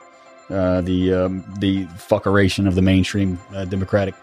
[0.49, 4.15] uh, the um, the fuckeration of the mainstream uh, Democratic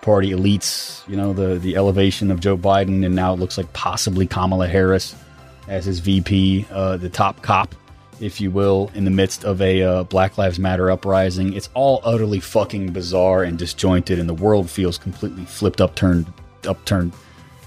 [0.00, 3.72] Party elites, you know, the the elevation of Joe Biden, and now it looks like
[3.72, 5.14] possibly Kamala Harris
[5.68, 7.74] as his VP, uh, the top cop,
[8.20, 11.52] if you will, in the midst of a uh, Black Lives Matter uprising.
[11.52, 16.26] It's all utterly fucking bizarre and disjointed, and the world feels completely flipped, up, upturned,
[16.66, 17.14] upturned,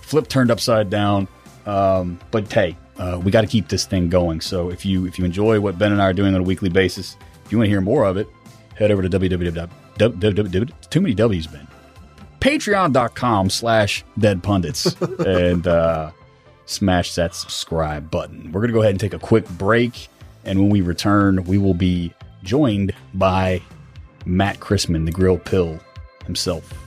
[0.01, 1.27] flip turned upside down.
[1.65, 4.41] Um, but hey, uh, we got to keep this thing going.
[4.41, 6.69] So if you if you enjoy what Ben and I are doing on a weekly
[6.69, 8.27] basis, if you want to hear more of it,
[8.75, 10.71] head over to www.
[10.89, 11.67] Too many W's, Ben
[12.45, 16.11] patreon.com slash dead pundits and uh,
[16.67, 18.51] smash that subscribe button.
[18.51, 20.09] We're going to go ahead and take a quick break.
[20.43, 22.13] And when we return, we will be
[22.43, 23.63] joined by
[24.25, 25.79] Matt Christman, the grill pill
[26.25, 26.84] himself.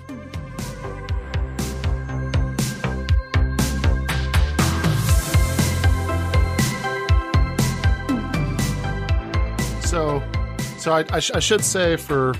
[10.88, 12.34] So I, I, sh- I should say for,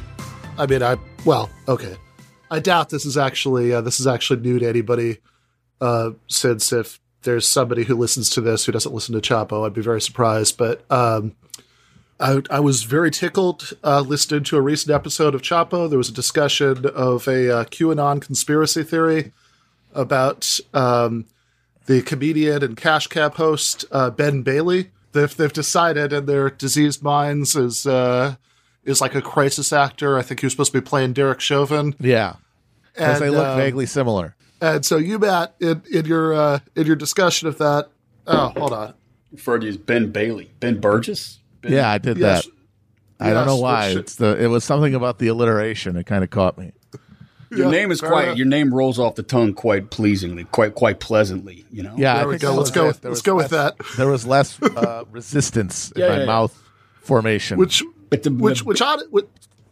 [0.57, 0.97] I mean, I
[1.27, 1.97] well, okay.
[2.51, 5.19] I doubt this is actually uh, this is actually new to anybody.
[5.83, 9.75] Uh, since if there's somebody who listens to this who doesn't listen to Chapo, I'd
[9.75, 10.57] be very surprised.
[10.57, 11.37] But um,
[12.19, 15.87] I, I was very tickled uh, listening to a recent episode of Chapo.
[15.87, 19.33] There was a discussion of a uh, QAnon conspiracy theory
[19.93, 21.27] about um,
[21.85, 24.91] the comedian and Cash Cab host uh, Ben Bailey.
[25.12, 28.36] They've, they've decided in their diseased minds is uh,
[28.85, 30.18] is like a crisis actor.
[30.18, 31.94] I think he was supposed to be playing Derek Chauvin.
[31.98, 32.36] Yeah,
[32.93, 34.36] because And, they look um, vaguely similar.
[34.60, 37.89] And so you, Matt, in, in your uh, in your discussion of that.
[38.26, 38.94] Oh, hold on.
[39.32, 40.51] Referred to as Ben Bailey.
[40.60, 41.39] Ben Burgis?
[41.62, 42.44] Ben- Yeah, I did Yes.
[42.44, 42.52] that.
[43.20, 43.89] I don't know why.
[43.90, 45.97] which- It's the it was something about the alliteration.
[45.97, 46.72] It kind of caught me.
[47.51, 48.37] Your Yeah, name is quite, enough.
[48.39, 51.95] your name rolls off the tongue quite pleasingly, quite, quite pleasantly, you know?
[51.97, 52.55] Yeah, I There we go.
[52.55, 53.77] Let's go with- There let's was go with that.
[53.97, 56.27] There was less uh, resistance in Yeah, my yeah, yeah.
[56.27, 56.62] mouth
[57.01, 57.59] formation.
[57.59, 59.27] Which But the, which which hon- which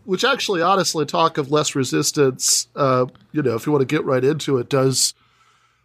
[0.04, 4.04] which actually honestly talk of less resistance uh you know if you want to get
[4.04, 5.14] right into it does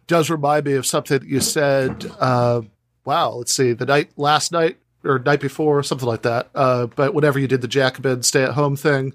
[0.06, 2.62] does remind me of something that you said uh
[3.04, 7.14] wow let's see the night last night or night before something like that uh but
[7.14, 9.12] whenever you did the jacobin stay at home thing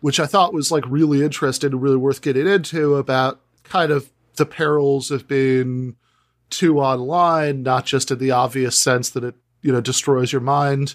[0.00, 4.10] which i thought was like really interesting and really worth getting into about kind of
[4.36, 5.96] the perils of being
[6.50, 10.94] too online not just in the obvious sense that it you know destroys your mind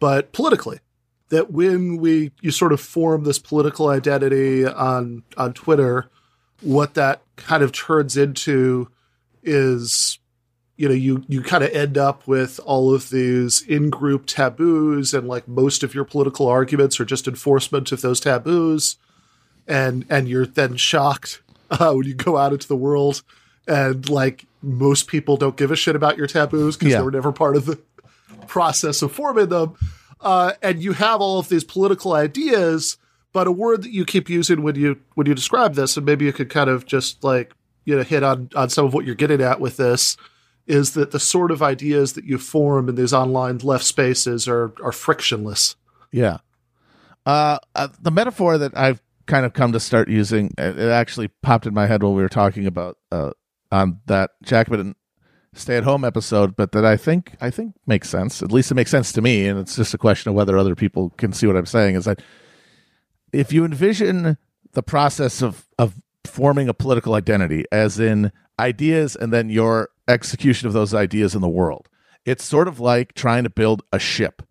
[0.00, 0.80] but politically.
[1.28, 6.10] That when we you sort of form this political identity on on Twitter,
[6.60, 8.90] what that kind of turns into
[9.44, 10.18] is
[10.80, 15.28] you know you you kind of end up with all of these in-group taboos and
[15.28, 18.96] like most of your political arguments are just enforcement of those taboos
[19.68, 23.22] and and you're then shocked uh, when you go out into the world
[23.68, 26.98] and like most people don't give a shit about your taboos because Yeah.
[26.98, 27.78] they were never part of the
[28.46, 29.74] process of forming them
[30.22, 32.96] uh, and you have all of these political ideas
[33.32, 36.24] but a word that you keep using when you when you describe this and maybe
[36.24, 37.52] you could kind of just like
[37.84, 40.16] you know hit on on some of what you're getting at with this
[40.70, 44.72] is that the sort of ideas that you form in these online left spaces are
[44.82, 45.76] are frictionless
[46.12, 46.38] Yeah.
[47.26, 51.28] Uh, uh, the metaphor that I've kind of come to start using, it it actually
[51.42, 53.32] popped in my head while we were talking about uh,
[53.70, 54.94] on that Jacobin
[55.54, 58.42] stay at home episode, but that I think I think makes sense.
[58.42, 60.74] At least it makes sense to me, and it's just a question of whether other
[60.74, 61.96] people can see what I'm saying.
[61.96, 62.22] Is that
[63.32, 64.38] if you envision
[64.72, 70.68] the process of of forming a political identity, as in ideas, and then your execution
[70.68, 71.88] of those ideas in the world,
[72.24, 74.42] it's sort of like trying to build a ship.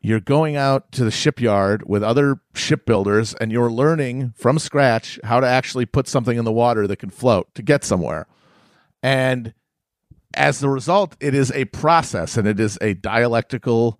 [0.00, 5.40] You're going out to the shipyard with other shipbuilders, and you're learning from scratch how
[5.40, 8.26] to actually put something in the water that can float to get somewhere.
[9.02, 9.54] And
[10.34, 13.98] as the result, it is a process and it is a dialectical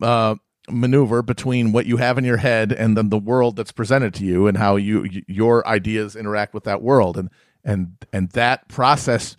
[0.00, 0.36] uh,
[0.70, 4.24] maneuver between what you have in your head and then the world that's presented to
[4.24, 7.28] you and how you your ideas interact with that world and
[7.64, 9.36] and and that process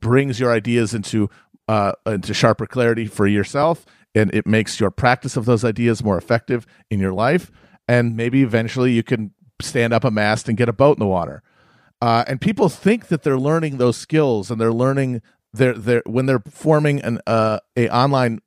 [0.00, 1.30] brings your ideas into
[1.68, 6.18] uh, into sharper clarity for yourself and it makes your practice of those ideas more
[6.18, 7.50] effective in your life
[7.88, 11.06] and maybe eventually you can stand up a mast and get a boat in the
[11.06, 11.42] water
[12.00, 15.22] uh, and people think that they're learning those skills and they're learning
[15.52, 18.40] they're they're when they're forming an uh, a online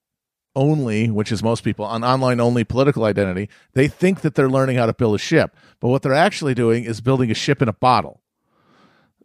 [0.55, 4.77] only, which is most people, an online only political identity, they think that they're learning
[4.77, 5.55] how to build a ship.
[5.79, 8.21] But what they're actually doing is building a ship in a bottle.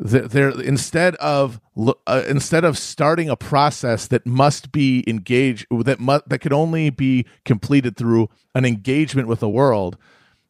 [0.02, 1.60] They're, instead of
[2.06, 6.89] uh, instead of starting a process that must be engaged that mu- that could only
[6.89, 9.98] be completed through an engagement with the world,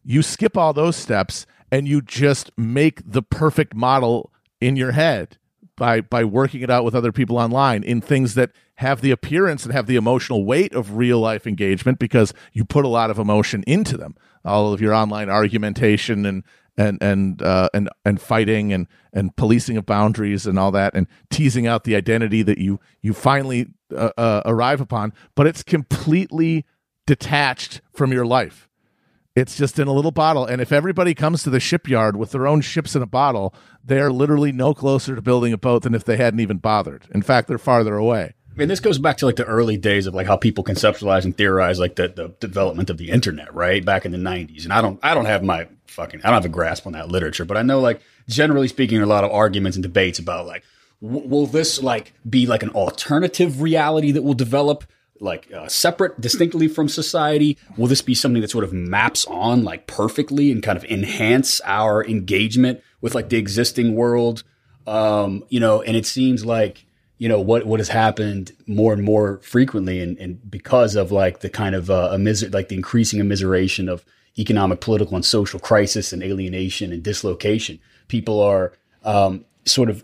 [0.05, 5.37] you skip all those steps and you just make the perfect model in your head
[5.75, 9.65] by by working it out with other people online in things that have the appearance
[9.65, 13.19] and have the emotional weight of real life engagement because you put a lot of
[13.19, 14.15] emotion into them.
[14.45, 16.45] All of your online argumentation and
[16.77, 21.07] and and uh, and and fighting and and policing of boundaries and all that and
[21.31, 26.65] teasing out the identity that you you finally uh, uh, arrive upon, but it's completely
[27.07, 28.69] detached from your life.
[29.37, 30.45] It's just in a little bottle.
[30.45, 34.01] And if everybody comes to the shipyard with their own ships in a bottle, they
[34.01, 37.07] are literally no closer to building a boat than if they hadn't even bothered.
[37.13, 38.35] In fact, they're farther away.
[38.53, 41.25] I mean, this goes back to like the early days of like how people conceptualize
[41.25, 43.85] and theorize like the, the development of the internet, right?
[43.85, 46.45] Back in the '90s, and I don't, I don't have my fucking, I don't have
[46.45, 49.77] a grasp on that literature, but I know like generally speaking, a lot of arguments
[49.77, 50.65] and debates about like,
[51.01, 54.85] w- will this like be like an alternative reality that will develop
[55.21, 57.57] like uh, separate distinctly from society?
[57.77, 61.61] Will this be something that sort of maps on like perfectly and kind of enhance
[61.65, 64.43] our engagement with like the existing world?
[64.87, 66.87] Um you know and it seems like
[67.21, 71.41] you know what what has happened more and more frequently and, and because of like
[71.41, 74.05] the kind of uh, immiser- like the increasing immiseration of
[74.39, 77.79] economic political and social crisis and alienation and dislocation
[78.09, 78.73] people are
[79.05, 80.03] um, sort of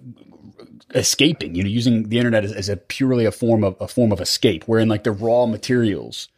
[0.94, 4.12] escaping, you know, using the internet as, as, a purely a form of a form
[4.12, 6.28] of escape, wherein like the raw materials,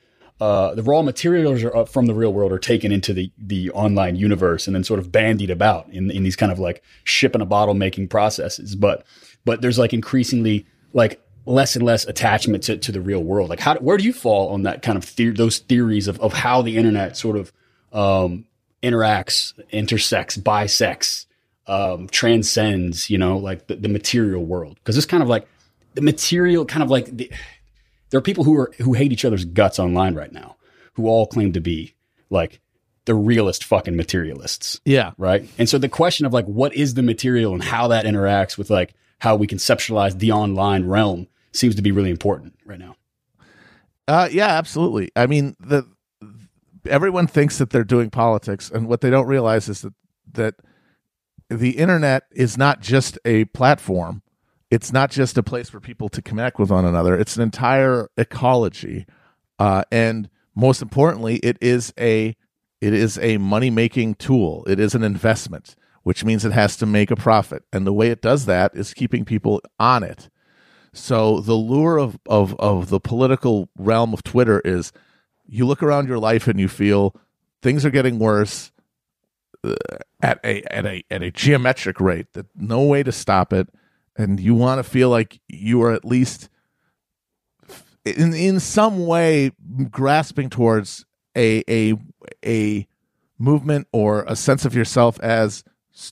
[0.40, 3.70] uh, the raw materials are, uh, from the real world are taken into the the
[3.70, 7.34] online universe and then sort of bandied about in in these kind of like ship
[7.34, 8.74] in a bottle making processes.
[8.74, 9.04] But
[9.48, 13.48] but there's like increasingly like less and less attachment to, to the real world.
[13.48, 16.34] Like how where do you fall on that kind of the- those theories of of
[16.34, 17.50] how the internet sort of
[17.90, 18.44] um,
[18.82, 21.26] interacts, intersects, bisects
[21.66, 24.74] um, transcends, you know, like the, the material world.
[24.74, 25.48] Because it's kind of like
[25.94, 27.32] the material, kind of like the,
[28.10, 30.56] there are people who are who hate each other's guts online right now,
[30.92, 31.94] who all claim to be
[32.28, 32.60] like
[33.06, 34.78] the realist fucking materialists.
[34.84, 35.12] Yeah.
[35.16, 35.48] Right.
[35.56, 38.68] And so the question of like what is the material and how that interacts with
[38.68, 42.94] like how we conceptualize the online realm seems to be really important right now.
[44.06, 45.10] Uh, yeah, absolutely.
[45.16, 45.86] I mean, the
[46.86, 49.94] everyone thinks that they're doing politics, and what they don't realize is that
[50.32, 50.54] that
[51.50, 54.22] the internet is not just a platform.
[54.70, 57.18] It's not just a place for people to connect with one another.
[57.18, 59.06] It's an entire ecology,
[59.58, 62.36] uh, and most importantly, it is a
[62.80, 64.64] it is a money making tool.
[64.66, 65.74] It is an investment,
[66.08, 68.94] which means it has to make a profit, and the way it does that is
[68.94, 70.30] keeping people on it.
[70.94, 74.90] So the lure of of of the political realm of Twitter is
[75.44, 77.14] you look around your life and you feel
[77.60, 78.72] things are getting worse
[79.62, 79.74] uh,
[80.22, 83.68] at a at a at a geometric rate that no way to stop it
[84.16, 86.48] and you want to feel like you are at least
[88.06, 89.52] in in some way
[89.90, 91.04] grasping towards
[91.36, 91.98] a a
[92.46, 92.88] a
[93.38, 95.64] movement or a sense of yourself as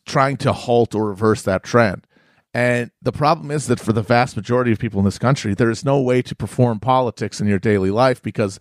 [0.04, 2.06] trying to halt or reverse that trend.
[2.54, 5.70] And the problem is that for the vast majority of people in this country, there
[5.70, 8.58] is no way to perform politics in your daily life because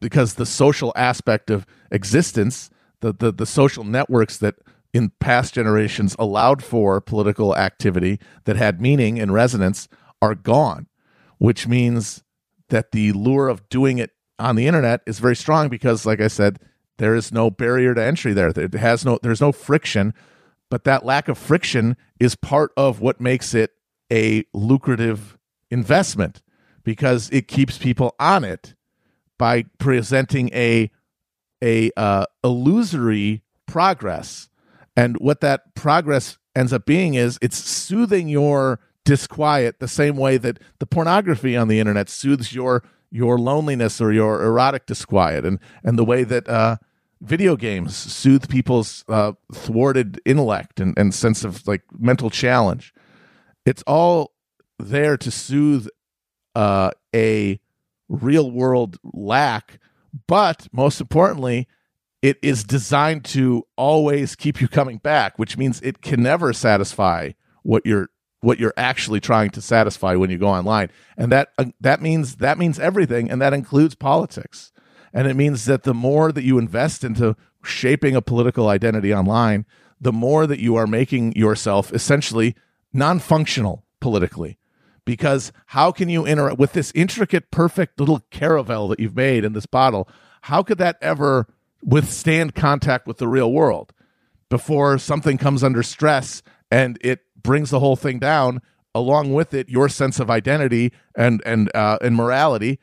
[0.00, 2.70] because the social aspect of existence,
[3.00, 4.54] the the, the social networks that
[4.92, 9.88] in past generations allowed for political activity that had meaning and resonance
[10.20, 10.86] are gone,
[11.38, 12.22] which means
[12.68, 16.28] that the lure of doing it on the internet is very strong because, like I
[16.28, 16.58] said,
[16.98, 18.48] there is no barrier to entry there.
[18.48, 20.14] It has no, there's no friction,
[20.72, 23.72] but that lack of friction is part of what makes it
[24.10, 25.36] a lucrative
[25.70, 26.40] investment
[26.82, 28.74] because it keeps people on it
[29.38, 30.90] by presenting a
[31.62, 34.48] a uh, illusory progress.
[34.96, 40.38] And what that progress ends up being is it's soothing your disquiet the same way
[40.38, 45.58] that the pornography on the internet soothes your your loneliness or your erotic disquiet and
[45.84, 46.78] and the way that uh
[47.22, 52.92] video games soothe people's uh thwarted intellect and, and sense of like mental challenge.
[53.64, 54.32] It's all
[54.78, 55.86] there to soothe
[56.54, 57.60] uh a
[58.08, 59.78] real world lack
[60.26, 61.66] but most importantly
[62.20, 67.30] it is designed to always keep you coming back which means it can never satisfy
[67.62, 68.10] what you're
[68.42, 70.90] what you're actually trying to satisfy when you go online.
[71.16, 74.71] And that uh, that means that means everything and that includes politics
[75.12, 79.64] and it means that the more that you invest into shaping a political identity online
[80.00, 82.56] the more that you are making yourself essentially
[82.92, 84.58] non-functional politically.
[85.04, 89.52] Because how can you interact with this intricate perfect little caravel that you've made in
[89.52, 90.08] this bottle
[90.42, 91.46] how could that ever
[91.82, 93.92] withstand contact with the real world
[94.48, 98.60] before something comes under stress and it brings the whole thing down
[98.94, 102.78] along with it your sense of identity and and uh, and morality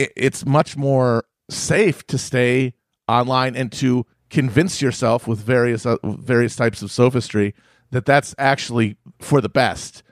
[0.00, 2.74] it, it's much more safe to stay
[3.08, 7.54] online and to convince yourself with various uh, various types of sophistry
[7.90, 10.02] that that's actually for the best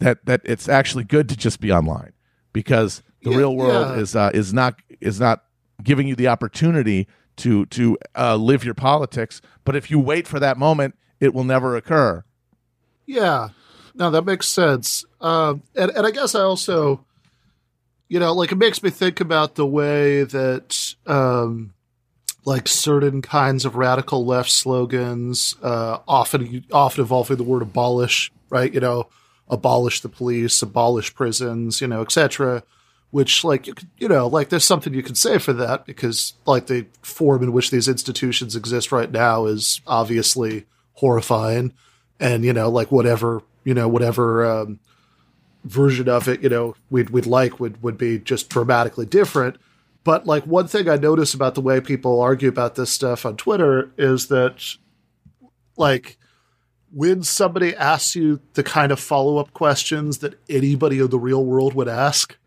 [0.00, 2.12] that that it's actually good to just be online
[2.52, 4.02] because the Yeah, real world yeah.
[4.02, 5.44] is uh, is not is not
[5.84, 7.06] giving you the opportunity
[7.36, 11.44] to to uh, live your politics but if you wait for that moment it will
[11.44, 12.24] never occur
[13.06, 13.48] Yeah,
[13.94, 15.04] no, that makes sense.
[15.20, 17.04] Um, and and I guess I also,
[18.10, 21.72] you know, like it makes me think about the way that, um,
[22.44, 28.74] like certain kinds of radical left slogans, uh, often often involving the word abolish, right?
[28.74, 29.08] You know,
[29.48, 32.62] abolish the police, abolish prisons, you know, etc.
[33.10, 36.66] Which, like, you, you know, like there's something you can say for that because, like,
[36.66, 41.72] the form in which these institutions exist right now is obviously horrifying
[42.20, 44.78] and you know like whatever you know whatever um,
[45.64, 49.56] version of it you know we'd we'd like would would be just dramatically different.
[50.02, 53.36] But like one thing i notice about the way people argue about this stuff on
[53.36, 54.76] twitter is that
[55.76, 56.16] like
[56.90, 61.74] when somebody asks you the kind of follow-up questions that anybody in the real world
[61.74, 62.38] would ask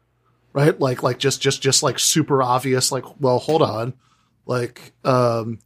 [0.53, 0.80] right?
[0.80, 3.94] Like like just just just like super obvious like well hold on.
[4.45, 5.60] Like um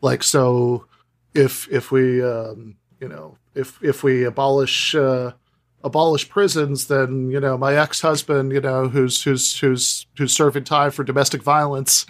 [0.00, 0.86] like so
[1.34, 5.32] if if we um you know if if we abolish uh
[5.84, 10.90] abolish prisons then you know my ex-husband you know who's who's who's who's serving time
[10.90, 12.04] for domestic violence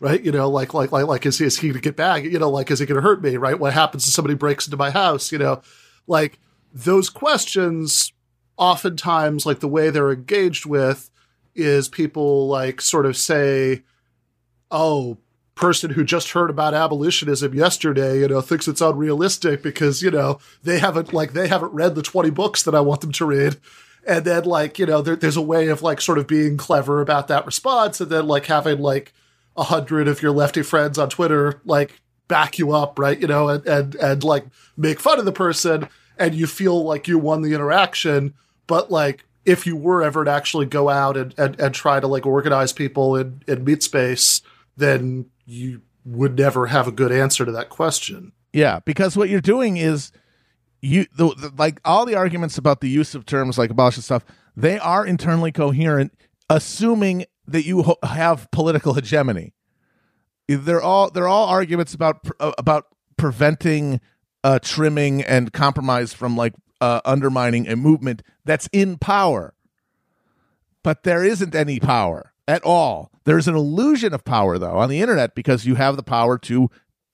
[0.00, 0.22] right?
[0.22, 2.24] You know like like like like is he is he gonna get back?
[2.24, 3.58] You know like is he to hurt me right?
[3.58, 5.32] What happens if somebody breaks into my house?
[5.32, 5.62] You know
[6.06, 6.38] like
[6.72, 8.12] those questions
[8.56, 11.10] oftentimes like the way they're engaged with
[11.54, 13.82] is people like sort of say
[14.70, 15.16] oh
[15.58, 20.38] person who just heard about abolitionism yesterday, you know, thinks it's unrealistic because, you know,
[20.62, 23.56] they haven't like they haven't read the 20 books that I want them to read.
[24.06, 27.00] And then like, you know, there, there's a way of like sort of being clever
[27.00, 29.12] about that response and then like having like
[29.56, 33.18] a hundred of your lefty friends on Twitter like back you up, right?
[33.18, 37.08] You know, and, and and like make fun of the person and you feel like
[37.08, 38.34] you won the interaction,
[38.66, 42.06] but like if you were ever to actually go out and, and, and try to
[42.06, 44.42] like organize people in, in meet space,
[44.78, 48.32] then you would never have a good answer to that question.
[48.52, 50.10] Yeah, because what you're doing is
[50.80, 54.04] you the, the, like all the arguments about the use of terms like abolish and
[54.04, 54.24] stuff.
[54.56, 56.12] They are internally coherent,
[56.48, 59.54] assuming that you ho- have political hegemony.
[60.48, 62.86] They're all they're all arguments about uh, about
[63.16, 64.00] preventing
[64.42, 69.54] uh, trimming and compromise from like uh, undermining a movement that's in power.
[70.82, 73.12] But there isn't any power at all.
[73.24, 76.70] There's an illusion of power though on the internet because you have the power to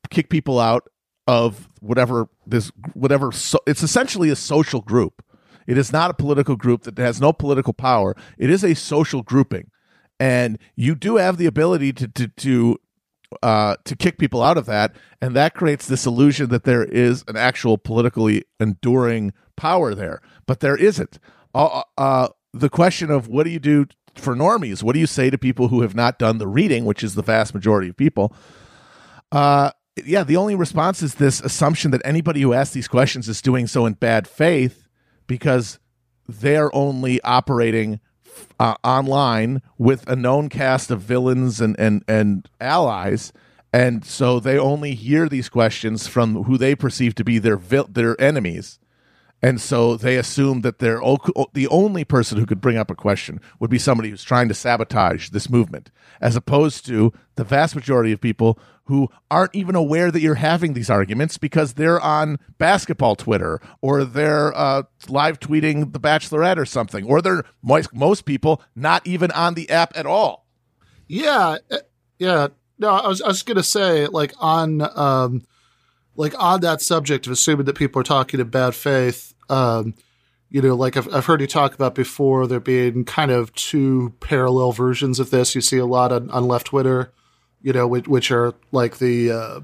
[0.08, 0.88] kick people out
[1.26, 5.22] of whatever this whatever so, it's essentially a social group.
[5.66, 8.14] It is not a political group that has no political power.
[8.38, 9.70] It is a social grouping.
[10.20, 12.78] And you do have the ability to to to
[13.42, 17.24] uh, to kick people out of that, and that creates this illusion that there is
[17.26, 21.18] an actual politically enduring power there, but there isn't.
[21.52, 23.86] Uh, uh, the question of what do you do
[24.18, 24.82] for normies?
[24.82, 27.22] What do you say to people who have not done the reading, which is the
[27.22, 28.34] vast majority of people?
[29.32, 29.70] Uh,
[30.04, 33.66] yeah, the only response is this assumption that anybody who asks these questions is doing
[33.66, 34.88] so in bad faith
[35.26, 35.78] because
[36.26, 38.00] they're only operating
[38.58, 43.32] uh, online with a known cast of villains and, and, and allies.
[43.72, 48.20] And so they only hear these questions from who they perceive to be their their
[48.20, 48.78] enemies.
[49.44, 51.02] And so they assume that they're
[51.52, 54.54] the only person who could bring up a question would be somebody who's trying to
[54.54, 60.10] sabotage this movement, as opposed to the vast majority of people who aren't even aware
[60.10, 65.92] that you're having these arguments because they're on basketball Twitter or they're uh, live tweeting
[65.92, 70.46] The Bachelorette or something, or they're most, people not even on the app at all.
[71.06, 71.76] Yeah, uh,
[72.18, 72.48] yeah.
[72.78, 75.42] No, I was I was gonna say like on um
[76.16, 79.33] like on that subject of assuming that people are talking in bad faith.
[79.48, 79.94] Um,
[80.50, 84.14] you know, like I've I've heard you talk about before, there being kind of two
[84.20, 85.54] parallel versions of this.
[85.54, 87.12] You see a lot on, on left Twitter,
[87.60, 89.60] you know, which, which are like the uh,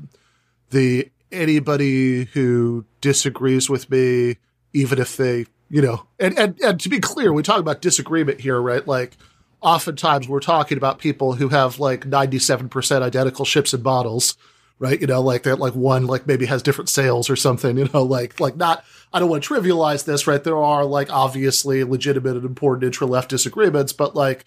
[0.70, 4.38] the anybody who disagrees with me,
[4.72, 8.40] even if they, you know, and, and and to be clear, we talk about disagreement
[8.40, 8.86] here, right?
[8.86, 9.16] Like
[9.60, 14.36] oftentimes we're talking about people who have like 97% identical ships and bottles,
[14.80, 15.00] right?
[15.00, 18.02] You know, like that, like one, like maybe has different sales or something, you know,
[18.02, 20.42] like, like not, I don't want to trivialize this, right?
[20.42, 24.44] There are like obviously legitimate and important intra left disagreements, but like,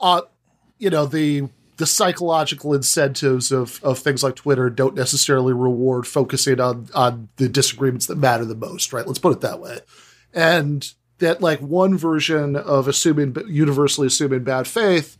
[0.00, 0.22] uh,
[0.78, 6.58] you know, the, the psychological incentives of, of things like Twitter don't necessarily reward focusing
[6.58, 9.06] on, on the disagreements that matter the most, right?
[9.06, 9.80] Let's put it that way.
[10.32, 15.16] And, that like one version of assuming universally assuming bad faith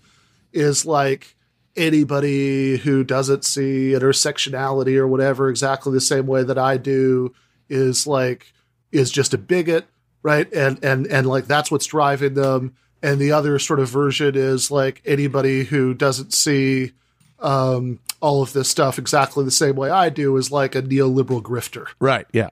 [0.52, 1.35] is like
[1.76, 7.34] anybody who doesn't see intersectionality or whatever exactly the same way that I do
[7.68, 8.52] is like
[8.92, 9.86] is just a bigot,
[10.22, 10.50] right?
[10.52, 12.74] And and and like that's what's driving them.
[13.02, 16.92] And the other sort of version is like anybody who doesn't see
[17.38, 21.42] um, all of this stuff exactly the same way I do is like a neoliberal
[21.42, 21.88] grifter.
[22.00, 22.26] Right.
[22.32, 22.48] Yeah.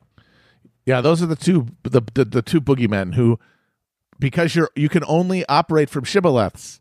[0.86, 3.38] Yeah, those are the two the, the the two boogeymen who
[4.18, 6.80] because you're you can only operate from shibboleths.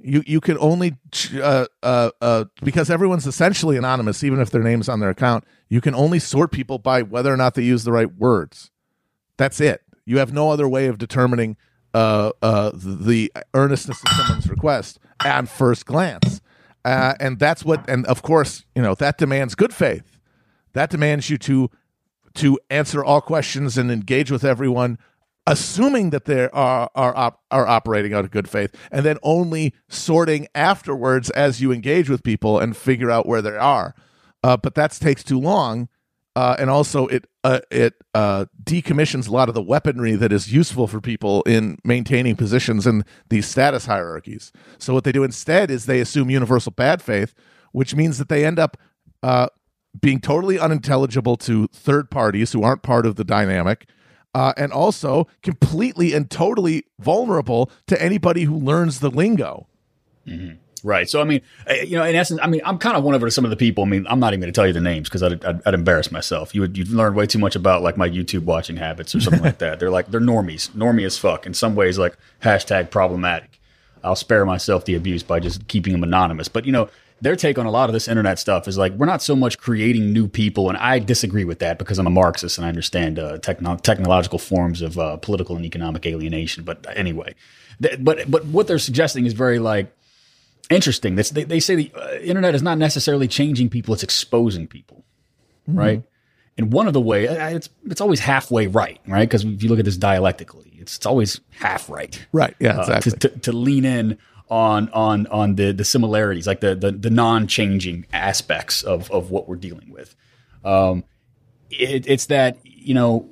[0.00, 0.96] You you can only
[1.34, 5.44] uh, uh, uh, because everyone's essentially anonymous, even if their name's on their account.
[5.68, 8.70] You can only sort people by whether or not they use the right words.
[9.36, 9.82] That's it.
[10.06, 11.56] You have no other way of determining
[11.94, 16.40] uh, uh, the earnestness of someone's request at first glance,
[16.84, 17.88] uh, and that's what.
[17.88, 20.18] And of course, you know that demands good faith.
[20.74, 21.70] That demands you to
[22.34, 24.98] to answer all questions and engage with everyone
[25.48, 29.74] assuming that they are are op- are operating out of good faith and then only
[29.88, 33.94] sorting afterwards as you engage with people and figure out where they are.
[34.44, 35.88] Uh, but that takes too long
[36.36, 40.52] uh, and also it uh, it uh, decommissions a lot of the weaponry that is
[40.52, 44.52] useful for people in maintaining positions in these status hierarchies.
[44.78, 47.34] So what they do instead is they assume universal bad faith
[47.72, 48.76] which means that they end up
[49.22, 49.48] uh,
[50.00, 53.88] being totally unintelligible to third parties who aren't part of the dynamic,
[54.34, 59.66] uh, and also completely and totally vulnerable to anybody who learns the lingo.
[60.26, 60.56] Mm-hmm.
[60.84, 61.08] Right.
[61.08, 61.40] So, I mean,
[61.84, 63.56] you know, in essence, I mean, I'm kind of one over to some of the
[63.56, 63.84] people.
[63.84, 65.74] I mean, I'm not even going to tell you the names because I'd, I'd, I'd,
[65.74, 66.54] embarrass myself.
[66.54, 69.42] You would you'd learn way too much about like my YouTube watching habits or something
[69.42, 69.80] like that.
[69.80, 71.46] They're like they're normies, normie as fuck.
[71.46, 73.60] In some ways, like hashtag problematic.
[74.04, 76.46] I'll spare myself the abuse by just keeping them anonymous.
[76.48, 76.88] But you know,
[77.20, 79.58] their take on a lot of this internet stuff is like we're not so much
[79.58, 83.18] creating new people, and I disagree with that because I'm a Marxist and I understand
[83.18, 86.64] uh, techno- technological forms of uh, political and economic alienation.
[86.64, 87.34] But anyway,
[87.82, 89.92] th- but but what they're suggesting is very like
[90.70, 91.16] interesting.
[91.16, 95.04] That's, they, they say the uh, internet is not necessarily changing people; it's exposing people,
[95.68, 95.78] mm-hmm.
[95.78, 96.02] right?
[96.56, 99.28] And one of the way it's it's always halfway right, right?
[99.28, 102.54] Because if you look at this dialectically, it's, it's always half right, right?
[102.58, 103.12] Yeah, exactly.
[103.12, 104.18] Uh, to, to, to lean in
[104.50, 109.30] on on on the the similarities, like the the, the non changing aspects of of
[109.30, 110.14] what we're dealing with.
[110.64, 111.04] Um,
[111.70, 113.28] it, it's that you know,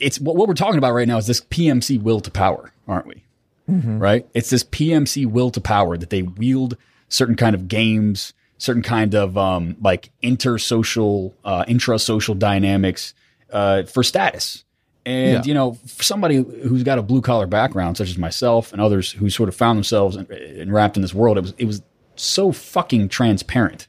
[0.00, 3.06] it's what, what we're talking about right now is this PMC will to power, aren't
[3.06, 3.24] we?
[3.68, 3.98] Mm-hmm.
[3.98, 4.28] Right?
[4.34, 6.76] It's this PMC will to power that they wield
[7.08, 13.14] certain kind of games, certain kind of um, like intersocial, uh, intra-social dynamics
[13.52, 14.64] uh, for status.
[15.04, 15.42] And yeah.
[15.44, 19.10] you know, for somebody who's got a blue collar background, such as myself and others
[19.10, 21.82] who sort of found themselves enwrapped in this world, it was it was
[22.14, 23.88] so fucking transparent,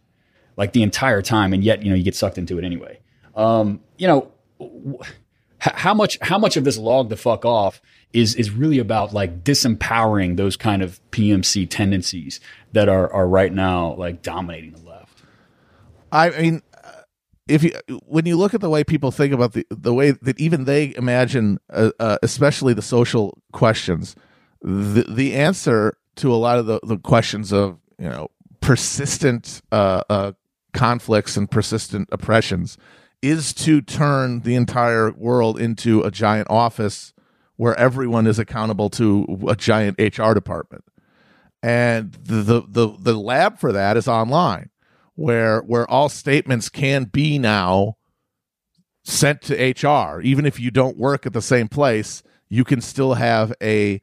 [0.58, 3.00] like the entire time, and yet you know you get sucked into it anyway.
[3.36, 4.32] Um, you know,
[5.60, 7.82] how much how much of this log the fuck off
[8.12, 12.40] is is really about like disempowering those kind of PMC tendencies
[12.72, 15.22] that are are right now like dominating the left.
[16.12, 16.62] I mean,
[17.48, 17.72] if you
[18.06, 20.94] when you look at the way people think about the the way that even they
[20.96, 24.16] imagine, uh, uh, especially the social questions,
[24.62, 28.30] the the answer to a lot of the, the questions of you know
[28.62, 30.32] persistent uh, uh
[30.74, 32.78] conflicts and persistent oppressions
[33.22, 37.14] is to turn the entire world into a giant office
[37.58, 40.86] where everyone is accountable to a giant HR department,
[41.62, 44.70] and the the the, the lab for that is online
[45.16, 47.98] where where all statements can be now
[49.04, 50.22] sent to HR.
[50.22, 54.02] Even if you don't work at the same place, you can still have a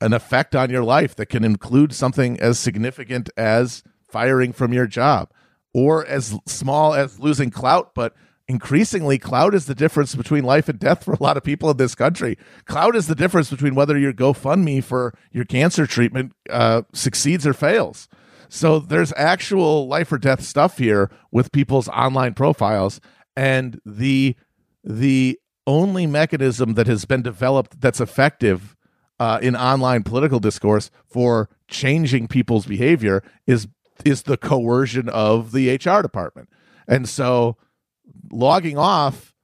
[0.00, 4.86] an effect on your life that can include something as significant as firing from your
[4.86, 5.30] job
[5.72, 8.14] or as small as losing clout, but
[8.48, 11.76] increasingly clout is the difference between life and death for a lot of people in
[11.76, 12.38] this country.
[12.66, 17.52] Clout is the difference between whether your GoFundMe for your cancer treatment uh, succeeds or
[17.52, 18.08] fails.
[18.48, 23.00] So there's actual life or death stuff here with people's online profiles
[23.36, 24.36] and the
[24.82, 28.76] the only mechanism that has been developed that's effective
[29.18, 33.68] uh, in online political discourse for changing people's behavior is
[34.04, 36.48] is the coercion of the HR department.
[36.86, 37.56] And so
[38.30, 39.34] logging off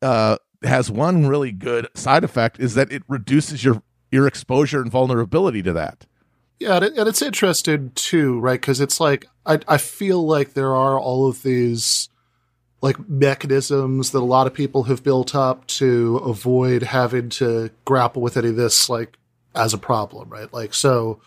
[0.00, 4.90] uh, has one really good side effect is that it reduces your your exposure and
[4.90, 6.06] vulnerability to that.
[6.62, 8.60] Yeah, and, it's interesting too, right?
[8.60, 12.08] Because it's like I I feel like there are all of these
[12.80, 18.22] like mechanisms that a lot of people have built up to avoid having to grapple
[18.22, 19.16] with any of this like
[19.54, 20.52] as a problem, right?
[20.52, 21.20] Like so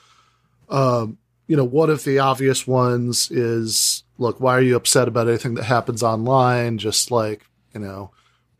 [0.69, 1.17] um
[1.47, 5.55] you know, one of the obvious ones is look, why are you upset about anything
[5.55, 6.77] that happens online?
[6.77, 8.11] Just like, you know,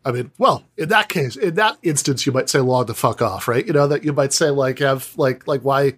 [0.04, 3.22] I mean, well, in that case, in that instance, you might say log the fuck
[3.22, 3.66] off, right?
[3.66, 5.94] You know, that you might say like have like like why,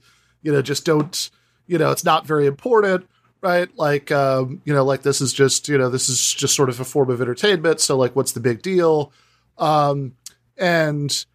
[0.48, 1.30] you know, just don't,
[1.66, 3.06] you know, it's not very important,
[3.42, 3.68] right?
[3.78, 6.80] Like um, you know, like this is just, you know, this is just sort of
[6.80, 7.82] a form of entertainment.
[7.82, 9.12] So like what's the big deal?
[9.58, 10.14] Um
[10.58, 11.26] and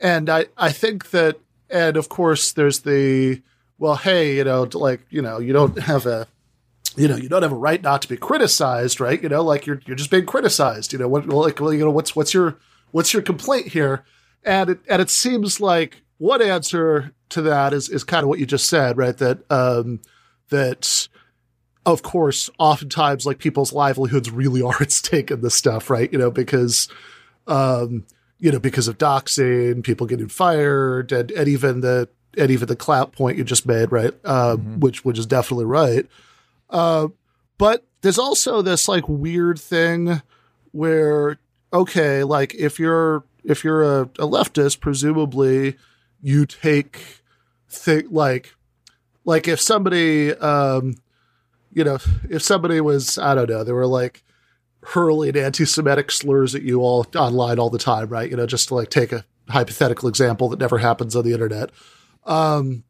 [0.00, 1.38] and I I think that
[1.68, 3.42] and of course there's the
[3.76, 6.26] well, hey, you know, like, you know, you don't have a
[6.96, 9.22] you know, you don't have a right not to be criticized, right?
[9.22, 10.94] You know, like you're you're just being criticized.
[10.94, 12.56] You know, what like well, you know, what's what's your
[12.90, 14.02] what's your complaint here?
[14.44, 18.38] And it and it seems like one answer to that is is kind of what
[18.38, 19.16] you just said, right?
[19.18, 20.00] That um
[20.50, 21.08] that
[21.84, 26.10] of course, oftentimes like people's livelihoods really are at stake in this stuff, right?
[26.12, 26.88] You know, because
[27.48, 28.06] um,
[28.38, 32.08] you know, because of doxing, people getting fired, and, and even the
[32.38, 34.14] and even the clout point you just made, right?
[34.24, 36.06] Uh, which which is definitely right.
[36.70, 37.08] Uh,
[37.58, 40.22] but there's also this like weird thing
[40.70, 41.40] where
[41.72, 45.76] okay, like if you're if you're a, a leftist, presumably
[46.22, 47.20] you take
[47.68, 48.54] think like
[49.24, 50.94] like if somebody um
[51.72, 51.98] you know
[52.30, 54.22] if somebody was I don't know they were like
[54.84, 58.30] hurling anti-Semitic slurs at you all online all the time, right?
[58.30, 61.70] You know, just to like take a hypothetical example that never happens on the internet.
[62.24, 62.84] Um,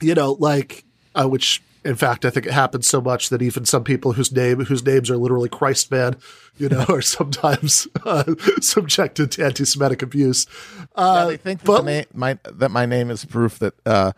[0.00, 0.84] you know, like
[1.14, 4.30] uh, which in fact I think it happens so much that even some people whose
[4.30, 6.20] name whose names are literally Christman,
[6.56, 10.46] you know, are sometimes uh, subjected to anti-Semitic abuse.
[10.94, 13.74] Uh, yeah, they think that, but- the na- my, that my name is proof that
[13.86, 14.12] uh,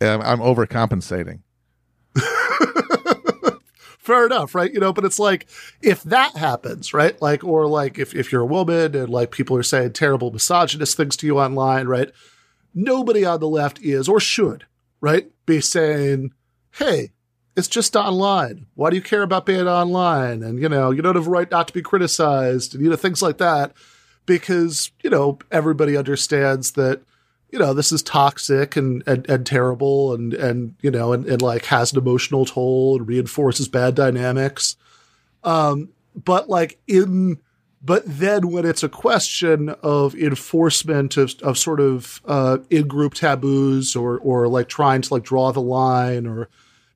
[0.00, 1.40] I'm I'm overcompensating.
[3.98, 4.72] fair enough, right?
[4.72, 5.46] You know, but it's like
[5.80, 7.20] if that happens, right?
[7.22, 10.96] Like, or like if, if you're a woman and like people are saying terrible misogynist
[10.96, 12.10] things to you online, right?
[12.74, 14.66] Nobody on the left is or should,
[15.00, 15.30] right?
[15.46, 16.32] Be saying,
[16.72, 17.10] hey,
[17.56, 18.66] it's just online.
[18.74, 20.42] Why do you care about being online?
[20.42, 22.96] And, you know, you don't have a right not to be criticized and, you know,
[22.96, 23.72] things like that.
[24.24, 27.02] Because, you know, everybody understands that,
[27.50, 31.42] you know, this is toxic and, and, and terrible and, and, you know, and, and
[31.42, 34.76] like has an emotional toll and reinforces bad dynamics.
[35.42, 37.40] Um, but like in,
[37.82, 43.96] but then when it's a question of enforcement of, of sort of, uh, in-group taboos
[43.96, 46.48] or, or like trying to like draw the line or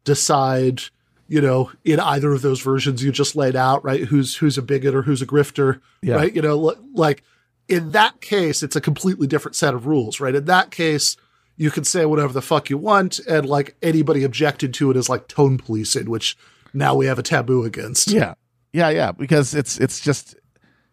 [0.07, 0.85] decide,
[1.29, 4.05] you know, in either of those versions you just laid out, right?
[4.05, 6.15] Who's, who's a bigot or who's a grifter, Yeah.
[6.15, 6.35] right?
[6.35, 7.23] You know, li- like
[7.69, 10.35] in that case, it's a completely different set of rules, right?
[10.35, 11.17] In that case,
[11.59, 15.09] you can say whatever the fuck you want, and like anybody objected to it is
[15.09, 16.37] like tone policing, which
[16.73, 18.11] now we have a taboo against.
[18.11, 18.35] Yeah,
[18.73, 19.11] yeah, yeah.
[19.13, 20.37] Because it's it's just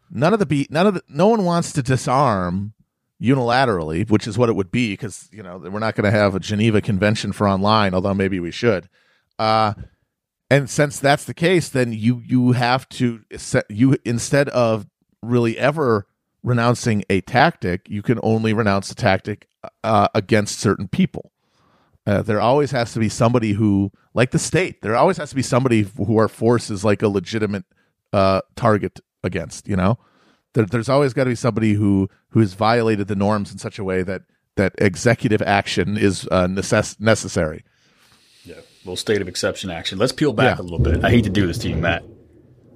[0.10, 2.74] none of the beat, none of the no one wants to disarm
[3.22, 4.94] unilaterally, which is what it would be.
[4.94, 8.40] Because you know we're not going to have a Geneva Convention for online, although maybe
[8.40, 8.88] we should.
[9.40, 9.74] Uh,
[10.50, 13.22] and since that's the case, then you you have to
[13.70, 14.86] you instead of
[15.22, 16.08] really ever
[16.44, 19.48] renouncing a tactic, you can only renounce a tactic
[19.84, 21.32] uh, against certain people.
[22.06, 25.36] Uh, there always has to be somebody who, like the state, there always has to
[25.36, 27.64] be somebody who our force is like a legitimate
[28.12, 29.68] uh, target against.
[29.68, 29.98] You know,
[30.54, 33.80] there, there's always got to be somebody who who has violated the norms in such
[33.80, 34.24] a way that
[34.58, 37.64] that executive action is uh, necess- necessary.
[38.86, 39.98] Little state of exception action.
[39.98, 40.62] Let's peel back Yeah.
[40.62, 41.04] a little bit.
[41.04, 42.04] I hate to do this to you, Matt.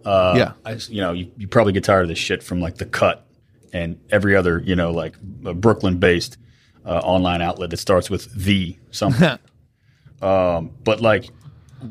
[0.05, 2.75] Uh, yeah, I, you know, you, you probably get tired of this shit from like
[2.77, 3.27] the cut
[3.73, 6.37] and every other, you know, like Brooklyn-based
[6.85, 9.37] uh, online outlet that starts with the something.
[10.21, 11.29] um, but like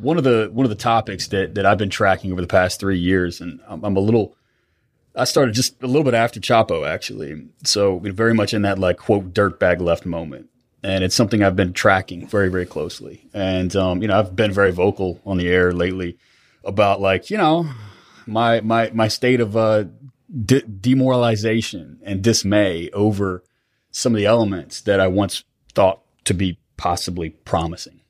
[0.01, 2.81] one of the one of the topics that that I've been tracking over the past
[2.81, 4.35] three years, and I'm, I'm a little
[5.15, 7.47] I started just a little bit after Chapo, actually.
[7.65, 10.49] So very much in that like quote dirtbag left moment,
[10.87, 13.29] and it's something I've been tracking very very closely.
[13.35, 16.17] And um, you know, I've been very vocal on the air lately
[16.65, 17.69] about like you know
[18.27, 19.85] my my my state of uh,
[20.45, 23.43] de- demoralization and dismay over
[23.91, 25.43] some of the elements that I once
[25.75, 28.01] thought to be possibly promising.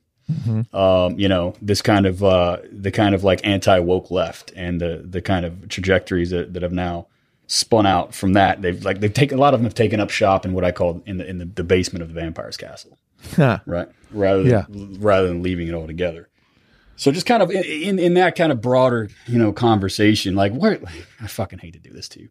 [0.75, 4.79] Um, you know, this kind of uh, the kind of like anti woke left and
[4.79, 7.07] the the kind of trajectories that, that have now
[7.47, 8.61] spun out from that.
[8.61, 10.71] They've like they've taken a lot of them have taken up shop in what I
[10.71, 12.97] call in the in the, the basement of the vampire's castle,
[13.35, 13.59] Huh.
[13.65, 13.87] right?
[14.11, 14.65] Rather than Yeah.
[14.99, 16.29] rather than leaving it all together.
[16.97, 20.79] So just kind of in, in that kind of broader you know conversation, like where
[21.21, 22.29] I fucking hate to do this to you.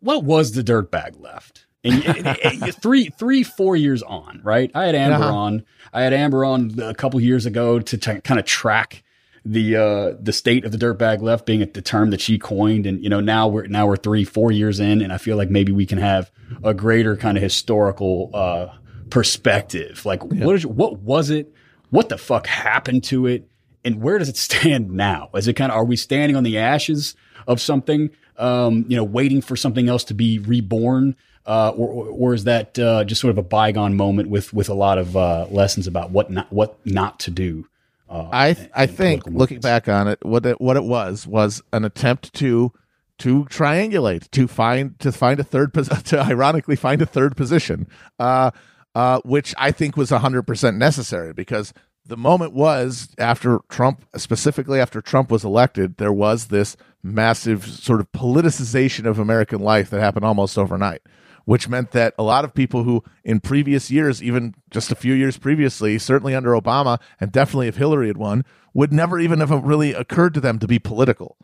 [0.00, 1.66] What was the dirtbag left?
[1.84, 2.26] And, and-
[2.62, 4.70] and three, three, four years on, right?
[4.74, 5.34] I had Amber Uh-huh.
[5.34, 5.64] on.
[5.92, 9.02] I had Amber on a couple years ago to t- kind of track
[9.44, 12.86] the uh, the state of the dirtbag left, being the term that she coined.
[12.86, 15.50] And you know, now we're now we're three, four years in, and I feel like
[15.50, 16.30] maybe we can have
[16.62, 18.68] a greater kind of historical uh,
[19.08, 20.04] perspective.
[20.04, 21.52] Like, what is what was it?
[21.90, 23.48] What the fuck happened to it?
[23.84, 25.30] And where does it stand now?
[25.34, 27.14] Is it kind of are we standing on the ashes
[27.46, 28.10] of something?
[28.36, 31.14] Um, you know, waiting for something else to be reborn,
[31.44, 34.68] uh, or, or, or is that uh, just sort of a bygone moment with with
[34.68, 37.66] a lot of uh, lessons about what not what not to do?
[38.10, 39.62] Uh, I I in think looking movements?
[39.62, 42.72] back on it, what it, what it was was an attempt to
[43.20, 47.86] to triangulate to find to find a third pos- to ironically find a third position,
[48.18, 48.50] uh,
[48.96, 51.72] uh, which I think was hundred percent necessary because
[52.06, 58.00] the moment was after Trump, specifically after Trump was elected, there was this massive sort
[58.00, 61.02] of politicization of American life that happened almost overnight
[61.44, 65.14] which meant that a lot of people who in previous years, even just a few
[65.14, 68.44] years previously, certainly under Obama and definitely if Hillary had won,
[68.74, 71.36] would never even have really occurred to them to be political.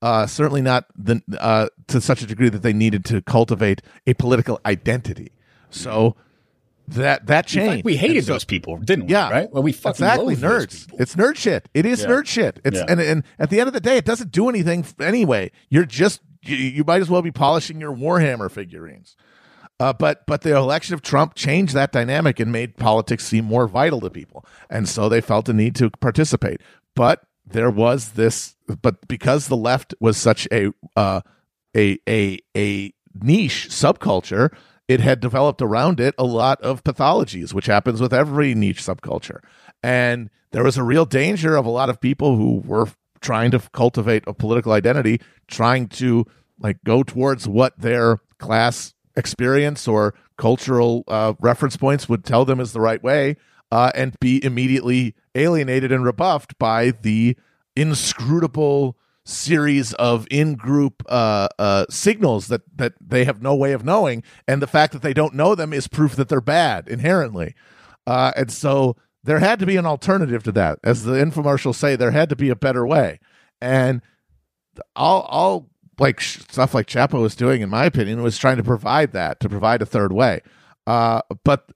[0.00, 4.14] Uh, certainly not the, uh, to such a degree that they needed to cultivate a
[4.14, 5.30] political identity.
[5.70, 6.16] So
[6.88, 7.84] that that changed.
[7.84, 9.12] we hated so- those people, didn't we?
[9.12, 9.52] yeah, right.
[9.52, 10.92] Well, we fucking exactly nerds.
[10.98, 11.68] It's nerd shit.
[11.72, 12.08] It is Yeah.
[12.08, 12.58] nerd shit.
[12.64, 12.86] It's Yeah.
[12.88, 15.52] and and at the end of the day, it doesn't do anything anyway.
[15.70, 19.14] You're just you, you might as well be polishing your Warhammer figurines.
[19.82, 23.66] Uh, but but the election of Trump changed that dynamic and made politics seem more
[23.66, 26.60] vital to people, and so they felt a need to participate.
[26.94, 31.22] But there was this, but because the left was such a uh,
[31.76, 34.54] a a a niche subculture,
[34.86, 39.40] it had developed around it a lot of pathologies, which happens with every niche subculture.
[39.82, 42.86] And there was a real danger of a lot of people who were
[43.20, 46.24] trying to cultivate a political identity, trying to
[46.60, 52.60] like go towards what their class experience or cultural uh, reference points would tell them
[52.60, 53.36] is the right way,
[53.70, 57.36] uh, and be immediately alienated and rebuffed by the
[57.76, 64.22] inscrutable series of in-group uh, uh, signals that that they have no way of knowing,
[64.48, 67.54] and the fact that they don't know them is proof that they're bad inherently.
[68.06, 71.94] Uh, and so there had to be an alternative to that, as the infomercials say.
[71.94, 73.20] There had to be a better way,
[73.60, 74.02] and
[74.96, 79.12] all all like stuff like Chapo was doing, in my opinion, was trying to provide
[79.12, 80.40] that to provide a third way.
[80.86, 81.70] Uh, but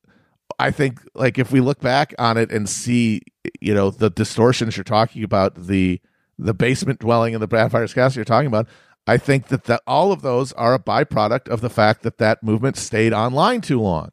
[0.59, 3.23] I think like if we look back on it and see,
[3.61, 6.01] you know, the distortions you're talking about, the
[6.39, 8.69] the basement dwelling in the Vampire's Castle you're talking about,
[9.07, 12.43] I think that that all of those are a byproduct of the fact that that
[12.43, 14.11] movement stayed online too long.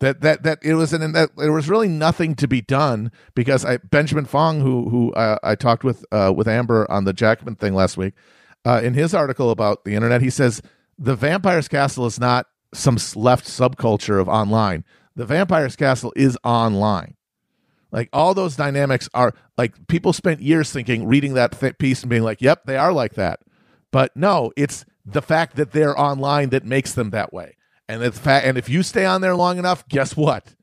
[0.00, 3.64] That that that it was an that there was really nothing to be done because
[3.64, 7.54] I Benjamin Fong who who uh, I talked with uh, with Amber on the Jacobin
[7.54, 8.14] thing last week
[8.64, 10.62] uh, in his article about the internet he says
[10.98, 14.84] the Vampire's Castle is not some left subculture of online.
[15.16, 17.16] The Vampire's Castle is online.
[17.92, 22.10] Like all those dynamics are like people spent years thinking, reading that th- piece and
[22.10, 23.40] being like, "Yep, they are like that."
[23.92, 27.56] But no, it's the fact that they're online that makes them that way.
[27.88, 30.56] And it's fa- and if you stay on there long enough, guess what?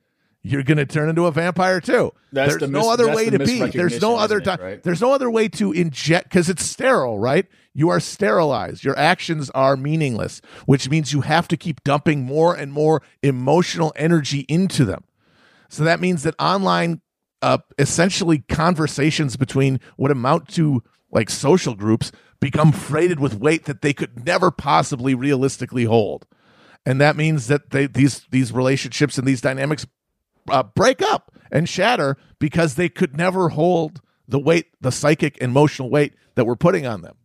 [0.43, 2.13] You're going to turn into a vampire too.
[2.31, 3.67] That's there's the no mis- other way to be.
[3.67, 4.83] There's no other di- right?
[4.83, 7.45] there's no other way to inject because it's sterile, right?
[7.73, 8.83] You are sterilized.
[8.83, 13.93] Your actions are meaningless, which means you have to keep dumping more and more emotional
[13.95, 15.03] energy into them.
[15.69, 17.01] So that means that online,
[17.43, 23.81] uh, essentially conversations between what amount to like social groups become freighted with weight that
[23.81, 26.25] they could never possibly realistically hold.
[26.85, 29.85] And that means that they, these these relationships and these dynamics
[30.49, 35.89] uh, break up and shatter because they could never hold the weight, the psychic, emotional
[35.89, 37.15] weight that we're putting on them.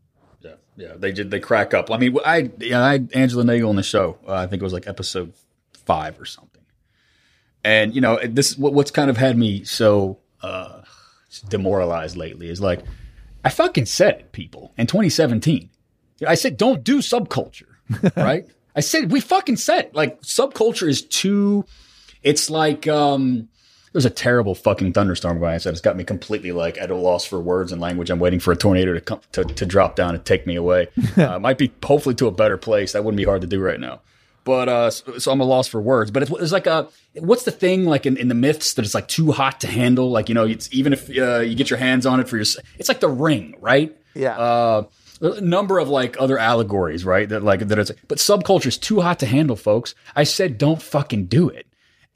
[0.41, 1.31] Yeah, yeah, they did.
[1.31, 1.91] They crack up.
[1.91, 4.19] I mean, I know, I had Angela Nagle on the show.
[4.27, 5.33] Uh, I think it was like episode
[5.85, 6.63] five or something.
[7.65, 10.83] And you know, this what, what's kind of had me so uh,
[11.49, 12.83] demoralized lately is like
[13.45, 15.71] I fucking said it, people, in 2017.
[16.27, 17.69] I said don't do subculture,
[18.17, 18.47] right?
[18.75, 19.95] I said we fucking said it.
[19.95, 21.65] like subculture is too.
[22.27, 23.48] It's like um,
[23.93, 25.55] there's a terrible fucking thunderstorm going.
[25.55, 28.11] I said it's got me completely like at a loss for words and language.
[28.11, 30.89] I'm waiting for a tornado to come to, to drop down and take me away.
[31.16, 32.93] uh, might be hopefully to a better place.
[32.93, 34.01] That wouldn't be hard to do right now.
[34.43, 36.11] But uh, so, so I'm a loss for words.
[36.11, 38.94] But it's, it's like a what's the thing like in, in the myths that it's
[38.94, 40.11] like too hot to handle.
[40.11, 42.47] Like you know, it's even if uh, you get your hands on it for your,
[42.78, 43.97] it's like the ring, right?
[44.15, 44.36] Yeah.
[44.36, 44.82] Uh,
[45.20, 47.28] a number of like other allegories, right?
[47.28, 49.94] That like that it's but subculture is too hot to handle, folks.
[50.15, 51.66] I said don't fucking do it,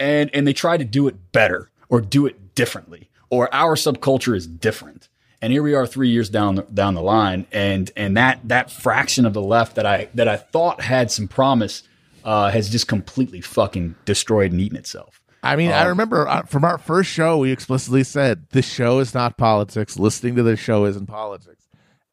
[0.00, 4.34] and and they try to do it better or do it differently, or our subculture
[4.34, 5.08] is different.
[5.42, 8.70] And here we are, three years down the, down the line, and and that that
[8.70, 11.82] fraction of the left that I that I thought had some promise
[12.24, 15.22] uh, has just completely fucking destroyed and eaten itself.
[15.42, 19.14] I mean, I remember uh, from our first show, we explicitly said this show is
[19.14, 19.98] not politics.
[19.98, 21.66] Listening to this show isn't politics.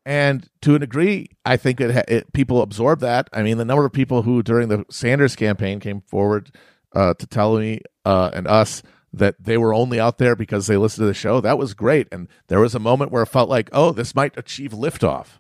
[0.06, 3.30] And to a degree, I think it, it people absorb that.
[3.34, 6.56] I mean, the number of people who during the Sanders campaign came forward
[6.98, 8.82] uh, to tell me uh, and us
[9.14, 12.08] that they were only out there because they listened to the show, that was great.
[12.12, 15.40] And there was a moment where it felt like, oh, this might achieve liftoff.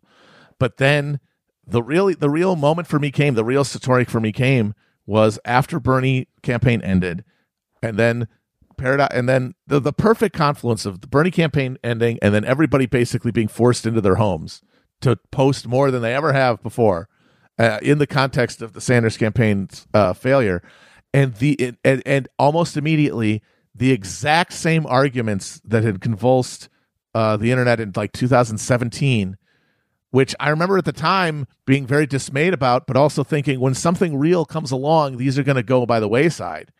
[0.59, 1.19] But then
[1.65, 4.75] the really the real moment for me came, the real story for me came
[5.05, 7.23] was after Bernie campaign ended,
[7.81, 8.27] and then
[8.77, 12.85] paradox, and then the the perfect confluence of the Bernie campaign ending, and then everybody
[12.85, 14.61] basically being forced into their homes
[15.01, 17.09] to post more than they ever have before,
[17.59, 20.61] uh, in the context of the Sanders campaign's uh, failure,
[21.17, 23.41] and the and, and almost immediately
[23.73, 26.69] the exact same arguments that had convulsed
[27.15, 29.37] uh, the internet in like 2017
[30.11, 34.17] which I remember at the time being very dismayed about, but also thinking when something
[34.17, 36.71] real comes along, these are going to go by the wayside.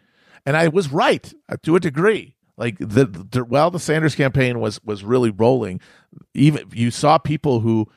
[0.45, 2.35] And I was right uh, to a degree.
[2.55, 5.81] Like the, the while the Sanders campaign was was really rolling,
[6.33, 7.87] even you saw people who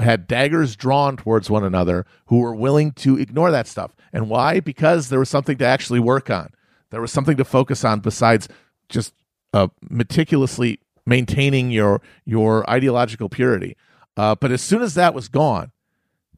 [0.00, 3.92] had daggers drawn towards one another who were willing to ignore that stuff.
[4.12, 4.60] And why?
[4.60, 6.50] Because there was something to actually work on.
[6.90, 8.48] There was something to focus on besides
[8.88, 9.14] just
[9.52, 13.76] uh, meticulously maintaining your your ideological purity.
[14.16, 15.72] Uh, but as soon as that was gone,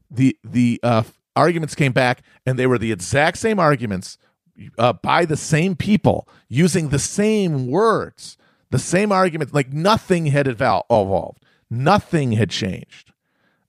[0.09, 1.03] the the uh,
[1.35, 4.17] arguments came back, and they were the exact same arguments
[4.77, 8.37] uh, by the same people using the same words,
[8.71, 9.53] the same arguments.
[9.53, 13.12] Like nothing had evol- evolved, nothing had changed,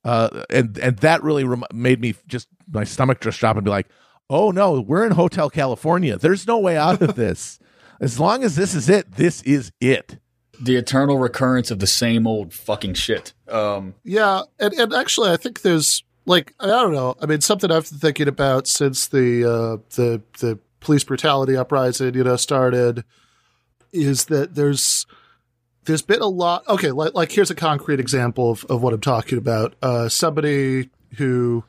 [0.05, 3.71] uh, and and that really rem- made me just my stomach just drop and be
[3.71, 3.89] like,
[4.29, 6.17] "Oh no, we're in Hotel California.
[6.17, 7.59] There's no way out of this.
[8.01, 10.19] as long as this is it, this is it."
[10.61, 13.33] The eternal recurrence of the same old fucking shit.
[13.49, 17.17] Um, Yeah, and, and actually, I think there's like I don't know.
[17.21, 22.15] I mean, something I've been thinking about since the uh, the the police brutality uprising,
[22.15, 23.05] you know, started,
[23.93, 25.07] is that there's
[25.85, 26.67] there's been a lot.
[26.69, 29.75] Okay, like, like here's a concrete example of, of what I'm talking about.
[29.83, 31.65] Uh, somebody who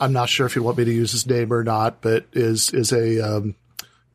[0.00, 2.70] I'm not sure if you want me to use his name or not, but is
[2.70, 3.54] is a um,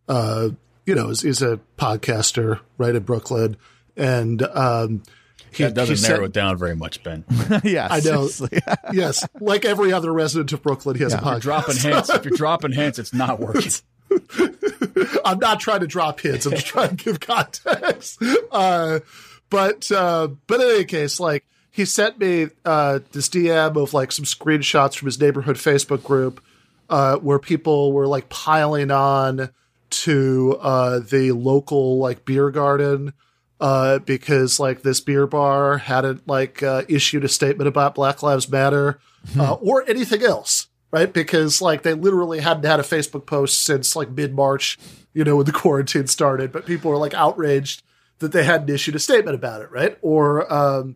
[0.07, 0.49] uh,
[0.85, 3.55] you know is, is a podcaster right in Brooklyn,
[3.95, 5.03] and um,
[5.51, 7.23] he, that doesn't he narrow said- it down very much, Ben.
[7.63, 8.29] yeah, I know.
[8.93, 11.21] yes, like every other resident of Brooklyn, he has a Yeah.
[11.21, 11.41] podcast.
[11.41, 12.09] dropping hints.
[12.09, 13.71] If you're dropping hints, it's not working.
[15.25, 16.45] I'm not trying to drop hints.
[16.45, 18.21] I'm just trying to give context.
[18.51, 18.99] Uh,
[19.49, 24.11] but uh, but in any case, like he sent me uh, this DM of like
[24.11, 26.43] some screenshots from his neighborhood Facebook group
[26.89, 29.49] uh, where people were like piling on
[29.89, 33.13] to uh, the local like beer garden
[33.59, 38.49] uh, because like this beer bar hadn't like uh, issued a statement about Black Lives
[38.49, 38.99] Matter
[39.37, 41.11] uh, or anything else, right?
[41.11, 44.77] Because like they literally hadn't had a Facebook post since like mid March,
[45.13, 46.51] you know, when the quarantine started.
[46.51, 47.83] But people were like outraged
[48.19, 49.97] that they hadn't issued a statement about it, right?
[50.01, 50.95] Or um,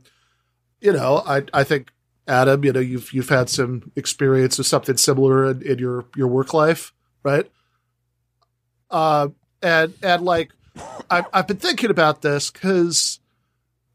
[0.81, 1.91] you know, I I think
[2.27, 6.27] Adam, you know, you've you've had some experience with something similar in, in your your
[6.27, 6.93] work life,
[7.23, 7.49] right?
[8.89, 9.29] Uh,
[9.61, 10.51] and and like
[11.09, 13.19] I've I've been thinking about this because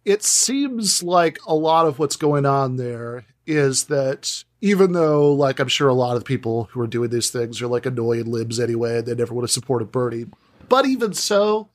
[0.08, 5.58] it seems like a lot of what's going on there is that even though like
[5.58, 8.58] I'm sure a lot of people who are doing these things are like annoying libs
[8.58, 10.24] anyway, they never would have supported Bernie.
[10.66, 11.68] But even so,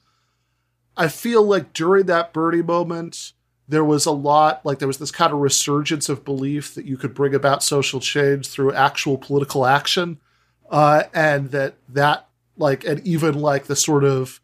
[0.98, 3.34] I feel like during that Bernie moment,
[3.68, 6.98] there was a lot like there was this kind of resurgence of belief that you
[6.98, 10.20] could bring about social change through actual political action,
[10.72, 12.28] uh, and that that
[12.58, 14.42] like and even like the sort of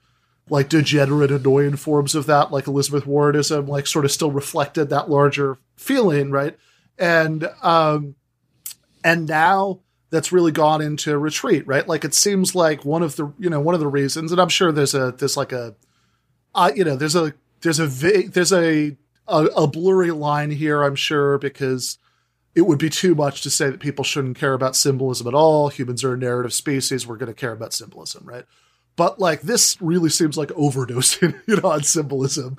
[0.50, 5.10] like degenerate, annoying forms of that, like Elizabeth Warrenism, like sort of still reflected that
[5.10, 6.58] larger feeling, right?
[6.98, 8.16] And um,
[9.04, 11.88] and now that's really gone into retreat, right?
[11.88, 14.50] Like it seems like one of the you know one of the reasons, and I'm
[14.50, 15.76] sure there's a there's like a
[16.56, 18.98] uh, you know there's a there's a there's a,
[19.28, 21.98] a a blurry line here, I'm sure, because
[22.56, 25.70] it would be too much to say that people shouldn't care about symbolism at all.
[25.70, 27.06] Humans are a narrative species.
[27.06, 28.46] We're going to care about symbolism, right?
[29.00, 32.58] But like this really seems like overdosing, you know, on symbolism.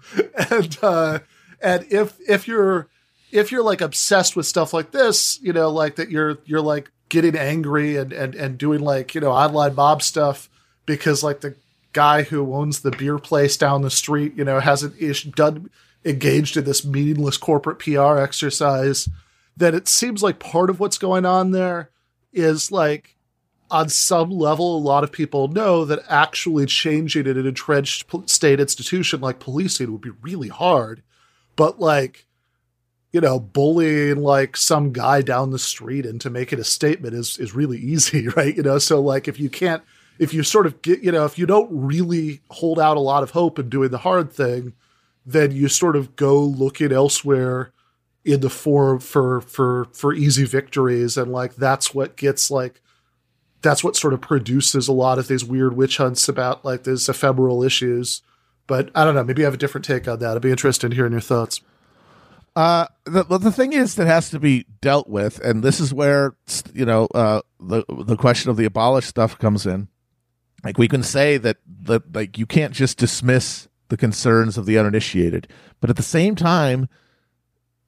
[0.51, 1.19] And uh,
[1.61, 2.89] and if if you're
[3.31, 6.91] if you're like obsessed with stuff like this, you know, like that you're you're like
[7.11, 10.49] getting angry and and and doing like you know online mob stuff
[10.87, 11.57] because like the
[11.93, 15.69] guy who owns the beer place down the street, you know, hasn't ish done
[16.07, 19.11] engaged in this meaningless corporate PR exercise.
[19.59, 21.91] That it seems like part of what's going on there
[22.33, 23.19] is like
[23.70, 29.20] on some level, a lot of people know that actually changing an entrenched state institution
[29.20, 31.02] like policing would be really hard.
[31.56, 32.26] But like,
[33.12, 37.55] you know, bullying like some guy down the street into making a statement is is
[37.55, 38.56] really easy, right?
[38.56, 39.82] You know, so like if you can't,
[40.18, 43.22] if you sort of get, you know, if you don't really hold out a lot
[43.22, 44.74] of hope in doing the hard thing,
[45.24, 47.72] then you sort of go looking elsewhere
[48.24, 52.80] in the form for for for easy victories, and like that's what gets like
[53.62, 57.09] that's what sort of produces a lot of these weird witch hunts about like these
[57.09, 58.23] ephemeral issues.
[58.66, 59.24] But I don't know.
[59.24, 60.37] Maybe you have a different take on that.
[60.37, 61.61] I'd be interested in hearing your thoughts.
[62.57, 66.35] Uh, the the thing is that has to be dealt with, and this is where
[66.73, 69.89] you know uh, the the question of the abolish stuff comes in.
[70.65, 74.78] Like we can say that that like you can't just dismiss the concerns of the
[74.78, 75.49] uninitiated,
[75.81, 76.89] but at the same time,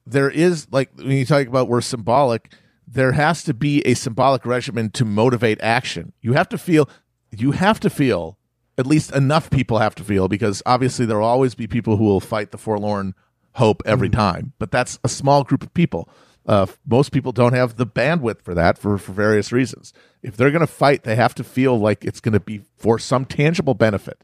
[0.05, 2.53] there is like when you talk about we're symbolic,
[2.87, 6.13] there has to be a symbolic regimen to motivate action.
[6.21, 6.89] You have to feel,
[7.31, 8.37] you have to feel,
[8.77, 12.05] at least enough people have to feel, because obviously there will always be people who
[12.05, 13.15] will fight the forlorn
[13.53, 16.09] hope every time, but that's a small group of people.
[16.45, 19.93] Uh, most people don't have the bandwidth for that for, for various reasons.
[20.21, 22.99] If they're going to fight, they have to feel like it's going to be for
[22.99, 24.23] some tangible benefit.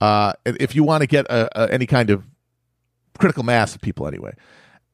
[0.00, 2.24] Uh, if you want to get a, a, any kind of
[3.18, 4.34] critical mass of people, anyway.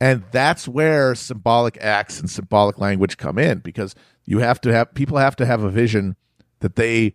[0.00, 3.94] And that's where symbolic acts and symbolic language come in because
[4.26, 6.16] you have to have people have to have a vision
[6.60, 7.14] that they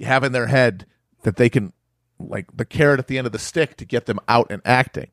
[0.00, 0.86] have in their head
[1.22, 1.72] that they can
[2.18, 5.08] like the carrot at the end of the stick to get them out and acting.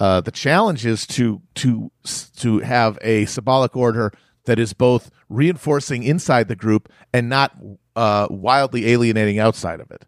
[0.00, 1.90] Uh, the challenge is to to
[2.36, 4.12] to have a symbolic order
[4.44, 7.56] that is both reinforcing inside the group and not
[7.96, 10.06] uh, wildly alienating outside of it.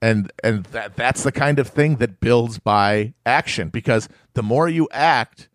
[0.00, 4.68] And and that that's the kind of thing that builds by action because the more
[4.68, 5.48] you act,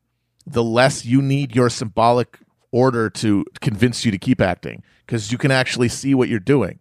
[0.47, 2.39] the less you need your symbolic
[2.71, 6.79] order to convince you to keep acting because you can actually see what you're doing.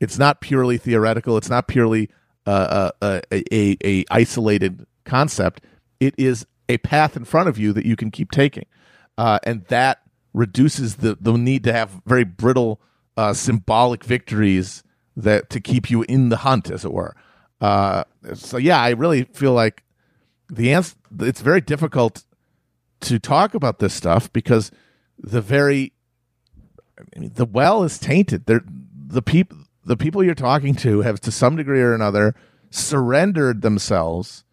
[0.00, 1.36] It's not purely theoretical.
[1.36, 2.10] It's not purely
[2.46, 5.62] uh, uh, a, a, a isolated concept.
[6.00, 8.66] It is a path in front of you that you can keep taking,
[9.18, 10.02] uh, and that
[10.32, 12.80] reduces the the need to have very brittle
[13.16, 14.82] uh, symbolic victories
[15.16, 17.14] that to keep you in the hunt, as it were.
[17.60, 18.04] Uh,
[18.34, 19.84] so yeah, I really feel like
[20.50, 20.96] the answer.
[21.20, 22.24] It's very difficult
[23.02, 24.70] to talk about this stuff because
[25.18, 25.92] the very
[26.98, 28.46] I mean, the well is tainted.
[28.46, 32.34] They're, the people the people you're talking to have to some degree or another
[32.70, 34.44] surrendered themselves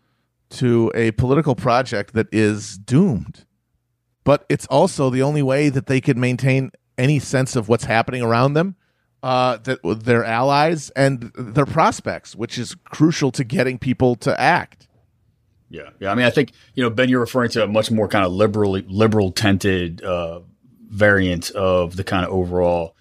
[0.50, 3.46] to a political project that is doomed.
[4.24, 8.22] But it's also the only way that they can maintain any sense of what's happening
[8.22, 8.76] around them,
[9.24, 14.88] uh, that their allies and their prospects, which is crucial to getting people to act.
[15.70, 16.12] Yeah, yeah.
[16.12, 18.32] I mean, I think you know, Ben, you're referring to a much more kind of
[18.32, 20.42] liberal, liberal tinted uh,
[20.90, 22.96] variant of the kind of overall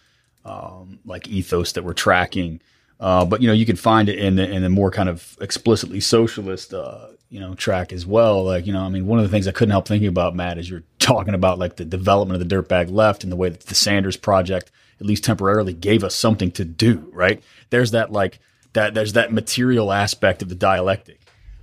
[0.44, 2.60] um, like ethos that we're tracking.
[3.00, 5.36] Uh, but you know, you can find it in the in the more kind of
[5.40, 8.44] explicitly socialist uh, you know track as well.
[8.44, 10.58] Like you know, I mean, one of the things I couldn't help thinking about, Matt,
[10.58, 13.60] is you're talking about like the development of the dirtbag left and the way that
[13.60, 14.70] the Sanders project,
[15.00, 17.08] at least temporarily, gave us something to do.
[17.12, 17.42] Right?
[17.70, 18.40] There's that like
[18.74, 18.94] that.
[18.94, 21.20] There's that material aspect of the dialectic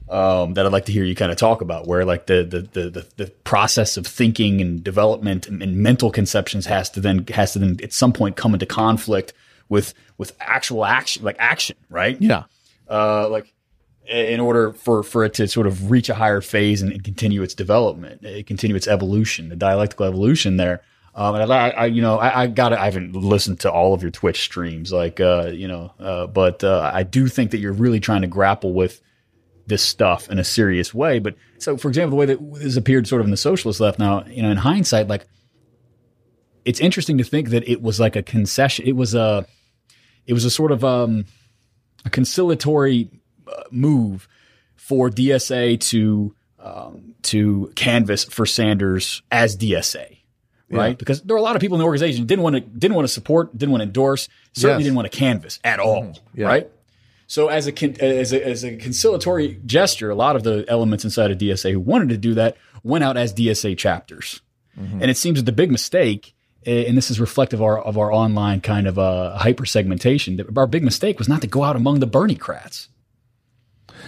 [0.09, 2.61] um, that I'd like to hear you kind of talk about, where like the the
[2.61, 7.25] the the, the process of thinking and development and, and, mental conceptions has to then
[7.27, 9.33] has to then at some point come into conflict
[9.69, 12.21] with with actual action, like action, right?
[12.21, 12.43] Yeah.
[12.89, 13.51] Uh, like
[14.07, 17.41] in order for for it to sort of reach a higher phase and, and continue
[17.41, 20.81] its development, uh, continue its evolution, the dialectical evolution there.
[21.15, 24.01] Um, and I, I, you know, I, I got I haven't listened to all of
[24.01, 27.71] your Twitch streams, like, uh, you know, uh, but uh, I do think that you're
[27.71, 29.01] really trying to grapple with
[29.67, 31.19] this stuff in a serious way.
[31.19, 33.99] But so, for example, the way that this appeared sort of in the socialist left
[33.99, 35.25] now, you know, in hindsight, like
[36.63, 38.85] it's interesting to think that it was like a concession.
[38.87, 39.45] It was a,
[40.25, 41.25] it was a sort of um,
[42.05, 43.09] a conciliatory
[43.47, 44.27] uh, move
[44.75, 50.17] for DSA to um, to canvass for Sanders as DSA.
[50.67, 50.93] Right, yeah.
[50.93, 53.07] because there were a lot of people in the organization didn't want to didn't want
[53.07, 54.87] to support, didn't want to endorse, certainly yes.
[54.87, 56.03] didn't want to canvass at all.
[56.03, 56.41] Mm-hmm.
[56.41, 56.47] Yeah.
[56.47, 56.71] Right,
[57.27, 61.31] so as a, as a as a conciliatory gesture, a lot of the elements inside
[61.31, 64.41] of DSA who wanted to do that went out as DSA chapters.
[65.01, 66.35] And it seems that the big mistake,
[66.65, 70.35] eh, and this is reflective of our, of our online kind of uh, hyper segmentation,
[70.35, 72.89] that our big mistake was not to go out among the Berniecrats.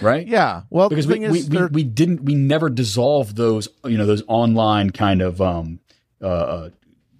[0.01, 0.27] Right?
[0.27, 0.63] Yeah.
[0.69, 3.97] Well, because the we, thing we, is, we, we didn't we never dissolved those you
[3.97, 5.79] know those online kind of um,
[6.21, 6.69] uh, uh,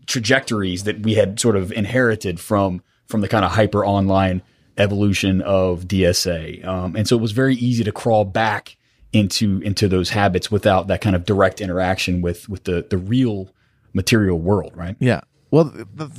[0.06, 4.44] trajectories that we had sort of inherited from from the kind of hyper online
[4.78, 8.78] evolution of DSA, um, and so it was very easy to crawl back
[9.14, 13.50] into into those habits without that kind of direct interaction with with the the real
[13.94, 14.96] material world, right?
[15.00, 15.22] Yeah.
[15.50, 15.74] Well,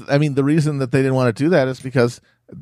[0.09, 2.21] I mean, the reason that they didn't want to do that is because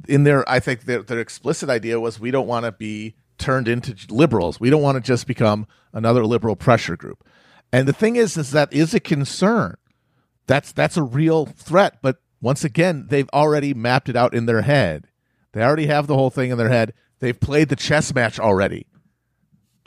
[0.09, 3.69] in their, I think their, their explicit idea was we don't want to be turned
[3.69, 4.59] into liberals.
[4.59, 7.25] We don't want to just become another liberal pressure group.
[7.73, 9.77] And the thing is, is that is a concern.
[10.47, 11.99] That's that's a real threat.
[12.03, 15.07] But once again, they've already mapped it out in their head.
[15.57, 16.93] They already have the whole thing in their head.
[17.19, 18.87] They've played the chess match already.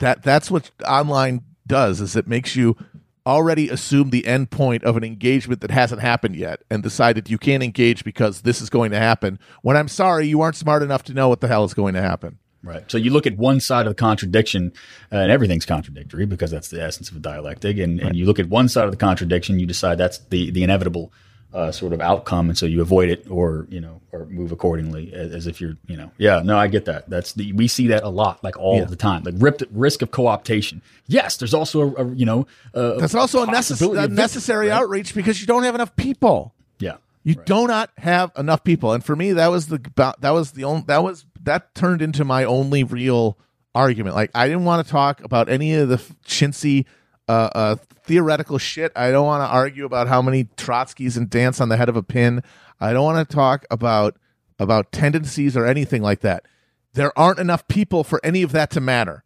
[0.00, 2.76] That that's what online does is it makes you
[3.24, 7.38] already assume the end point of an engagement that hasn't happened yet and decided you
[7.38, 11.04] can't engage because this is going to happen when I'm sorry you aren't smart enough
[11.04, 12.40] to know what the hell is going to happen.
[12.64, 12.90] Right.
[12.90, 14.72] So you look at one side of the contradiction,
[15.12, 17.78] uh, and everything's contradictory because that's the essence of a dialectic.
[17.78, 20.64] And, and you look at one side of the contradiction, you decide that's the the
[20.64, 21.12] inevitable
[21.52, 25.12] uh, sort of outcome, and so you avoid it, or you know, or move accordingly,
[25.12, 26.42] as, as if you're, you know, yeah.
[26.44, 27.10] No, I get that.
[27.10, 28.84] That's the we see that a lot, like all Yeah.
[28.84, 30.80] the time, like ripped, risk of co-optation.
[31.06, 34.80] Yes, there's also a, a you know, a That's also a, necess- necessary right?
[34.80, 36.54] outreach because you don't have enough people.
[36.78, 36.96] Yeah.
[37.24, 40.64] You do not have enough people, and for me, that was the that was the
[40.64, 43.36] only that was that turned into my only real
[43.74, 44.14] argument.
[44.16, 45.96] Like I didn't want to talk about any of the
[46.26, 46.86] chintzy
[47.30, 48.90] uh, uh, theoretical shit.
[48.96, 51.96] I don't want to argue about how many Trotskys and dance on the head of
[51.96, 52.42] a pin.
[52.80, 54.16] I don't want to talk about
[54.58, 56.44] about tendencies or anything like that.
[56.92, 59.24] There aren't enough people for any of that to matter.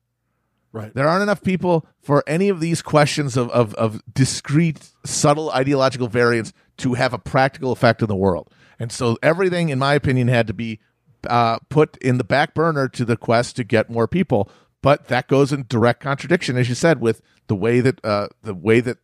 [0.70, 0.92] Right.
[0.92, 6.08] There aren't enough people for any of these questions of, of, of discrete, subtle ideological
[6.08, 8.50] variants to have a practical effect in the world.
[8.78, 10.80] And so everything, in my opinion, had to be
[11.28, 14.50] uh, put in the back burner to the quest to get more people.
[14.82, 18.54] But that goes in direct contradiction, as you said, with the way that uh, the
[18.54, 18.98] way that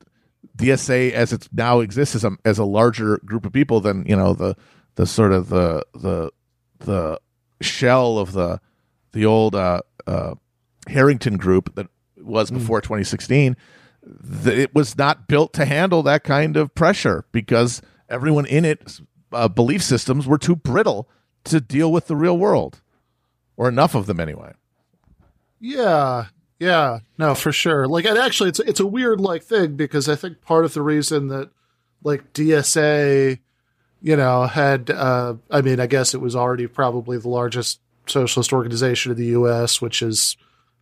[0.57, 4.17] DSA as it now exists as a as a larger group of people than you
[4.17, 4.57] know the
[4.97, 6.31] the sort of the the
[6.81, 7.21] the
[7.61, 8.61] shell of the
[9.13, 10.35] the old uh, uh,
[10.89, 13.57] Harrington group that was before 2016.
[14.45, 19.03] th- It was not built to handle that kind of pressure because everyone in its
[19.33, 21.09] uh, belief systems were too brittle
[21.45, 22.81] to deal with the real world,
[23.57, 24.53] or enough of them anyway.
[25.61, 26.27] Yeah,
[26.61, 27.89] yeah, no, for sure.
[27.89, 30.83] Like, and actually, it's it's a weird like thing because I think part of the
[30.83, 31.51] reason that
[32.05, 33.39] like DSA,
[34.03, 38.53] you know, had uh, I mean, I guess it was already probably the largest socialist
[38.53, 40.37] organization in the U.S., which is,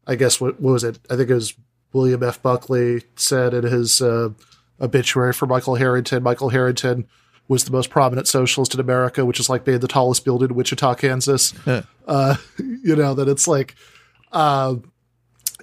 [0.06, 0.98] I guess, what, what was it?
[1.08, 1.54] I think it was
[1.92, 2.42] William F.
[2.42, 4.30] Buckley said in his uh,
[4.80, 6.24] obituary for Michael Harrington.
[6.24, 7.06] Michael Harrington
[7.46, 10.56] was the most prominent socialist in America, which is like being the tallest building in
[10.56, 11.54] Wichita, Kansas.
[12.06, 13.76] uh, you know that it's like
[14.32, 14.74] uh,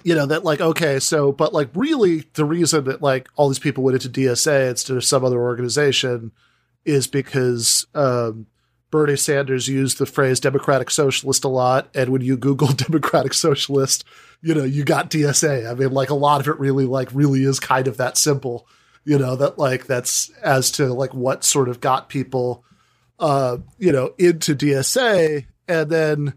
[0.06, 3.58] you know that like okay so but like really the reason that like all these
[3.58, 6.30] people went into dsa instead of some other organization
[6.84, 8.46] is because um,
[8.92, 14.04] bernie sanders used the phrase democratic socialist a lot and when you google democratic socialist
[14.42, 17.42] you know you got dsa i mean like a lot of it really like really
[17.42, 18.68] is kind of that simple
[19.04, 22.64] you know that like that's as to like what sort of got people
[23.18, 26.32] uh you know into dsa and then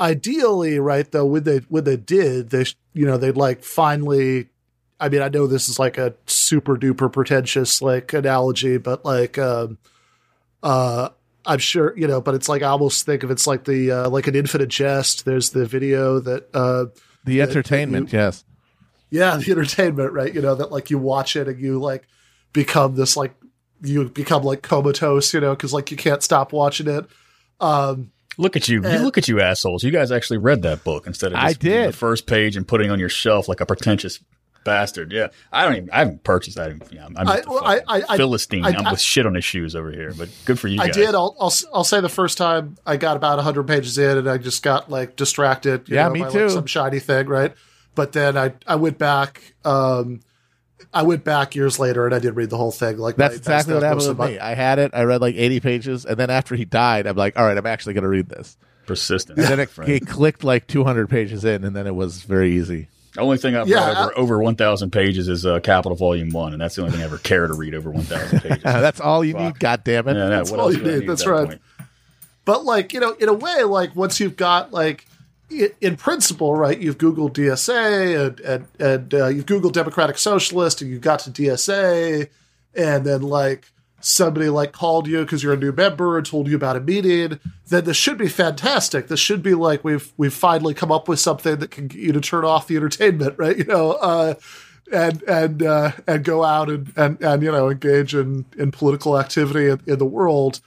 [0.00, 2.64] ideally right though when they when they did they
[2.94, 4.48] you know they'd like finally
[4.98, 9.36] i mean i know this is like a super duper pretentious like analogy but like
[9.38, 9.76] um
[10.62, 11.10] uh
[11.44, 14.08] i'm sure you know but it's like i almost think of it's like the uh
[14.08, 16.86] like an infinite jest there's the video that uh
[17.26, 18.44] The entertainment, yes.
[19.10, 22.06] yeah the entertainment right you know that like you watch it and you like
[22.54, 23.34] become this like
[23.82, 27.04] you become like comatose you know because like you can't stop watching it
[27.60, 28.82] um Look at you!
[28.82, 29.82] you look at you assholes!
[29.84, 31.88] You guys actually read that book instead of I just reading did.
[31.90, 34.20] the first page and putting it on your shelf like a pretentious
[34.64, 35.12] bastard.
[35.12, 35.90] Yeah, I don't even.
[35.90, 36.72] I haven't purchased that.
[36.92, 38.64] Yeah, I'm, I'm just I- a well, I- I- I- philistine.
[38.64, 40.12] I- I'm with shit on his shoes over here.
[40.16, 40.94] But good for you I guys.
[40.96, 41.14] did.
[41.14, 44.38] I'll, I'll I'll say the first time I got about hundred pages in, and I
[44.38, 45.88] just got like distracted.
[45.88, 46.50] you Yeah, know, me by, like, too.
[46.50, 47.52] some shiny thing, right?
[47.94, 49.54] But then I I went back.
[49.64, 50.20] Um,
[50.92, 52.98] I went back years later, and I did read the whole thing.
[52.98, 54.38] Like That's my- exactly what happened most with my- me.
[54.40, 54.90] I had it.
[54.92, 57.66] I read like 80 pages, and then after he died, I'm like, all right, I'm
[57.66, 58.56] actually going to read this.
[58.86, 59.38] persistent.
[59.38, 59.88] And then it, Right.
[59.88, 62.88] it clicked like 200 pages in, and then it was very easy.
[63.14, 66.52] The only thing I've Yeah, read over, over 1,000 pages is uh, Capital Volume One,
[66.52, 68.62] and that's the only thing I ever care to read over 1,000 pages.
[68.62, 69.42] That's all you Fuck.
[69.42, 69.58] need.
[69.60, 70.16] God damn it!
[70.16, 71.46] Yeah, no, what all you do need, that's that right.
[71.48, 71.60] point?
[72.44, 75.09] But like you know, in a way, like once you've got like i-
[75.50, 76.78] in principle, right?
[76.78, 81.30] You've Googled DSA and and and uh, you've Googled Democratic Socialist, and you've got to
[81.30, 82.28] DSA,
[82.74, 83.66] and then like
[84.00, 87.38] somebody like called you because you're a new member and told you about a meeting,
[87.68, 89.08] then this should be fantastic.
[89.08, 92.12] This should be like we've we've finally come up with something that can get you
[92.12, 93.56] to turn off the entertainment, right?
[93.58, 94.34] You know, uh,
[94.92, 99.18] and and uh, and go out and, and and you know engage in in political
[99.18, 100.60] activity in, in the world.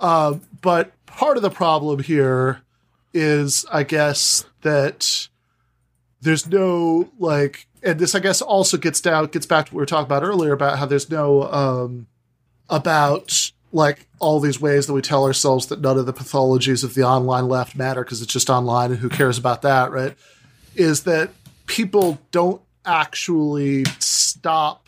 [0.00, 2.60] Um, but part of the problem here
[3.12, 5.28] is, I guess, that
[6.20, 9.82] there's no like, and this I guess also gets down gets back to what we
[9.82, 12.06] were talking about earlier about how there's no um,
[12.68, 16.94] about like all these ways that we tell ourselves that none of the pathologies of
[16.94, 20.14] the online left matter because it's just online and who cares about that, right?
[20.74, 21.30] Is that
[21.66, 24.86] people don't actually stop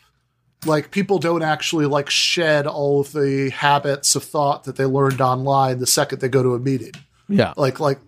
[0.67, 5.21] like people don't actually like shed all of the habits of thought that they learned
[5.21, 6.93] online the second they go to a meeting.
[7.29, 7.55] Yeah.
[7.57, 7.99] Like like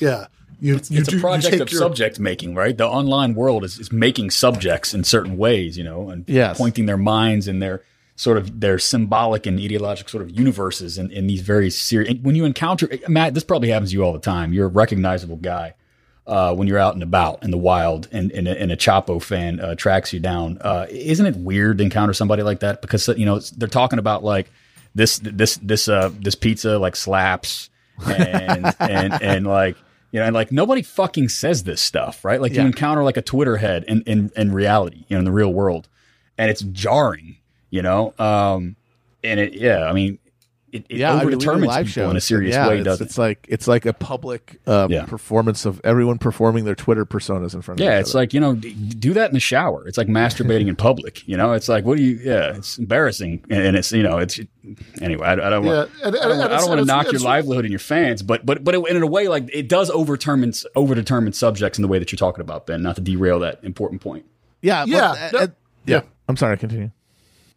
[0.00, 0.26] yeah.
[0.60, 2.76] You, you it's do- a project take of your- subject making, right?
[2.76, 6.56] The online world is, is making subjects in certain ways, you know, and Yes.
[6.58, 7.82] pointing their minds and their
[8.14, 12.14] sort of their symbolic and ideological sort of universes in, in these very serious.
[12.22, 14.52] When you encounter Matt, this probably happens to you all the time.
[14.52, 15.74] You're a recognizable guy
[16.28, 19.20] uh, when you're out and about in the wild, and, and, a, and a Chapo
[19.20, 20.58] fan uh, tracks you down.
[20.60, 22.80] Uh, isn't it weird to encounter somebody like that?
[22.82, 24.48] Because you know they're talking about like
[24.94, 27.70] this this this uh this pizza like slaps
[28.06, 29.76] and and and like
[30.10, 32.40] you know and like nobody fucking says this stuff right?
[32.40, 35.32] Like you encounter like a twitter head in in, in reality you know in the
[35.32, 35.88] real world
[36.38, 37.36] and it's jarring
[37.70, 38.12] you know?
[38.18, 38.76] Um
[39.24, 40.18] and it yeah i mean
[40.72, 43.06] it, it yeah, I mean, we live people in a serious yeah, way it's, doesn't
[43.06, 45.04] it's like it's like a public um, Yeah.
[45.04, 48.20] performance of everyone performing their Twitter personas in front of yeah, it's other.
[48.20, 49.86] like you know, d- do that in the shower.
[49.86, 51.28] It's like masturbating in public.
[51.28, 52.18] You know, it's like what do you?
[52.22, 54.40] Yeah, it's embarrassing, and, and it's you know, it's
[55.00, 55.26] anyway.
[55.26, 55.90] I, I don't Yeah, want.
[56.04, 57.64] and- and- I don't, and I it's- don't want to knock it's- your it's- livelihood
[57.66, 61.34] and your fans, but but but it, in a way, like it does overdetermine overdetermine
[61.34, 62.82] subjects in the way that you're talking about, Ben.
[62.82, 64.24] Not to derail that important point.
[64.62, 65.46] yeah, Yeah, well, no- uh,
[65.86, 65.96] yeah.
[65.96, 66.02] yeah.
[66.28, 66.56] I'm sorry.
[66.56, 66.90] Continue.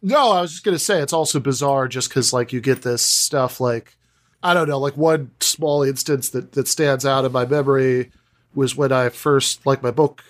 [0.06, 3.02] No, I was just gonna say it's also bizarre just because like you get this
[3.02, 3.96] stuff like
[4.40, 8.12] I don't know, like one small instance that that stands out in my memory
[8.54, 10.22] was when I first like my book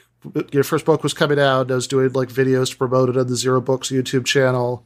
[0.50, 3.26] your first book was coming out, I was doing like videos to promote it on
[3.26, 4.82] the Zero Books YouTube channel.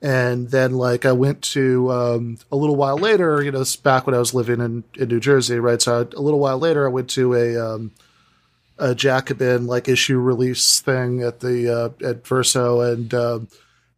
[0.00, 4.14] And then like I went to um, a little while later, you know, back when
[4.14, 5.82] I was living in, in New Jersey, right?
[5.82, 7.90] So I, a little while later I went to a um,
[8.78, 13.48] a Jacobin like issue release thing at the uh, at Verso and um,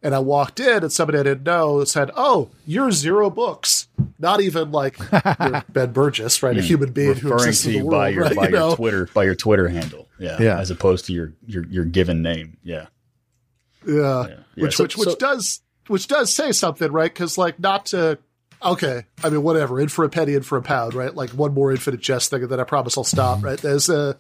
[0.03, 3.89] and I walked in and somebody I didn't know said, "Oh, you're Zero Books."
[4.19, 6.57] Not even like Ben Burgis, right?
[6.57, 7.35] A human being who Hmm.
[7.35, 8.37] Referring exists to in you the by world, your right?
[8.37, 8.75] by You your know?
[8.77, 10.59] Twitter by your Twitter handle, yeah, Yeah.
[10.61, 12.87] as opposed to your your your given name, yeah.
[13.87, 17.13] Yeah, Yeah, which so- which which so- does which does say something, right?
[17.13, 18.19] Because like not to
[18.63, 21.15] okay, I mean whatever, in for a penny, in for a pound, right?
[21.15, 23.43] Like one more infinite jest thing, and then I promise I'll stop.
[23.43, 23.59] Right?
[23.59, 24.17] There's a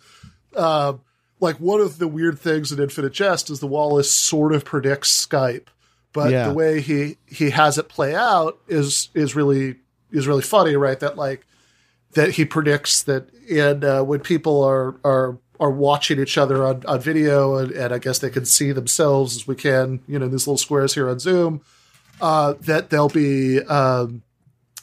[0.56, 1.00] um,
[1.42, 5.26] like one of the weird things in Infinite Jest is the Wallace sort of predicts
[5.26, 5.66] Skype,
[6.14, 6.48] but Yeah.
[6.48, 9.76] the way he he has it play out is is really
[10.10, 10.98] is really funny, right?
[11.00, 11.44] That like
[12.12, 16.82] that he predicts that and uh, when people are are are watching each other on,
[16.86, 20.26] on video and, and I guess they can see themselves as we can, you know,
[20.26, 21.60] these little squares here on Zoom,
[22.20, 24.22] uh, that they'll be um,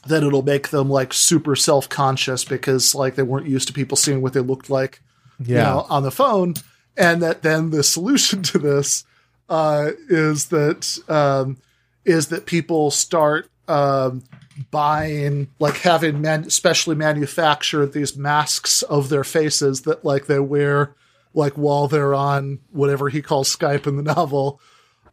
[0.07, 3.97] that it'll make them like super self conscious because like they weren't used to people
[3.97, 5.01] seeing what they looked like,
[5.39, 5.63] you Yeah.
[5.63, 6.53] know, on the phone,
[6.97, 9.03] and that then the solution to this
[9.49, 11.57] uh, is that um,
[12.05, 14.23] is that people start um,
[14.71, 20.95] buying like having man- specially manufactured these masks of their faces that like they wear
[21.33, 24.59] like while they're on whatever he calls Skype in the novel.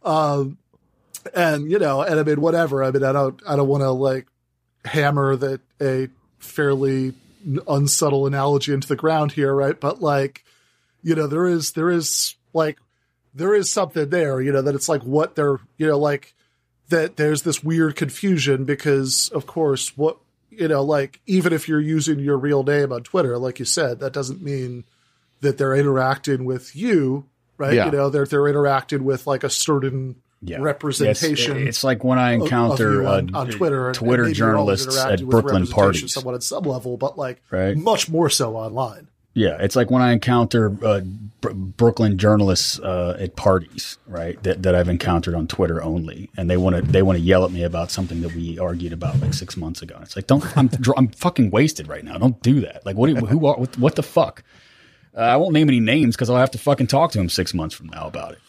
[0.03, 0.57] Um,
[1.35, 2.83] and you know, and I mean, whatever.
[2.83, 4.27] I mean, I don't, I don't want to like
[4.85, 6.07] hammer that a
[6.39, 7.13] fairly
[7.67, 9.79] unsubtle analogy into the ground here, right?
[9.79, 10.43] But like,
[11.03, 12.77] you know, there is, there is like,
[13.33, 16.33] there is something there, you know, that it's like what they're, you know, like
[16.89, 20.17] that there's this weird confusion because, of course, what,
[20.49, 23.99] you know, like even if you're using your real name on Twitter, like you said,
[23.99, 24.85] that doesn't mean
[25.41, 27.25] that they're interacting with you,
[27.57, 27.75] right?
[27.75, 27.85] Yeah.
[27.85, 30.57] You know, they're, they're interacting with like a certain Yeah.
[30.59, 31.57] representation.
[31.59, 36.13] Yes, it's like when I encounter uh, on Twitter, Twitter and journalists at Brooklyn parties.
[36.13, 37.75] somewhat at some level, but like Right.
[37.75, 39.07] much more so online.
[39.33, 41.01] Yeah, it's like when I encounter uh,
[41.41, 44.41] Br- Brooklyn journalists uh, at parties, right?
[44.41, 47.45] That, that I've encountered on Twitter only, and they want to they want to yell
[47.45, 49.99] at me about something that we argued about like six months ago.
[50.01, 52.17] It's like, don't I'm I'm fucking wasted right now.
[52.17, 52.83] Don't do that.
[52.83, 54.43] Like, what you, who are what, what the fuck?
[55.15, 57.53] Uh, I won't name any names because I'll have to fucking talk to him six
[57.53, 58.39] months from now about it.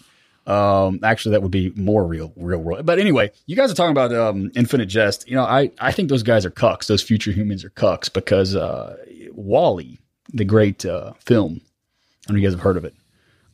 [0.48, 2.86] Um, actually, that would be more real, real world.
[2.86, 5.28] But anyway, you guys are talking about um, Infinite Jest.
[5.28, 6.86] You know, I I think those guys are cucks.
[6.86, 8.96] Those future humans are cucks because uh,
[9.32, 9.98] WALL-E,
[10.32, 12.94] the great uh, film, I don't know if you guys have heard of it.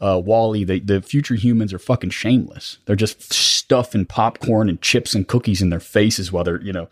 [0.00, 2.78] uh, WALL-E, the the future humans are fucking shameless.
[2.86, 6.88] They're just stuffing popcorn and chips and cookies in their faces while they're you know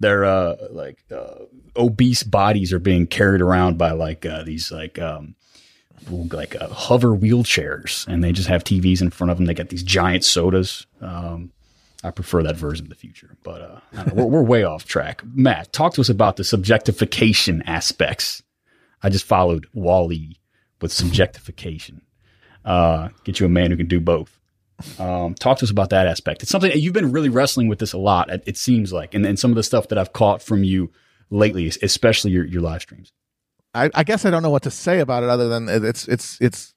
[0.00, 1.44] their uh, like uh,
[1.76, 5.36] obese bodies are being carried around by like uh, these like um,
[6.10, 9.46] like uh, hover wheelchairs, and they just have TVs in front of them.
[9.46, 10.86] They got these giant sodas.
[11.00, 11.52] Um,
[12.02, 15.22] I prefer that version of the future, but uh, know, we're, we're way off track.
[15.24, 18.42] Matt, talk to us about the subjectification aspects.
[19.02, 20.38] I just followed WALL-E
[20.80, 22.00] with subjectification.
[22.64, 24.38] Uh, get you a man who can do both.
[24.98, 26.42] Um, talk to us about that aspect.
[26.42, 28.28] It's something you've been really wrestling with this a lot.
[28.46, 30.90] It, seems like, and, and some of the stuff that I've caught from you
[31.30, 33.12] lately, especially your, your live streams.
[33.74, 36.38] I, I guess I don't know what to say about it other than it's it's
[36.40, 36.74] it's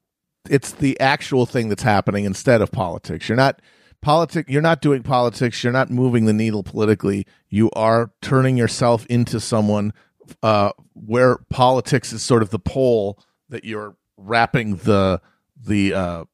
[0.49, 3.29] it's the actual thing that's happening instead of politics.
[3.29, 3.61] You're not
[4.01, 4.49] politic.
[4.49, 5.63] You're not doing politics.
[5.63, 7.25] You're not moving the needle politically.
[7.49, 9.93] You are turning yourself into someone
[10.41, 13.19] uh, where politics is sort of the pole
[13.49, 15.21] that you're wrapping the
[15.61, 16.25] the uh,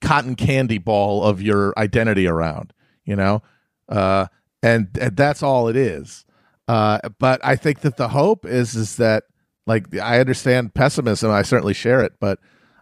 [0.00, 2.72] cotton candy ball of your identity around.
[3.04, 3.42] You know,
[3.88, 4.26] uh,
[4.62, 6.24] and, and that's all it is.
[6.68, 9.24] Uh, but I think that the hope is is that
[9.66, 11.30] like I understand pessimism.
[11.30, 12.38] I certainly share it, but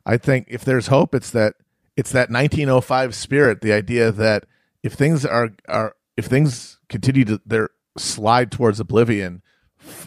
[0.06, 1.54] I think if there's hope, it's that
[1.96, 3.60] it's that 1905 spirit.
[3.60, 4.44] The idea that
[4.82, 9.42] if things are are if things continue to their slide towards oblivion,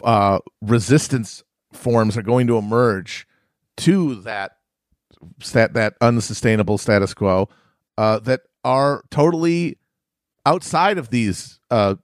[0.02, 3.26] uh, resistance forms are going to emerge
[3.76, 4.52] to that
[5.52, 7.48] that that unsustainable status quo
[7.98, 9.78] uh, that are totally
[10.46, 11.94] outside of these uh,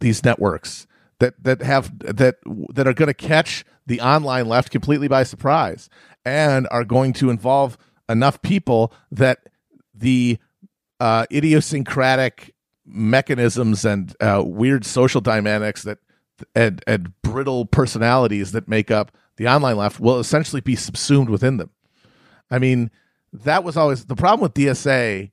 [0.00, 0.86] these networks
[1.18, 2.36] that that have that
[2.74, 5.88] that are going to catch the online left completely by surprise
[6.24, 7.76] and are going to involve
[8.08, 9.48] enough people that
[9.94, 10.38] the
[11.00, 12.54] uh, idiosyncratic
[12.86, 15.98] mechanisms and uh, weird social dynamics that
[16.54, 21.56] and, and brittle personalities that make up the online left will essentially be subsumed within
[21.56, 21.70] them.
[22.50, 22.90] I mean,
[23.32, 25.31] that was always the problem with DSA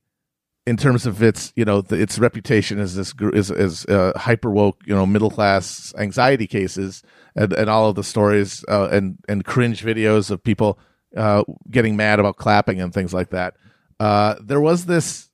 [0.70, 4.52] in terms of its you know the, its reputation as this is as uh, hyper
[4.52, 7.02] woke you know middle class anxiety cases
[7.34, 10.78] and, and all of the stories uh, and and cringe videos of people
[11.16, 13.54] uh, getting mad about clapping and things like that.
[13.98, 15.28] Uh, there was this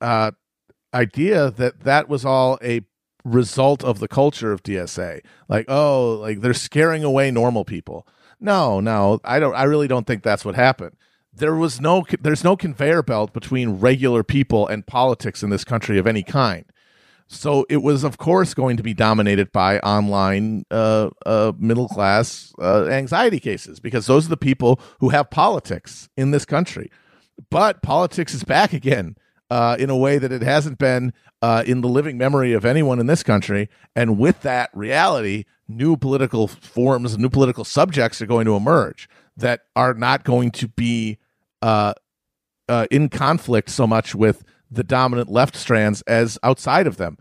[0.00, 0.30] uh,
[0.94, 2.80] idea that that was all a
[3.26, 5.20] result of the culture of DSA.
[5.46, 8.06] Like, oh, like they're scaring away normal people.
[8.40, 9.54] No, no, I don't.
[9.54, 10.96] I really don't think that's what happened.
[11.34, 15.98] There was no, there's no conveyor belt between regular people and politics in this country
[15.98, 16.64] of any kind.
[17.26, 22.52] So it was, of course, going to be dominated by online uh, uh, middle class
[22.60, 26.90] uh, anxiety cases because those are the people who have politics in this country.
[27.50, 29.16] But politics is back again
[29.50, 33.00] uh, in a way that it hasn't been uh, in the living memory of anyone
[33.00, 33.70] in this country.
[33.96, 39.62] And with that reality, new political forms, new political subjects are going to emerge that
[39.74, 41.18] are not going to be
[41.62, 41.94] uh,
[42.68, 47.16] uh, in conflict so much with the dominant left strands as outside of them.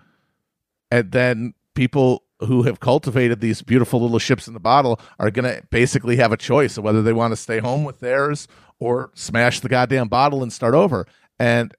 [0.89, 5.45] And then people who have cultivated these beautiful little ships in the bottle are going
[5.45, 8.47] to basically have a choice of whether they want to stay home with theirs
[8.79, 11.05] or smash the goddamn bottle and start over.
[11.39, 11.73] And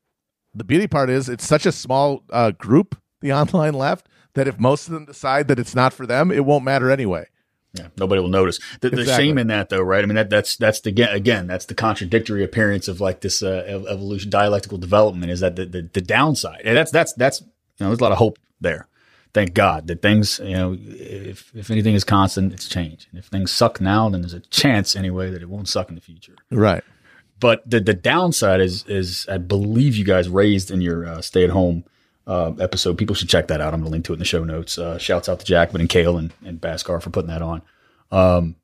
[0.54, 4.58] the beauty part is it's such a small uh, group, the online left, that if
[4.58, 7.26] most of them decide that it's not for them, it won't matter anyway.
[7.74, 8.60] Yeah, nobody will notice.
[8.80, 9.14] The, exactly.
[9.14, 10.02] shame in that, though, right?
[10.02, 13.84] I mean, that that's that's the again, that's the contradictory appearance of like this uh,
[13.88, 15.32] evolution, dialectical development.
[15.32, 16.62] Is that the, the, the downside?
[16.64, 17.46] And that's that's that's you
[17.80, 18.88] know, there's a lot of hope there.
[19.32, 23.08] Thank God that things, you know, if if anything is constant, it's change.
[23.10, 25.94] And if things suck now, then there's a chance anyway that it won't suck in
[25.94, 26.36] the future.
[26.50, 26.84] Right.
[27.40, 31.44] But the the downside is is I believe you guys raised in your uh, stay
[31.44, 31.84] at home
[32.26, 32.98] uh, episode.
[32.98, 33.74] People should check that out.
[33.74, 34.78] I'm going to link to it in the show notes.
[34.78, 37.62] Uh, shouts out to Jackman and Kale and, and Bhaskar for putting that on.
[38.10, 38.56] Um,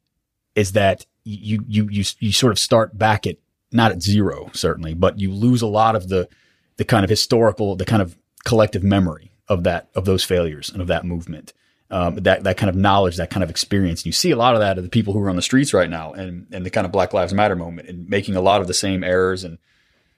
[0.54, 3.36] is that you, you, you, you sort of start back at
[3.70, 6.28] not at zero, certainly, but you lose a lot of the,
[6.76, 10.80] the kind of historical, the kind of collective memory of that, of those failures and
[10.80, 11.52] of that movement.
[11.90, 14.00] Um, that, that kind of knowledge, that kind of experience.
[14.00, 15.72] And you see a lot of that of the people who are on the streets
[15.72, 18.60] right now and, and the kind of Black Lives Matter moment and making a lot
[18.60, 19.56] of the same errors and,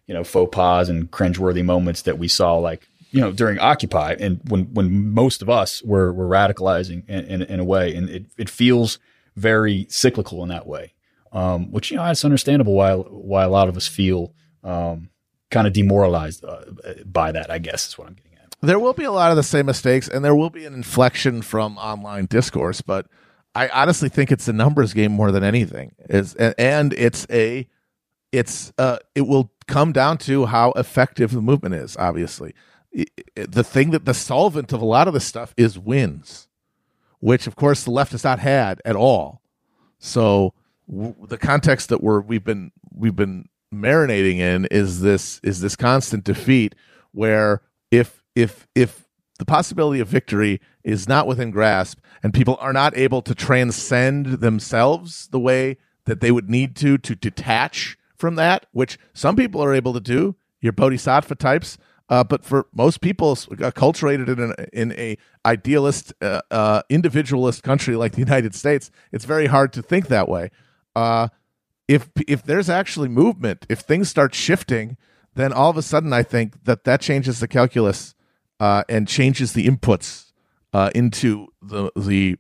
[0.09, 4.17] you know, faux pas and cringeworthy moments that we saw like you know during Occupy
[4.19, 8.09] and when when most of us were were radicalizing in, in, in a way, and
[8.09, 8.99] it it feels
[9.37, 10.95] very cyclical in that way,
[11.33, 14.33] um, which you know it's understandable why why a lot of us feel
[14.63, 15.11] um,
[15.51, 16.63] kind of demoralized uh,
[17.05, 17.51] by that.
[17.51, 18.57] I guess is what I'm getting at.
[18.61, 21.43] There will be a lot of the same mistakes, and there will be an inflection
[21.43, 23.07] from online discourse, but
[23.55, 25.93] I honestly think it's a numbers game more than anything.
[26.09, 27.67] Is and it's a
[28.33, 32.55] it's uh it will come down to how effective the movement is obviously
[32.93, 36.49] the thing that the solvent of a lot of this stuff is wins,
[37.21, 39.43] which of course the left has not had at all.
[39.99, 40.55] So
[40.89, 45.77] w- the context that we're we've been we've been marinating in is this is this
[45.77, 46.75] constant defeat
[47.13, 49.07] where if if if
[49.39, 54.41] the possibility of victory is not within grasp and people are not able to transcend
[54.41, 59.63] themselves the way that they would need to to detach from that which some people
[59.63, 61.79] are able to do your bodhisattva types
[62.11, 65.17] uh, but for most people acculturated in an in a
[65.47, 70.29] idealist uh, uh, individualist country like the united states it's very hard to think that
[70.29, 70.51] way.
[70.95, 71.29] Uh,
[71.89, 74.97] if if there's actually movement, if things start shifting,
[75.35, 78.15] then all of a sudden I think that that changes the calculus
[78.61, 80.33] uh, and changes the inputs
[80.73, 82.37] uh, into the the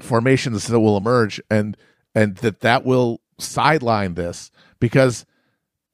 [0.00, 1.76] formations that will emerge, and
[2.14, 5.26] and that that will sideline this because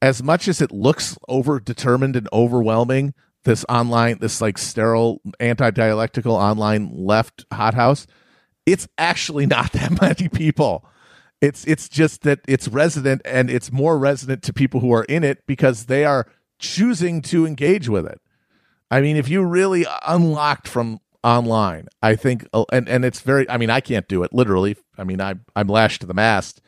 [0.01, 5.71] as much as it looks over determined and overwhelming, this online, this like sterile anti
[5.71, 8.07] dialectical online left hothouse,
[8.67, 10.85] it's actually not that many people.
[11.41, 15.23] It's it's just that it's resident and it's more resident to people who are in
[15.23, 16.27] it because they are
[16.59, 18.21] choosing to engage with it.
[18.91, 23.49] I mean, if you really unlocked from online, I think, uh, and and it's very.
[23.49, 24.77] I mean, I can't do it literally.
[24.97, 26.61] I mean, I I'm lashed to the mast,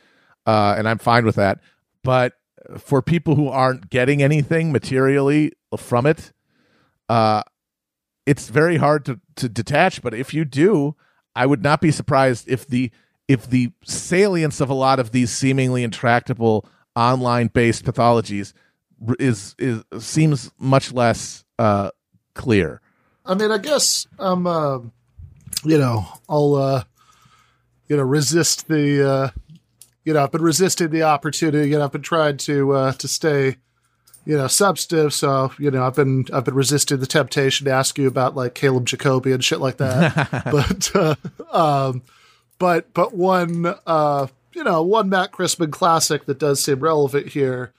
[0.47, 1.61] uh, and I'm fine with that.
[2.05, 2.35] But
[2.79, 6.33] for people who aren't getting anything materially from it,
[7.09, 7.43] uh,
[8.27, 10.03] it's very hard to to detach.
[10.03, 10.97] But if you do,
[11.35, 12.91] I would not be surprised if the
[13.29, 18.53] if the salience of a lot of these seemingly intractable online based pathologies
[19.19, 21.91] is is seems much less uh,
[22.35, 22.81] clear.
[23.25, 24.79] I mean, I guess I'm, uh,
[25.63, 26.85] you know, I'll, uh,
[27.87, 29.31] you know, resist the, uh,
[30.11, 31.71] you know, I've been resisting the opportunity.
[31.71, 33.59] You know, I've been trying to uh, to stay,
[34.25, 35.15] you know, substantive.
[35.15, 38.57] So, you know, I've been I've been resisting the temptation to ask you about like
[38.57, 40.29] Caleb Jacoby and shit like that.
[40.51, 42.03] but, uh, um,
[42.59, 47.73] but but one uh, you know one Matt Christman classic that does seem relevant here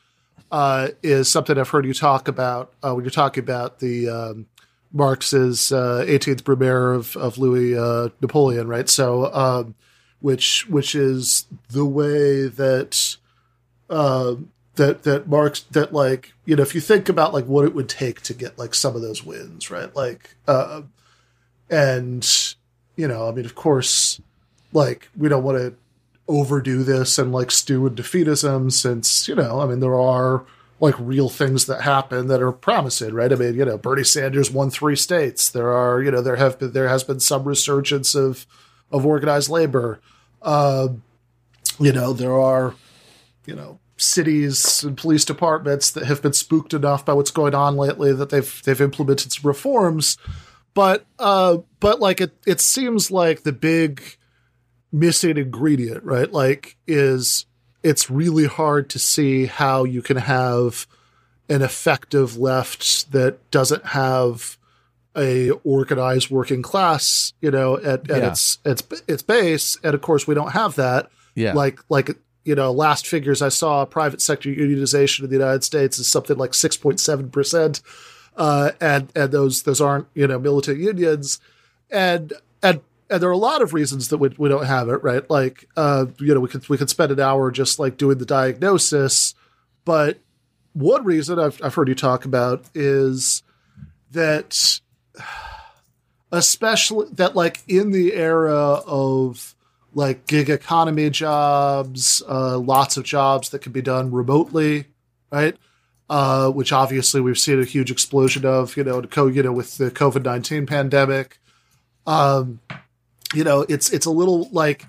[0.54, 4.46] uh, is something I've heard you talk about uh, when you're talking about the um,
[4.94, 8.88] Marx's uh, 18th Brumaire of of Louis uh, Napoleon, right?
[8.88, 9.76] So um,
[10.22, 13.18] which which is the way that
[13.90, 14.36] uh,
[14.76, 17.90] that that Marx that like you know if you think about like what it would
[17.90, 19.94] take to get like some of those wins, right?
[19.96, 20.84] Like uh,
[21.70, 22.56] and
[22.96, 24.22] you know, I mean, of course
[24.74, 25.74] like we don't want to
[26.28, 30.46] overdo this and like stew in defeatism since you know i mean there are
[30.80, 34.50] like real things that happen that are promising right i mean you know bernie sanders
[34.50, 38.16] won three states there are you know there have been there has been some resurgence
[38.16, 38.46] of
[38.92, 40.00] of organized labor
[40.42, 40.88] uh,
[41.80, 42.76] you know there are
[43.46, 47.76] you know cities and police departments that have been spooked enough by what's going on
[47.76, 50.18] lately that they've they've implemented some reforms
[50.74, 54.02] but uh but like it it seems like the big
[54.92, 56.32] missing ingredient, right?
[56.32, 57.46] Like, is
[57.84, 60.86] it's really hard to see how you can have
[61.50, 64.58] an effective left that doesn't have
[65.16, 68.28] a organized working class, you know, at, at yeah.
[68.30, 69.78] its its its base.
[69.84, 71.10] And of course, we don't have that.
[71.36, 71.54] Yeah.
[71.54, 72.12] Like like
[72.44, 76.38] you know, last figures I saw, private sector unionization in the United States is something
[76.38, 77.82] like six point seven percent,
[78.36, 81.40] uh, and and those those aren't you know militant unions,
[81.90, 82.34] and
[82.64, 85.30] and and there are a lot of reasons that we, we don't have it right
[85.30, 88.26] like uh you know we could we could spend an hour just like doing the
[88.26, 89.36] diagnosis
[89.84, 90.20] but
[90.74, 93.44] one reason I've, I've heard you talk about is
[94.12, 94.80] that
[96.32, 99.56] especially that like in the era of
[99.94, 104.86] like gig economy jobs uh, lots of jobs that can be done remotely
[105.32, 105.56] right?
[106.10, 109.54] Uh, which obviously we've seen a huge explosion of you know to co you know
[109.54, 111.40] with the covid-19 pandemic.
[112.06, 112.60] Um,
[113.34, 114.86] you know, it's it's a little like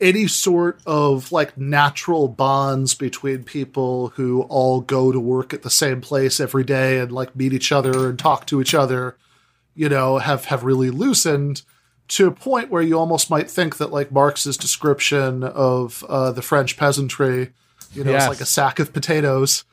[0.00, 5.70] any sort of like natural bonds between people who all go to work at the
[5.70, 9.16] same place every day and like meet each other and talk to each other,
[9.76, 11.62] you know, have have really loosened
[12.08, 16.42] to a point where you almost might think that like Marx's description of uh, the
[16.42, 17.52] French peasantry,
[17.92, 18.22] you know, yes.
[18.22, 19.64] it's like a sack of potatoes.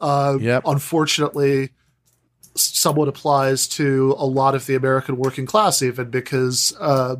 [0.00, 0.62] Uh, yep.
[0.66, 1.70] Unfortunately,
[2.54, 7.16] somewhat applies to a lot of the American working class, even because uh,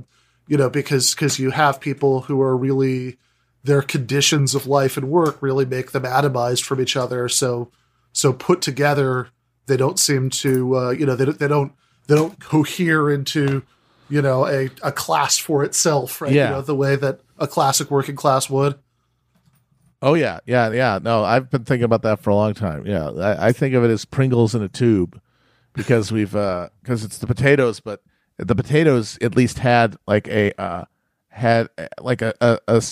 [0.48, 3.18] you know, because because you have people who are really
[3.64, 7.28] their conditions of life and work really make them atomized from each other.
[7.28, 7.70] So
[8.12, 9.28] so put together,
[9.66, 11.72] they don't seem to uh, you know they they don't
[12.06, 13.62] they don't cohere into
[14.08, 16.32] you know a, a class for itself, right?
[16.32, 16.48] Yeah.
[16.48, 18.78] You know, the way that a classic working class would.
[20.00, 20.98] Oh yeah, yeah, yeah.
[21.00, 22.86] No, I've been thinking about that for a long time.
[22.86, 25.20] Yeah, I, I think of it as Pringles in a tube
[25.74, 28.02] because we've because uh, it's the potatoes, but
[28.36, 30.84] the potatoes at least had like a uh,
[31.28, 32.82] had uh, like a a, a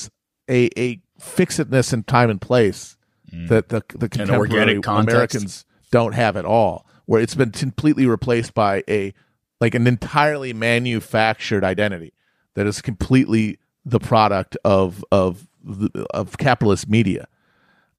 [0.49, 2.97] a, a fixedness in time and place
[3.33, 5.15] that the the contemporary organic context.
[5.15, 6.87] Americans don't have at all.
[7.11, 9.13] Where it's been completely replaced by a
[9.61, 12.13] like an entirely manufactured identity
[12.55, 15.49] that is completely the product of of
[16.15, 17.27] of capitalist media.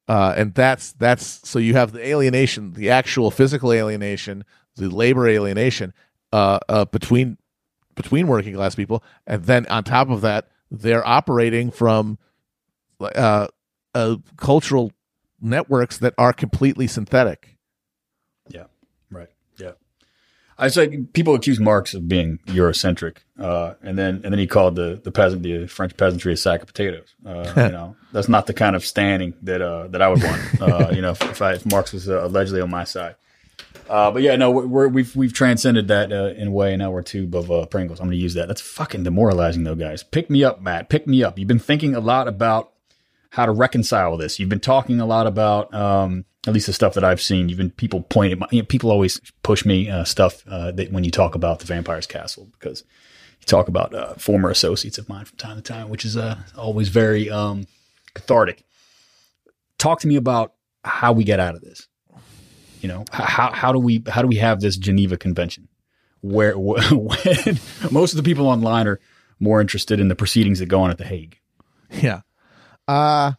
[0.08, 4.46] Uh, and that's that's so you have the alienation, the actual physical alienation,
[4.78, 5.94] the labor alienation
[6.32, 7.38] uh, uh, between
[7.96, 12.18] between working class people, and then on top of that, they're operating from
[13.02, 13.48] uh,
[13.94, 14.94] uh, cultural
[15.42, 17.58] networks that are completely synthetic.
[18.48, 18.68] Yeah.
[19.12, 19.30] Right.
[19.58, 19.74] Yeah.
[20.62, 24.76] I say people accuse Marx of being Eurocentric, uh, and then and then he called
[24.76, 27.16] the the peasant the French peasantry a sack of potatoes.
[27.26, 30.62] Uh, you know, that's not the kind of standing that uh, that I would want.
[30.62, 33.16] Uh, you know, if, if, I, if Marx was uh, allegedly on my side.
[33.90, 36.78] Uh, but yeah, no, we're, we've we've transcended that uh, in a way.
[36.78, 38.00] Now we're a tube of uh, Pringles.
[38.00, 38.48] I'm going to use that.
[38.48, 40.04] That's fucking demoralizing, though, guys.
[40.04, 40.90] Pick me up, Matt.
[40.90, 41.38] Pick me up.
[41.40, 42.72] You've been thinking a lot about
[43.32, 44.40] how to reconcile this.
[44.40, 47.56] You've been talking a lot about, um, at least the stuff that I've seen.
[47.56, 48.40] Been people pointing.
[48.40, 51.60] My, you know, people always push me uh, stuff uh, that when you talk about
[51.60, 52.84] the Vampire's Castle because
[53.40, 56.38] you talk about uh, former associates of mine from time to time, which is uh,
[56.58, 57.66] always very um,
[58.14, 58.64] cathartic.
[59.78, 60.54] Talk to me about
[60.84, 61.88] how we get out of this.
[62.82, 65.68] You know, how how do we how do we have this Geneva Convention
[66.22, 67.60] where when
[67.92, 69.00] most of the people online are
[69.40, 71.40] more interested in the proceedings that go on at the Hague?
[71.92, 72.22] Yeah.
[72.88, 73.34] Uh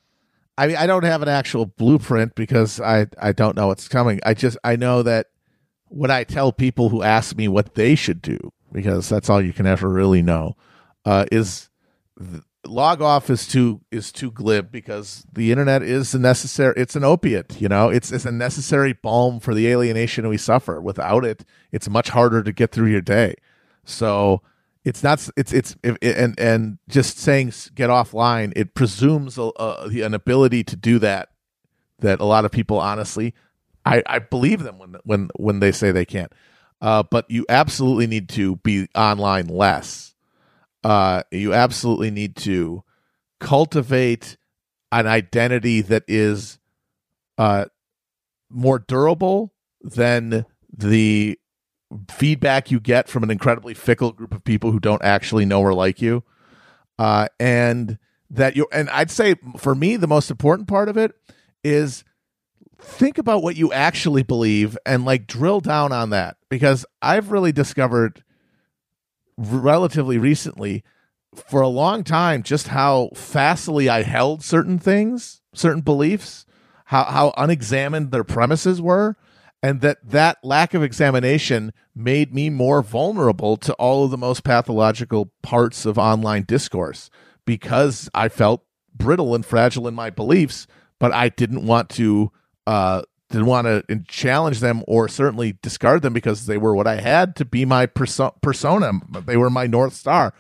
[0.58, 4.20] I mean I don't have an actual blueprint because I I don't know what's coming.
[4.24, 5.28] I just I know that
[5.88, 9.52] when I tell people who ask me what they should do because that's all you
[9.52, 10.56] can ever really know
[11.04, 11.68] uh is
[12.18, 16.96] th- log off is too is too glib because the internet is a necessary it's
[16.96, 17.88] an opiate you know?
[17.88, 20.80] It's it's a necessary balm for the alienation we suffer.
[20.80, 23.34] Without it it's much harder to get through your day.
[23.84, 24.42] So
[24.84, 30.14] it's not it's it's and and just saying get offline it presumes a, a, an
[30.14, 31.30] ability to do that
[32.00, 33.34] that a lot of people honestly
[33.84, 36.32] i i believe them when when when they say they can't.
[36.80, 40.14] Uh but you absolutely need to be online less.
[40.82, 42.82] Uh you absolutely need to
[43.38, 44.36] cultivate
[44.90, 46.58] an identity that is
[47.38, 47.66] uh
[48.50, 50.44] more durable than
[50.76, 51.38] the
[52.10, 55.74] feedback you get from an incredibly fickle group of people who don't actually know or
[55.74, 56.22] like you
[56.98, 57.98] uh and
[58.30, 61.12] that you and I'd say for me the most important part of it
[61.62, 62.02] is
[62.80, 67.52] think about what you actually believe and like drill down on that because I've really
[67.52, 68.24] discovered
[69.36, 70.82] relatively recently
[71.34, 76.46] for a long time just how facilely I held certain things, certain beliefs,
[76.86, 79.16] how how unexamined their premises were,
[79.62, 84.42] and that that lack of examination made me more vulnerable to all of the most
[84.42, 87.10] pathological parts of online discourse
[87.44, 90.66] because I felt brittle and fragile in my beliefs,
[90.98, 92.32] but I didn't want to
[92.66, 97.00] uh didn't want to challenge them or certainly discard them because they were what I
[97.00, 98.92] had to be my perso- persona.
[99.24, 100.34] They were my north star.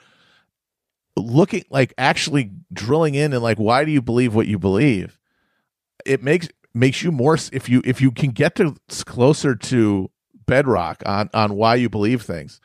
[1.16, 5.18] Looking like actually drilling in and like, why do you believe what you believe?
[6.04, 10.10] It makes makes you more if you if you can get to closer to
[10.46, 12.60] bedrock on on why you believe things.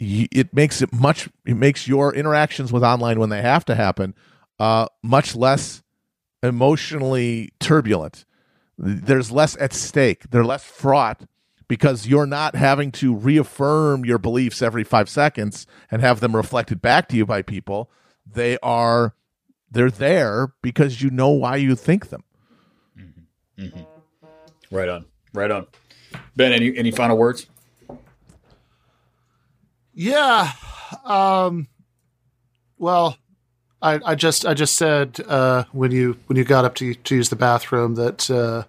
[0.00, 1.28] It makes it much.
[1.46, 4.14] It makes your interactions with online when they have to happen
[4.58, 5.82] uh, much less
[6.42, 8.26] emotionally turbulent
[8.78, 10.30] there's less at stake.
[10.30, 11.22] They're less fraught
[11.68, 16.82] because you're not having to reaffirm your beliefs every five seconds and have them reflected
[16.82, 17.90] back to you by people.
[18.26, 19.14] They are
[19.70, 22.24] they're there because you know why you think them.
[24.70, 25.04] Right on.
[25.32, 25.66] Right on.
[26.36, 27.46] Ben, any any final words?
[29.92, 30.52] Yeah.
[31.04, 31.68] Um,
[32.78, 33.16] well,
[33.80, 37.16] I, I just I just said uh, when you when you got up to to
[37.16, 38.64] use the bathroom that uh,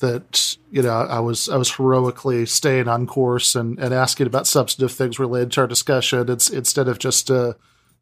[0.00, 4.46] that you know I was I was heroically staying on course and, and asking about
[4.46, 6.30] substantive things related to our discussion.
[6.30, 7.54] It's instead of just uh,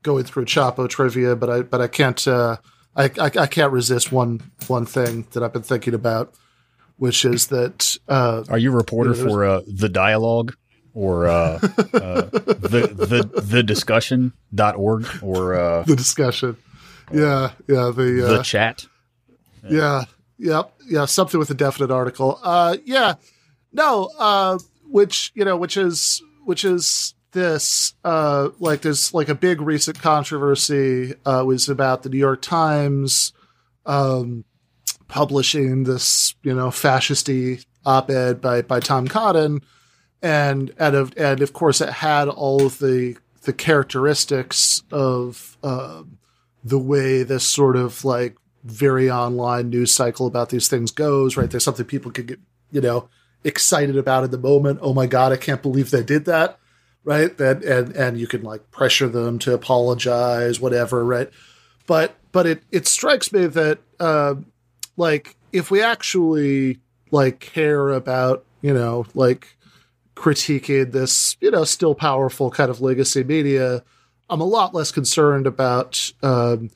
[0.03, 2.57] going through Chapo trivia, but I but I can't uh,
[2.97, 6.35] I, I I can't resist one one thing that I've been thinking about,
[6.97, 10.55] which is that uh, Are you a reporter Yeah, there's- for uh, the dialogue
[10.93, 11.59] or uh, uh,
[12.33, 12.91] the
[13.33, 16.57] the the discussion.org or uh, the discussion.
[17.13, 18.87] Yeah, yeah, the uh, the chat?
[19.69, 20.05] Yeah.
[20.39, 20.73] Yep.
[20.89, 21.05] Yeah.
[21.05, 22.41] Something with a definite article.
[22.43, 23.15] Uh, yeah.
[23.73, 24.11] No.
[24.19, 27.95] Uh, which you know, which is which is this.
[28.05, 31.15] Uh, like there's like a big recent controversy.
[31.25, 33.33] Uh, was about the New York Times,
[33.87, 34.45] um,
[35.09, 39.61] publishing this you know fascisty op-ed by by Tom Cotton,
[40.23, 46.19] and and of and of course it had all of the the characteristics of um
[46.63, 51.51] the way this sort of like very online news cycle about these things goes, right?
[51.51, 53.09] There's something people could get, you know,
[53.45, 54.81] excited about in the moment.
[54.83, 56.59] Oh my God, I can't believe they did that.
[57.05, 57.39] Right.
[57.41, 61.05] And, and, and you can like pressure them to apologize, whatever.
[61.05, 61.31] Right.
[61.87, 64.35] But, but it, it strikes me that, uh,
[64.97, 66.79] like, if we actually
[67.11, 69.57] like care about, you know, like
[70.15, 73.83] critiquing this, you know, still powerful kind of legacy media,
[74.29, 76.71] I'm a lot less concerned about, um,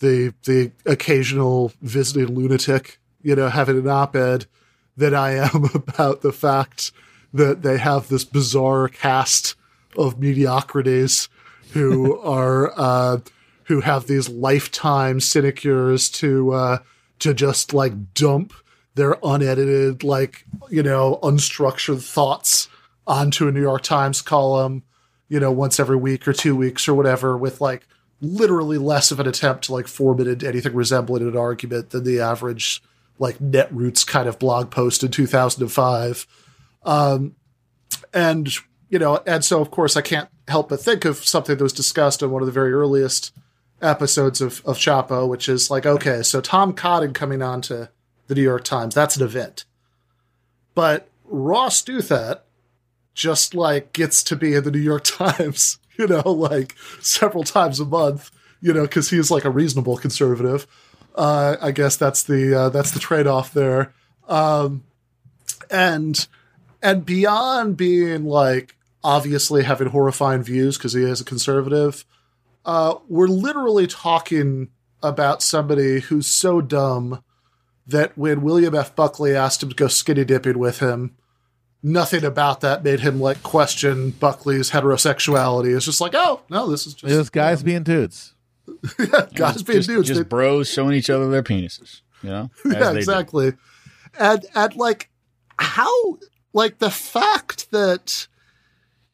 [0.00, 4.46] the the occasional visiting lunatic, you know, having an op-ed
[4.96, 6.92] than I am about the fact
[7.32, 9.54] that they have this bizarre cast
[9.96, 11.28] of mediocrities
[11.72, 13.18] who are uh,
[13.64, 16.78] who have these lifetime sinecures to uh,
[17.20, 18.52] to just like dump
[18.94, 22.68] their unedited, like you know, unstructured thoughts
[23.06, 24.82] onto a New York Times column,
[25.28, 27.86] you know, once every week or two weeks or whatever, with like
[28.20, 32.04] literally less of an attempt to like form it into anything resembling an argument than
[32.04, 32.82] the average
[33.18, 36.26] like netroots kind of blog post in 2005
[36.82, 37.34] um,
[38.12, 38.48] and
[38.90, 41.72] you know and so of course i can't help but think of something that was
[41.72, 43.32] discussed in one of the very earliest
[43.80, 47.88] episodes of, of chapo which is like okay so tom cotton coming on to
[48.26, 49.64] the new york times that's an event
[50.74, 52.40] but ross douthat
[53.14, 57.78] just like gets to be in the new york times you know, like several times
[57.78, 58.30] a month,
[58.62, 60.66] you know, because he's like a reasonable conservative.
[61.14, 63.92] Uh, I guess that's the uh, that's the trade off there.
[64.26, 64.84] Um,
[65.70, 66.26] and
[66.82, 72.04] and beyond being like obviously having horrifying views because he is a conservative,
[72.64, 74.68] uh, we're literally talking
[75.02, 77.22] about somebody who's so dumb
[77.86, 78.94] that when William F.
[78.94, 81.16] Buckley asked him to go skinny dipping with him,
[81.82, 85.74] nothing about that made him like question Buckley's heterosexuality.
[85.74, 88.34] It's just like, oh no, this is just It was guys being dudes.
[88.98, 90.08] yeah, guys being just, dudes.
[90.08, 92.02] just They- bros showing each other their penises.
[92.22, 92.98] You know, yeah, they do.
[92.98, 93.52] exactly.
[94.18, 95.08] And and like
[95.58, 95.90] how
[96.52, 98.28] like the fact that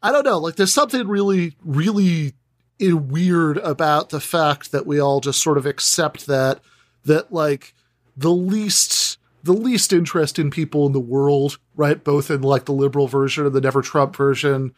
[0.07, 2.35] I don't know, like there's something really really
[2.81, 6.61] weird about the fact that we all just sort of accept that
[7.05, 7.75] that like
[8.17, 13.09] the least the least interesting people in the world, right, both in like the liberal
[13.09, 14.75] version and the never Trump version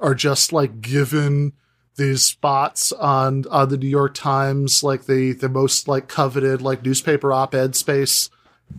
[0.00, 1.52] are just like given
[1.96, 6.82] these spots on on the New York Times, like the the most like coveted like
[6.82, 8.30] newspaper op-ed space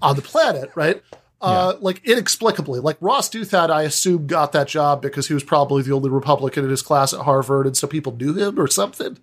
[0.02, 1.04] on the planet, right?
[1.42, 5.82] Uh, like inexplicably, like Ross Douthat, I assume got that job because he was probably
[5.82, 9.18] the only Republican in his class at Harvard, and so people knew him or something.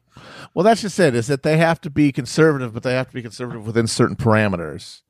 [0.53, 1.15] Well, that's just it.
[1.15, 4.17] Is that they have to be conservative, but they have to be conservative within certain
[4.17, 5.03] parameters,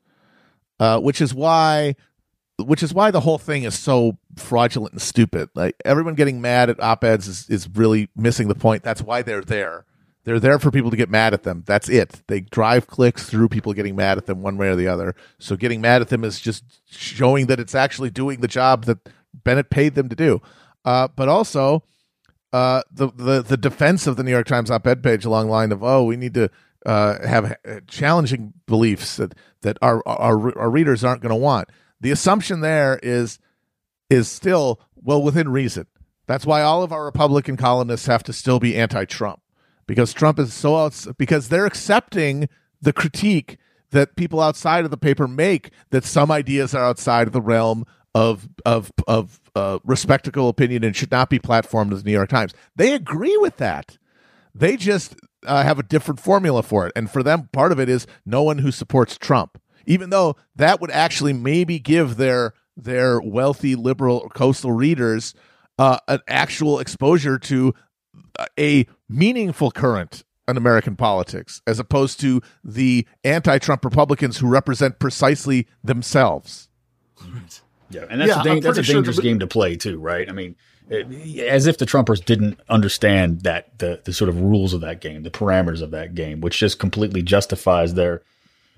[0.79, 1.95] uh, which is why,
[2.59, 5.49] which is why the whole thing is so fraudulent and stupid.
[5.55, 8.83] Like everyone getting mad at op eds is, is really missing the point.
[8.83, 9.85] That's why they're there.
[10.25, 11.63] They're there for people to get mad at them.
[11.65, 12.21] That's it.
[12.27, 15.15] They drive clicks through people getting mad at them one way or the other.
[15.39, 18.99] So getting mad at them is just showing that it's actually doing the job that
[19.33, 20.41] Bennet paid them to do.
[20.83, 21.83] Uh, but also,
[22.51, 25.71] uh, the, the the defense of the New York Times op-ed page along the line
[25.71, 26.49] of oh we need to
[26.85, 27.55] uh, have
[27.87, 31.69] challenging beliefs that that our our, our readers aren't going to want.
[32.01, 33.39] The assumption there is
[34.09, 35.85] is still well within reason.
[36.27, 39.41] That's why all of our Republican columnists have to still be anti-Trump
[39.89, 42.47] because Trump is so outs- because they're accepting
[42.79, 43.57] the critique
[43.89, 47.83] that people outside of the paper make that some ideas are outside of the realm
[48.13, 52.29] of of of uh, respectable opinion and should not be platformed as the New York
[52.29, 52.53] Times.
[52.75, 53.97] They agree with that.
[54.53, 55.15] They just
[55.47, 58.43] uh, have a different formula for it, and for them, part of it is no
[58.43, 64.29] one who supports Trump, even though that would actually maybe give their their wealthy liberal
[64.35, 65.33] coastal readers
[65.79, 67.73] uh, an actual exposure to
[68.59, 75.67] a meaningful current in American politics, as opposed to the anti-Trump Republicans who represent precisely
[75.83, 76.69] themselves.
[77.91, 79.75] Yeah, and that's Yeah, a dang- that's a pretty sure dangerous that- game to play
[79.75, 80.29] too, right?
[80.29, 80.55] I mean,
[80.89, 85.01] it, as if the Trumpers didn't understand that the the sort of rules of that
[85.01, 88.21] game, the parameters of that game, which just completely justifies their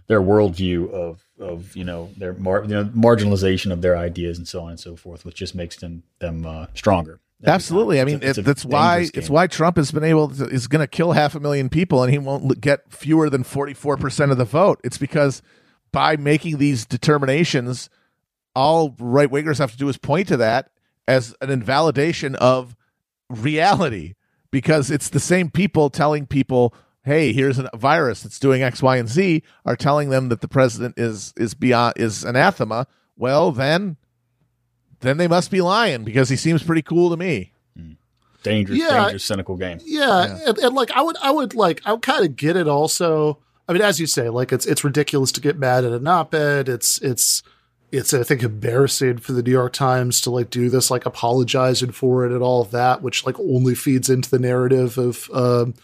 [0.08, 4.48] their worldview of of you know their mar- you know, marginalization of their ideas and
[4.48, 7.20] so on and so forth, which just makes them them uh, stronger.
[7.45, 8.00] Absolutely.
[8.02, 10.45] I mean, It's it's it, that's why dangerous it's why Trump has been able to
[10.45, 13.74] is going to kill half a million people, and he won't get fewer than forty
[13.74, 14.80] four percent of the vote.
[14.84, 15.42] It's because
[15.92, 17.90] by making these determinations,
[18.56, 20.72] all right wingers have to do is point to that
[21.08, 22.76] as an invalidation of
[23.30, 24.14] reality,
[24.52, 26.74] because it's the same people telling people.
[27.03, 29.42] Hey, here's a virus that's doing X, Y, and Z.
[29.66, 32.86] Are telling them that the president is is beyond is anathema.
[33.18, 33.98] Well, then,
[35.01, 37.51] then they must be lying because he seems pretty cool to me.
[38.43, 39.03] dangerous, Yeah.
[39.03, 39.80] dangerous, cynical game.
[39.85, 42.67] Yeah, And, and like I would, I would like, I would kind of get it.
[42.67, 43.38] Also,
[43.69, 46.67] I mean, as you say, like it's it's ridiculous to get mad at an op-ed.
[46.67, 47.43] It's it's
[47.91, 51.91] it's I think embarrassing for the New York Times to like do this, like apologizing
[51.91, 55.75] for it and all of that, which like only feeds into the narrative of um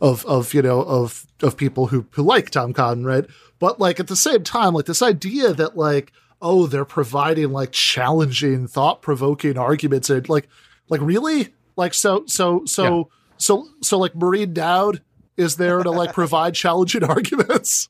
[0.00, 3.24] of of you know of of people who who like Tom Cotton, right?
[3.58, 7.72] But like at the same time, like this idea that like oh they're providing like
[7.72, 10.48] challenging, thought provoking arguments and like
[10.88, 11.54] like really?
[11.76, 15.00] Like so so so so so like Maureen Dowd
[15.36, 17.88] is there to like provide challenging arguments?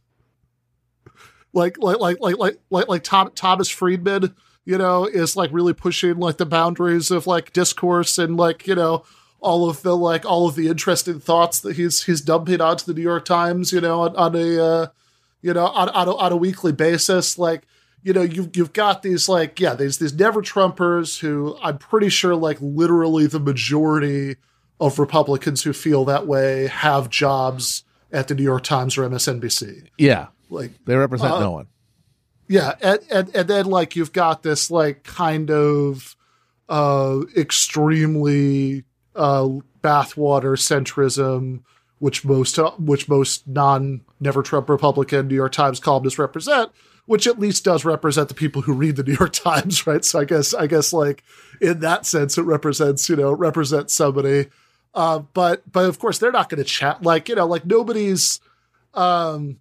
[1.52, 5.72] Like like like like like like like Tom, Thomas Friedman, you know, is like really
[5.72, 9.04] pushing like the boundaries of like discourse and like you know
[9.40, 12.94] all of the like all of the interesting thoughts that he's he's dumping onto the
[12.94, 14.86] New York Times, you know, on, on a uh,
[15.42, 17.64] you know on on a, on a weekly basis, like.
[18.02, 22.08] You know, you've you've got these like yeah, these these never Trumpers who I'm pretty
[22.08, 24.36] sure like literally the majority
[24.80, 29.88] of Republicans who feel that way have jobs at the New York Times or MSNBC.
[29.98, 31.66] Yeah, Like they represent Uh, no one.
[32.48, 36.16] yeah, and, and and then like you've got this like kind of
[36.70, 39.48] uh extremely uh
[39.82, 41.62] bathwater centrism
[41.98, 46.70] which most uh, which most non never Trump Republican New York Times columnists represent,
[47.06, 50.04] which at least does represent the people who read the New York Times, right?
[50.04, 51.22] So I guess I guess like
[51.60, 54.46] in that sense it represents, you know, represents somebody.
[54.94, 58.40] Uh but but of course they're not gonna chat like, you know, like nobody's
[58.94, 59.60] um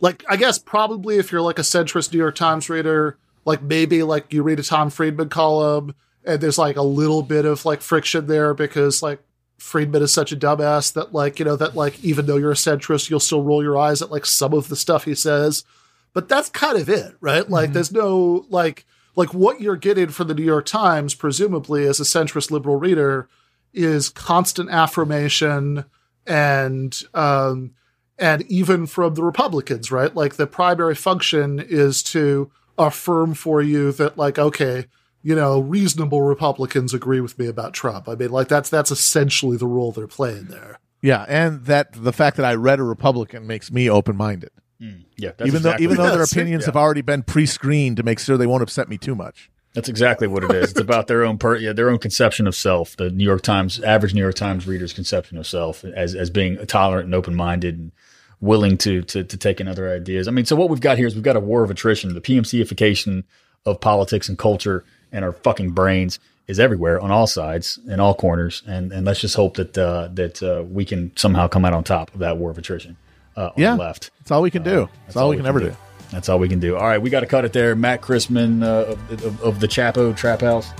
[0.00, 4.02] like I guess probably if you're like a centrist New York Times reader, like maybe
[4.02, 5.94] like you read a Tom Friedman column
[6.24, 9.20] and there's like a little bit of like friction there because like
[9.58, 12.54] Friedman is such a dumbass that like, you know, that like even though you're a
[12.54, 15.64] centrist, you'll still roll your eyes at like some of the stuff he says.
[16.12, 17.48] But that's kind of it, right?
[17.48, 18.84] Like there's no like
[19.16, 23.28] like what you're getting from the New York Times, presumably as a centrist liberal reader,
[23.72, 25.84] is constant affirmation
[26.26, 27.72] and um
[28.18, 30.14] and even from the Republicans, right?
[30.14, 34.86] Like the primary function is to affirm for you that, like, okay,
[35.22, 38.08] you know, reasonable Republicans agree with me about Trump.
[38.08, 40.78] I mean, like that's that's essentially the role they're playing there.
[41.02, 44.50] Yeah, and that the fact that I read a Republican makes me open minded.
[44.80, 46.66] Yeah, that's Even though even though their opinions Yeah.
[46.68, 49.50] have already been pre screened to make sure they won't upset me too much.
[49.74, 50.72] That's exactly what it is.
[50.72, 52.96] It's about their own per, yeah, their own conception of self.
[52.96, 56.56] The New York Times average New York Times reader's conception of self as as being
[56.66, 57.92] tolerant and open minded and
[58.40, 60.26] willing to, to to take in other ideas.
[60.26, 62.14] I mean, so what we've got here is we've got a war of attrition.
[62.14, 63.24] The PMCification
[63.66, 66.18] of politics and culture and our fucking brains
[66.48, 68.62] is everywhere on all sides in all corners.
[68.66, 71.84] And and let's just hope that uh, that uh, we can somehow come out on
[71.84, 72.96] top of that war of attrition
[73.40, 73.76] uh, on Yeah.
[73.76, 74.10] the left.
[74.18, 74.88] That's all we can do.
[75.06, 75.76] That's, all, we can, ever do.
[76.10, 76.76] That's all we can do.
[76.76, 77.74] All right, we got to cut it there.
[77.74, 80.70] Matt Christman uh, of, of, of the Chapo Trap House.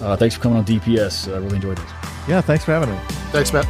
[0.00, 1.32] Uh, thanks for coming on DPS.
[1.32, 1.90] I really enjoyed this.
[2.28, 2.98] Yeah, thanks for having me.
[3.32, 3.66] Thanks, Matt.